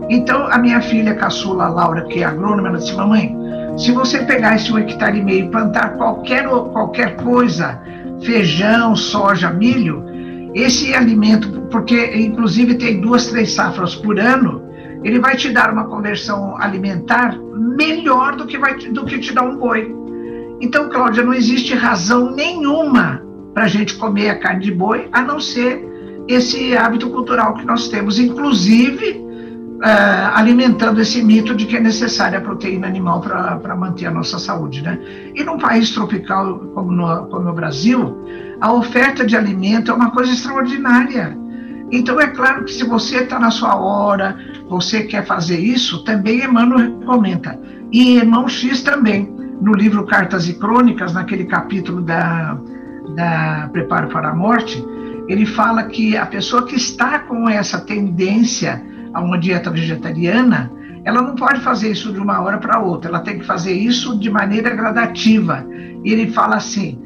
Então, 0.10 0.48
a 0.48 0.58
minha 0.58 0.82
filha 0.82 1.16
caçula, 1.16 1.70
Laura, 1.70 2.04
que 2.08 2.22
é 2.22 2.26
agrônoma, 2.26 2.68
ela 2.68 2.78
disse, 2.78 2.94
mamãe, 2.94 3.34
se 3.78 3.94
você 3.94 4.20
pegar 4.26 4.58
esse 4.58 4.70
um 4.70 4.78
hectare 4.78 5.18
e 5.18 5.24
meio 5.24 5.46
e 5.46 5.50
plantar 5.50 5.94
qualquer, 5.94 6.46
qualquer 6.46 7.16
coisa, 7.16 7.82
feijão, 8.22 8.98
soja, 8.98 9.50
milho, 9.50 10.04
esse 10.54 10.94
alimento, 10.94 11.50
porque 11.72 12.18
inclusive 12.18 12.76
tem 12.76 13.00
duas, 13.00 13.28
três 13.28 13.54
safras 13.54 13.96
por 13.96 14.20
ano, 14.20 14.62
ele 15.06 15.22
vai 15.22 15.38
te 15.38 15.50
dar 15.50 15.72
uma 15.72 15.86
conversão 15.86 16.58
alimentar 16.58 17.40
melhor 17.78 18.36
do 18.36 18.46
que, 18.46 18.58
vai, 18.58 18.76
do 18.76 19.06
que 19.06 19.20
te 19.20 19.34
dar 19.34 19.44
um 19.44 19.56
boi. 19.56 19.90
Então, 20.60 20.90
Cláudia, 20.90 21.24
não 21.24 21.34
existe 21.34 21.74
razão 21.74 22.30
nenhuma 22.36 23.24
para 23.54 23.64
a 23.64 23.68
gente 23.68 23.96
comer 23.96 24.30
a 24.30 24.40
carne 24.40 24.64
de 24.64 24.72
boi, 24.72 25.08
a 25.12 25.22
não 25.22 25.40
ser 25.40 25.86
esse 26.28 26.76
hábito 26.76 27.10
cultural 27.10 27.54
que 27.54 27.66
nós 27.66 27.88
temos, 27.88 28.18
inclusive 28.18 29.24
uh, 29.84 30.36
alimentando 30.36 31.02
esse 31.02 31.22
mito 31.22 31.54
de 31.54 31.66
que 31.66 31.76
é 31.76 31.80
necessária 31.80 32.40
a 32.40 32.42
proteína 32.42 32.88
animal 32.88 33.22
para 33.22 33.76
manter 33.76 34.08
a 34.08 34.12
nossa 34.12 34.40
saúde. 34.40 34.82
Né? 34.82 34.98
E 35.36 35.44
num 35.44 35.58
país 35.58 35.92
tropical 35.92 36.60
como 36.74 36.92
no, 36.92 37.26
como 37.28 37.46
no 37.46 37.54
Brasil, 37.54 38.18
a 38.62 38.72
oferta 38.72 39.26
de 39.26 39.36
alimento 39.36 39.92
é 39.92 39.94
uma 39.94 40.12
coisa 40.12 40.32
extraordinária. 40.32 41.38
Então, 41.92 42.20
é 42.20 42.28
claro 42.28 42.64
que 42.64 42.72
se 42.72 42.84
você 42.84 43.18
está 43.18 43.38
na 43.38 43.52
sua 43.52 43.76
hora, 43.76 44.36
você 44.68 45.04
quer 45.04 45.26
fazer 45.26 45.60
isso, 45.60 46.04
também 46.04 46.44
Emmanuel 46.44 47.00
recomenda. 47.00 47.60
E 47.92 48.18
irmão 48.18 48.48
X 48.48 48.82
também, 48.82 49.32
no 49.62 49.74
livro 49.74 50.04
Cartas 50.06 50.50
e 50.50 50.56
Crônicas, 50.56 51.14
naquele 51.14 51.46
capítulo 51.46 52.02
da, 52.02 52.58
da 53.16 53.70
Preparo 53.72 54.10
para 54.10 54.30
a 54.30 54.36
Morte, 54.36 54.84
ele 55.28 55.46
fala 55.46 55.84
que 55.84 56.18
a 56.18 56.26
pessoa 56.26 56.66
que 56.66 56.76
está 56.76 57.20
com 57.20 57.48
essa 57.48 57.80
tendência 57.80 58.84
a 59.14 59.22
uma 59.22 59.38
dieta 59.38 59.70
vegetariana, 59.70 60.72
ela 61.06 61.22
não 61.22 61.36
pode 61.36 61.62
fazer 61.62 61.92
isso 61.92 62.12
de 62.12 62.20
uma 62.20 62.42
hora 62.42 62.58
para 62.58 62.80
outra, 62.80 63.10
ela 63.10 63.20
tem 63.20 63.40
que 63.40 63.46
fazer 63.46 63.74
isso 63.74 64.18
de 64.18 64.30
maneira 64.30 64.70
gradativa. 64.70 65.66
E 66.04 66.12
ele 66.12 66.32
fala 66.32 66.56
assim: 66.56 67.00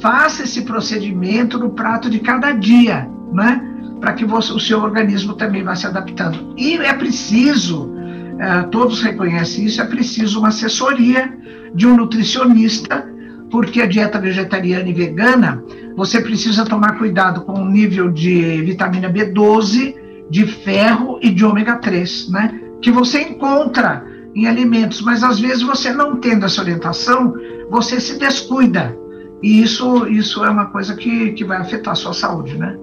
faça 0.00 0.42
esse 0.42 0.62
procedimento 0.62 1.58
no 1.58 1.70
prato 1.70 2.10
de 2.10 2.18
cada 2.20 2.52
dia, 2.52 3.08
né? 3.32 3.62
Para 4.00 4.12
que 4.12 4.24
você, 4.24 4.52
o 4.52 4.60
seu 4.60 4.80
organismo 4.80 5.34
também 5.34 5.62
vá 5.62 5.74
se 5.74 5.86
adaptando. 5.86 6.54
E 6.56 6.76
é 6.76 6.92
preciso, 6.92 7.92
é, 8.38 8.62
todos 8.64 9.02
reconhecem 9.02 9.64
isso, 9.64 9.80
é 9.80 9.86
preciso 9.86 10.38
uma 10.38 10.48
assessoria 10.48 11.32
de 11.74 11.86
um 11.86 11.96
nutricionista, 11.96 13.08
porque 13.50 13.80
a 13.80 13.86
dieta 13.86 14.18
vegetariana 14.18 14.88
e 14.88 14.92
vegana, 14.92 15.62
você 15.96 16.20
precisa 16.20 16.64
tomar 16.64 16.98
cuidado 16.98 17.42
com 17.42 17.52
o 17.54 17.68
nível 17.68 18.10
de 18.10 18.62
vitamina 18.62 19.10
B12, 19.10 19.94
de 20.28 20.46
ferro 20.46 21.18
e 21.22 21.30
de 21.30 21.44
ômega 21.44 21.76
3, 21.76 22.30
né? 22.30 22.60
Que 22.82 22.90
você 22.90 23.22
encontra 23.22 24.04
em 24.34 24.46
alimentos, 24.46 25.00
mas 25.00 25.22
às 25.22 25.38
vezes 25.38 25.62
você 25.62 25.92
não 25.92 26.16
tendo 26.16 26.44
essa 26.44 26.60
orientação, 26.60 27.34
você 27.70 28.00
se 28.00 28.18
descuida 28.18 28.94
e 29.42 29.62
isso, 29.62 30.06
isso 30.08 30.44
é 30.44 30.50
uma 30.50 30.66
coisa 30.66 30.94
que, 30.94 31.32
que 31.32 31.44
vai 31.44 31.58
afetar 31.58 31.92
a 31.92 31.96
sua 31.96 32.12
saúde, 32.12 32.56
né? 32.56 32.76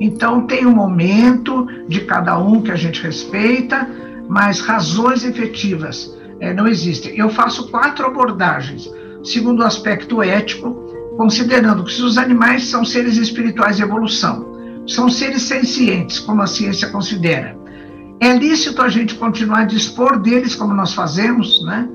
Então, 0.00 0.46
tem 0.46 0.66
um 0.66 0.74
momento 0.74 1.66
de 1.86 2.00
cada 2.00 2.38
um 2.38 2.62
que 2.62 2.70
a 2.72 2.76
gente 2.76 3.02
respeita, 3.02 3.88
mas 4.28 4.60
razões 4.60 5.24
efetivas 5.24 6.16
é, 6.40 6.54
não 6.54 6.66
existem. 6.66 7.16
Eu 7.16 7.28
faço 7.28 7.70
quatro 7.70 8.06
abordagens, 8.06 8.90
segundo 9.22 9.60
o 9.60 9.66
aspecto 9.66 10.22
ético, 10.22 10.90
considerando 11.16 11.84
que 11.84 12.02
os 12.02 12.16
animais 12.16 12.64
são 12.64 12.84
seres 12.84 13.16
espirituais 13.16 13.76
de 13.76 13.82
evolução, 13.82 14.82
são 14.86 15.08
seres 15.08 15.42
sencientes, 15.42 16.18
como 16.18 16.42
a 16.42 16.46
ciência 16.46 16.88
considera. 16.88 17.56
É 18.20 18.32
lícito 18.32 18.82
a 18.82 18.88
gente 18.88 19.14
continuar 19.14 19.60
a 19.60 19.64
dispor 19.64 20.18
deles 20.20 20.54
como 20.54 20.74
nós 20.74 20.92
fazemos, 20.92 21.64
né? 21.64 21.88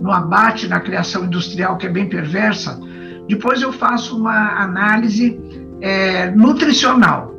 No 0.00 0.12
abate, 0.12 0.68
na 0.68 0.80
criação 0.80 1.24
industrial, 1.24 1.76
que 1.76 1.86
é 1.86 1.90
bem 1.90 2.08
perversa, 2.08 2.80
depois 3.28 3.60
eu 3.62 3.72
faço 3.72 4.16
uma 4.16 4.62
análise 4.62 5.38
é, 5.80 6.30
nutricional, 6.30 7.34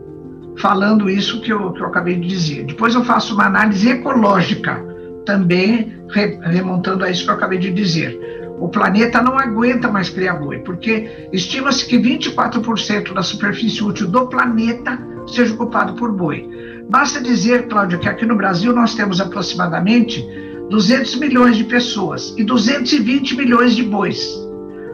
falando 0.58 1.10
isso 1.10 1.42
que 1.42 1.52
eu, 1.52 1.74
que 1.74 1.82
eu 1.82 1.88
acabei 1.88 2.16
de 2.16 2.28
dizer. 2.28 2.66
Depois 2.66 2.94
eu 2.94 3.04
faço 3.04 3.34
uma 3.34 3.46
análise 3.46 3.90
ecológica, 3.90 4.86
também 5.26 5.98
remontando 6.44 7.04
a 7.04 7.10
isso 7.10 7.24
que 7.24 7.32
eu 7.32 7.36
acabei 7.36 7.58
de 7.58 7.72
dizer. 7.72 8.39
O 8.60 8.68
planeta 8.68 9.22
não 9.22 9.38
aguenta 9.38 9.88
mais 9.90 10.10
criar 10.10 10.34
boi, 10.34 10.60
porque 10.60 11.30
estima-se 11.32 11.86
que 11.86 11.98
24% 11.98 13.14
da 13.14 13.24
superfície 13.24 13.84
útil 13.84 14.08
do 14.08 14.28
planeta 14.28 15.00
seja 15.28 15.54
ocupado 15.54 15.94
por 15.94 16.12
boi. 16.12 16.50
Basta 16.90 17.22
dizer, 17.22 17.68
Cláudia, 17.68 18.00
que 18.00 18.10
aqui 18.10 18.26
no 18.26 18.36
Brasil 18.36 18.74
nós 18.74 18.96
temos 18.96 19.22
aproximadamente 19.22 20.28
200 20.70 21.16
milhões 21.16 21.58
de 21.58 21.64
pessoas 21.64 22.34
e 22.38 22.44
220 22.44 23.38
milhões 23.38 23.76
de 23.76 23.84
bois. 23.84 24.28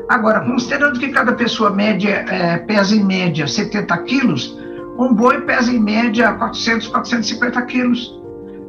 Agora, 0.08 0.42
considerando 0.42 1.00
que 1.00 1.10
cada 1.10 1.34
pessoa 1.34 1.72
média 1.72 2.26
é, 2.30 2.58
pesa 2.58 2.96
em 2.96 3.04
média 3.04 3.48
70 3.48 3.98
quilos, 4.00 4.58
um 4.98 5.14
boi 5.14 5.42
pesa 5.42 5.72
em 5.72 5.80
média 5.80 6.32
400, 6.34 6.88
450 6.88 7.62
quilos. 7.64 8.22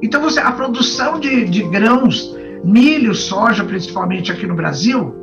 Então, 0.03 0.21
você, 0.23 0.41
a 0.41 0.53
produção 0.53 1.21
de, 1.21 1.45
de 1.45 1.63
grãos, 1.65 2.35
milho, 2.65 3.15
soja, 3.15 3.65
principalmente 3.65 4.33
aqui 4.33 4.47
no 4.47 4.55
Brasil, 4.55 5.15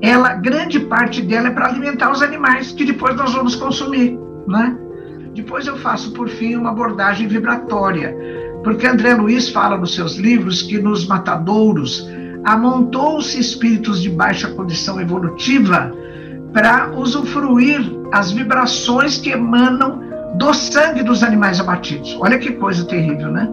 ela, 0.00 0.34
grande 0.34 0.80
parte 0.80 1.22
dela 1.22 1.48
é 1.48 1.50
para 1.50 1.66
alimentar 1.66 2.10
os 2.10 2.22
animais 2.22 2.72
que 2.72 2.84
depois 2.84 3.16
nós 3.16 3.32
vamos 3.32 3.54
consumir, 3.54 4.18
né? 4.46 4.76
Depois 5.34 5.66
eu 5.66 5.76
faço, 5.78 6.12
por 6.12 6.28
fim, 6.28 6.54
uma 6.56 6.70
abordagem 6.70 7.26
vibratória, 7.26 8.14
porque 8.62 8.86
André 8.86 9.14
Luiz 9.14 9.48
fala 9.48 9.76
nos 9.76 9.94
seus 9.94 10.16
livros 10.16 10.62
que 10.62 10.78
nos 10.78 11.06
matadouros 11.06 12.08
amontou-se 12.44 13.38
espíritos 13.40 14.00
de 14.02 14.10
baixa 14.10 14.48
condição 14.48 15.00
evolutiva 15.00 15.90
para 16.52 16.92
usufruir 16.94 17.80
as 18.12 18.30
vibrações 18.30 19.18
que 19.18 19.30
emanam 19.30 20.02
do 20.36 20.52
sangue 20.52 21.02
dos 21.02 21.22
animais 21.22 21.58
abatidos. 21.58 22.16
Olha 22.20 22.38
que 22.38 22.52
coisa 22.52 22.84
terrível, 22.84 23.30
né? 23.30 23.48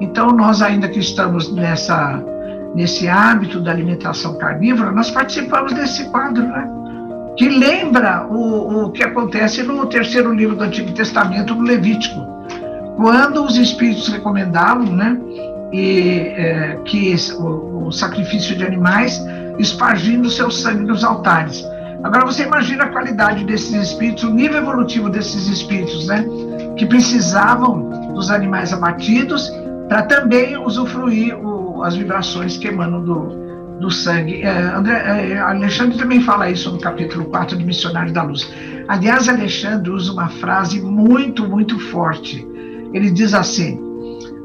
Então, 0.00 0.28
nós 0.28 0.62
ainda 0.62 0.88
que 0.88 1.00
estamos 1.00 1.52
nessa 1.52 2.22
nesse 2.74 3.08
hábito 3.08 3.60
da 3.60 3.70
alimentação 3.70 4.36
carnívora, 4.38 4.90
nós 4.92 5.10
participamos 5.10 5.72
desse 5.72 6.04
quadro, 6.10 6.46
né? 6.46 6.68
Que 7.36 7.48
lembra 7.48 8.26
o, 8.28 8.84
o 8.84 8.90
que 8.90 9.02
acontece 9.02 9.62
no 9.62 9.86
terceiro 9.86 10.32
livro 10.32 10.56
do 10.56 10.64
Antigo 10.64 10.92
Testamento, 10.92 11.54
no 11.54 11.62
Levítico, 11.62 12.20
quando 12.96 13.44
os 13.44 13.56
espíritos 13.56 14.08
recomendavam, 14.08 14.86
né? 14.86 15.16
e 15.72 16.32
é, 16.36 16.78
que 16.84 17.14
o, 17.38 17.86
o, 17.86 17.92
sacrifício 17.92 18.56
de 18.56 18.64
animais 18.64 19.22
espargindo 19.58 20.30
seu 20.30 20.50
sangue 20.50 20.84
nos 20.84 21.04
altares. 21.04 21.64
Agora 22.02 22.24
você 22.24 22.44
imagina 22.44 22.84
a 22.84 22.88
qualidade 22.88 23.44
desses 23.44 23.74
espíritos, 23.74 24.24
o 24.24 24.30
nível 24.30 24.58
evolutivo 24.58 25.10
desses 25.10 25.48
espíritos, 25.48 26.06
né? 26.06 26.24
Que 26.76 26.86
precisavam 26.86 28.12
dos 28.14 28.30
animais 28.30 28.72
abatidos 28.72 29.52
para 29.88 30.02
também 30.02 30.56
usufruir 30.56 31.36
as 31.82 31.96
vibrações 31.96 32.56
que 32.56 32.68
emanam 32.68 33.02
do, 33.02 33.78
do 33.80 33.90
sangue. 33.90 34.42
É, 34.42 34.50
André, 34.50 35.32
é, 35.32 35.38
Alexandre 35.38 35.98
também 35.98 36.20
fala 36.22 36.50
isso 36.50 36.70
no 36.70 36.78
capítulo 36.78 37.26
4 37.26 37.56
de 37.56 37.64
Missionário 37.64 38.12
da 38.12 38.22
Luz. 38.22 38.50
Aliás, 38.88 39.28
Alexandre 39.28 39.90
usa 39.90 40.12
uma 40.12 40.28
frase 40.28 40.80
muito, 40.80 41.48
muito 41.48 41.78
forte. 41.78 42.46
Ele 42.92 43.10
diz 43.10 43.34
assim: 43.34 43.80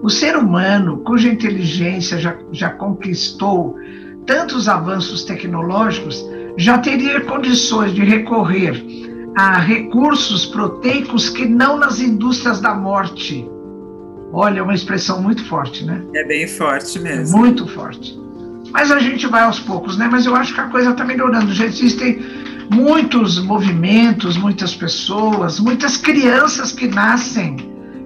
o 0.01 0.09
ser 0.09 0.35
humano, 0.35 0.97
cuja 0.97 1.29
inteligência 1.29 2.17
já, 2.17 2.35
já 2.51 2.69
conquistou 2.69 3.77
tantos 4.25 4.67
avanços 4.67 5.23
tecnológicos, 5.23 6.23
já 6.57 6.77
teria 6.77 7.21
condições 7.21 7.93
de 7.93 8.03
recorrer 8.03 8.83
a 9.35 9.57
recursos 9.57 10.45
proteicos 10.45 11.29
que 11.29 11.45
não 11.45 11.77
nas 11.77 11.99
indústrias 11.99 12.59
da 12.59 12.75
morte. 12.75 13.49
Olha, 14.33 14.59
é 14.59 14.63
uma 14.63 14.73
expressão 14.73 15.21
muito 15.21 15.45
forte, 15.45 15.85
né? 15.85 16.01
É 16.15 16.23
bem 16.23 16.47
forte 16.47 16.99
mesmo. 16.99 17.37
Muito 17.37 17.67
forte. 17.67 18.19
Mas 18.71 18.91
a 18.91 18.97
gente 18.97 19.27
vai 19.27 19.43
aos 19.43 19.59
poucos, 19.59 19.95
né? 19.95 20.09
Mas 20.11 20.25
eu 20.25 20.35
acho 20.35 20.55
que 20.55 20.59
a 20.59 20.67
coisa 20.69 20.89
está 20.89 21.05
melhorando. 21.05 21.53
Já 21.53 21.65
existem 21.65 22.19
muitos 22.71 23.39
movimentos, 23.39 24.35
muitas 24.35 24.75
pessoas, 24.75 25.59
muitas 25.59 25.97
crianças 25.97 26.71
que 26.71 26.87
nascem 26.87 27.57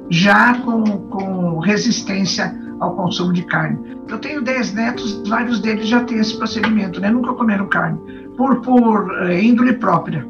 já 0.09 0.55
com, 0.55 0.84
com 1.07 1.59
resistência 1.59 2.53
ao 2.82 2.93
consumo 2.95 3.32
de 3.32 3.43
carne. 3.43 3.97
Eu 4.09 4.17
tenho 4.17 4.41
10 4.41 4.73
netos, 4.73 5.23
vários 5.28 5.61
deles 5.61 5.88
já 5.88 6.03
têm 6.03 6.19
esse 6.19 6.38
procedimento, 6.38 6.99
né? 6.99 7.09
Nunca 7.09 7.34
comeram 7.34 7.67
carne, 7.67 7.99
por, 8.36 8.61
por 8.61 9.30
é, 9.30 9.41
índole 9.41 9.73
própria. 9.73 10.28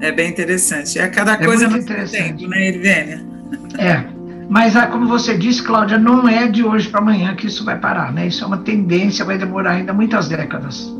É 0.00 0.12
bem 0.12 0.30
interessante. 0.30 0.98
É 1.00 1.08
cada 1.08 1.32
é 1.32 1.44
coisa 1.44 1.68
no 1.68 1.84
tempo, 1.84 2.48
né, 2.48 2.68
Irvênia? 2.68 3.24
É. 3.78 4.11
Mas, 4.48 4.76
ah, 4.76 4.86
como 4.86 5.06
você 5.06 5.36
disse, 5.36 5.62
Cláudia, 5.62 5.98
não 5.98 6.28
é 6.28 6.46
de 6.46 6.62
hoje 6.62 6.88
para 6.88 7.00
amanhã 7.00 7.34
que 7.34 7.46
isso 7.46 7.64
vai 7.64 7.78
parar, 7.78 8.12
né? 8.12 8.26
Isso 8.26 8.44
é 8.44 8.46
uma 8.46 8.58
tendência, 8.58 9.24
vai 9.24 9.38
demorar 9.38 9.72
ainda 9.72 9.92
muitas 9.92 10.28
décadas. 10.28 10.92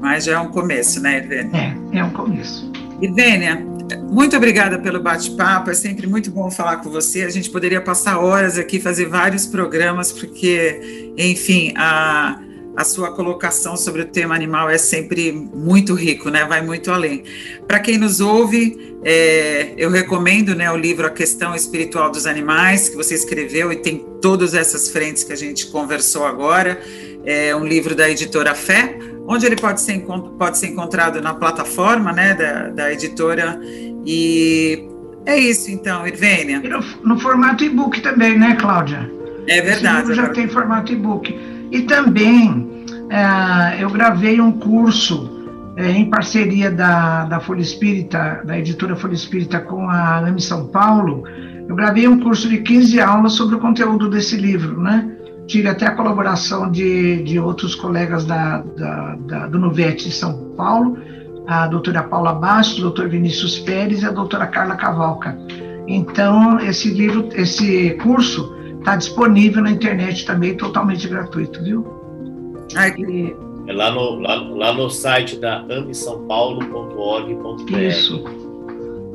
Mas 0.00 0.24
já 0.24 0.32
é 0.32 0.38
um 0.38 0.48
começo, 0.48 1.00
né, 1.00 1.18
Irvênia? 1.18 1.76
É, 1.92 1.98
é 1.98 2.04
um 2.04 2.10
começo. 2.10 2.70
Irvênia, 3.02 3.66
muito 4.10 4.36
obrigada 4.36 4.78
pelo 4.78 5.00
bate-papo, 5.02 5.70
é 5.70 5.74
sempre 5.74 6.06
muito 6.06 6.30
bom 6.30 6.50
falar 6.50 6.78
com 6.78 6.90
você. 6.90 7.22
A 7.22 7.30
gente 7.30 7.50
poderia 7.50 7.80
passar 7.80 8.18
horas 8.18 8.58
aqui, 8.58 8.80
fazer 8.80 9.06
vários 9.06 9.46
programas, 9.46 10.12
porque, 10.12 11.12
enfim, 11.16 11.72
a, 11.76 12.38
a 12.76 12.84
sua 12.84 13.12
colocação 13.12 13.76
sobre 13.76 14.02
o 14.02 14.04
tema 14.06 14.34
animal 14.34 14.70
é 14.70 14.78
sempre 14.78 15.32
muito 15.32 15.94
rico, 15.94 16.30
né? 16.30 16.44
Vai 16.44 16.62
muito 16.62 16.90
além. 16.90 17.24
Para 17.66 17.80
quem 17.80 17.98
nos 17.98 18.20
ouve, 18.20 18.96
é, 19.04 19.74
eu 19.76 19.90
recomendo 19.90 20.54
né, 20.54 20.70
o 20.70 20.76
livro 20.76 21.06
A 21.06 21.10
Questão 21.10 21.54
Espiritual 21.54 22.10
dos 22.10 22.26
Animais, 22.26 22.88
que 22.88 22.96
você 22.96 23.14
escreveu 23.14 23.72
e 23.72 23.76
tem 23.76 24.04
todas 24.20 24.54
essas 24.54 24.88
frentes 24.88 25.24
que 25.24 25.32
a 25.32 25.36
gente 25.36 25.66
conversou 25.66 26.26
agora. 26.26 26.80
É 27.24 27.54
um 27.54 27.66
livro 27.66 27.94
da 27.94 28.08
editora 28.08 28.54
Fé 28.54 28.98
onde 29.30 29.46
ele 29.46 29.54
pode 29.54 29.80
ser, 29.80 30.04
pode 30.36 30.58
ser 30.58 30.66
encontrado 30.66 31.20
na 31.20 31.32
plataforma 31.32 32.12
né, 32.12 32.34
da, 32.34 32.68
da 32.68 32.92
editora. 32.92 33.60
E 34.04 34.88
é 35.24 35.38
isso, 35.38 35.70
então, 35.70 36.04
Irvênia. 36.04 36.60
No, 36.60 36.80
no, 37.14 37.20
formato 37.20 37.62
e-book 37.62 38.00
também, 38.00 38.36
né, 38.36 38.56
Cláudia? 38.60 39.08
É 39.46 39.60
verdade. 39.60 40.14
já 40.14 40.30
tem 40.30 40.48
formato 40.48 40.92
e-book. 40.92 41.38
E 41.70 41.82
também 41.82 42.84
é, 43.10 43.82
eu 43.82 43.90
gravei 43.90 44.40
um 44.40 44.52
curso 44.52 45.40
é, 45.76 45.90
em 45.90 46.10
parceria 46.10 46.70
da, 46.70 47.24
da 47.24 47.40
Folha 47.40 47.60
Espírita, 47.60 48.42
da 48.44 48.58
editora 48.58 48.96
Folha 48.96 49.14
Espírita 49.14 49.60
com 49.60 49.88
a 49.88 50.18
AME 50.18 50.40
São 50.40 50.66
Paulo, 50.66 51.24
eu 51.70 51.76
gravei 51.76 52.08
um 52.08 52.18
curso 52.18 52.48
de 52.48 52.58
15 52.58 53.00
aulas 53.00 53.34
sobre 53.34 53.54
o 53.54 53.60
conteúdo 53.60 54.10
desse 54.10 54.36
livro, 54.36 54.80
né? 54.80 55.08
Tive 55.46 55.68
até 55.68 55.86
a 55.86 55.94
colaboração 55.94 56.68
de, 56.68 57.22
de 57.22 57.38
outros 57.38 57.76
colegas 57.76 58.24
da, 58.24 58.58
da, 58.76 59.14
da 59.14 59.46
do 59.46 59.56
Nuvete 59.56 60.08
de 60.08 60.14
São 60.14 60.52
Paulo, 60.56 60.98
a 61.46 61.68
doutora 61.68 62.02
Paula 62.02 62.32
Bastos, 62.32 62.78
o 62.78 62.82
doutor 62.82 63.08
Vinícius 63.08 63.60
Pérez 63.60 64.02
e 64.02 64.06
a 64.06 64.10
doutora 64.10 64.48
Carla 64.48 64.74
Cavalca. 64.74 65.38
Então, 65.86 66.58
esse 66.58 66.90
livro, 66.90 67.28
esse 67.34 67.90
curso 68.02 68.52
está 68.80 68.96
disponível 68.96 69.62
na 69.62 69.70
internet 69.70 70.26
também, 70.26 70.56
totalmente 70.56 71.06
gratuito, 71.06 71.62
viu? 71.62 71.86
E, 72.98 73.32
é 73.66 73.72
lá 73.72 73.90
no, 73.90 74.20
lá, 74.20 74.34
lá 74.34 74.72
no 74.72 74.88
site 74.90 75.36
da 75.36 75.64
ambisampaulo.org.br. 75.70 77.78
Isso. 77.78 78.24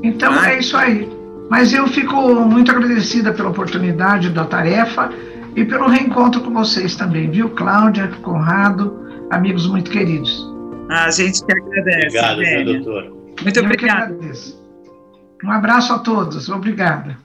Então, 0.01 0.33
ah. 0.33 0.51
é 0.51 0.59
isso 0.59 0.75
aí. 0.77 1.09
Mas 1.49 1.73
eu 1.73 1.85
fico 1.87 2.15
muito 2.45 2.71
agradecida 2.71 3.33
pela 3.33 3.49
oportunidade 3.49 4.29
da 4.29 4.45
tarefa 4.45 5.11
e 5.55 5.65
pelo 5.65 5.87
reencontro 5.87 6.41
com 6.41 6.51
vocês 6.51 6.95
também, 6.95 7.29
viu, 7.29 7.49
Cláudia, 7.49 8.07
Conrado, 8.21 8.97
amigos 9.29 9.67
muito 9.67 9.91
queridos. 9.91 10.49
A 10.89 11.11
gente 11.11 11.45
que 11.45 11.51
agradece. 11.51 12.07
Obrigado, 12.07 12.37
meu 12.37 12.65
doutor. 12.65 13.13
Muito 13.41 13.59
obrigado. 13.59 14.17
Um 15.43 15.51
abraço 15.51 15.91
a 15.93 15.99
todos. 15.99 16.47
Obrigada. 16.49 17.24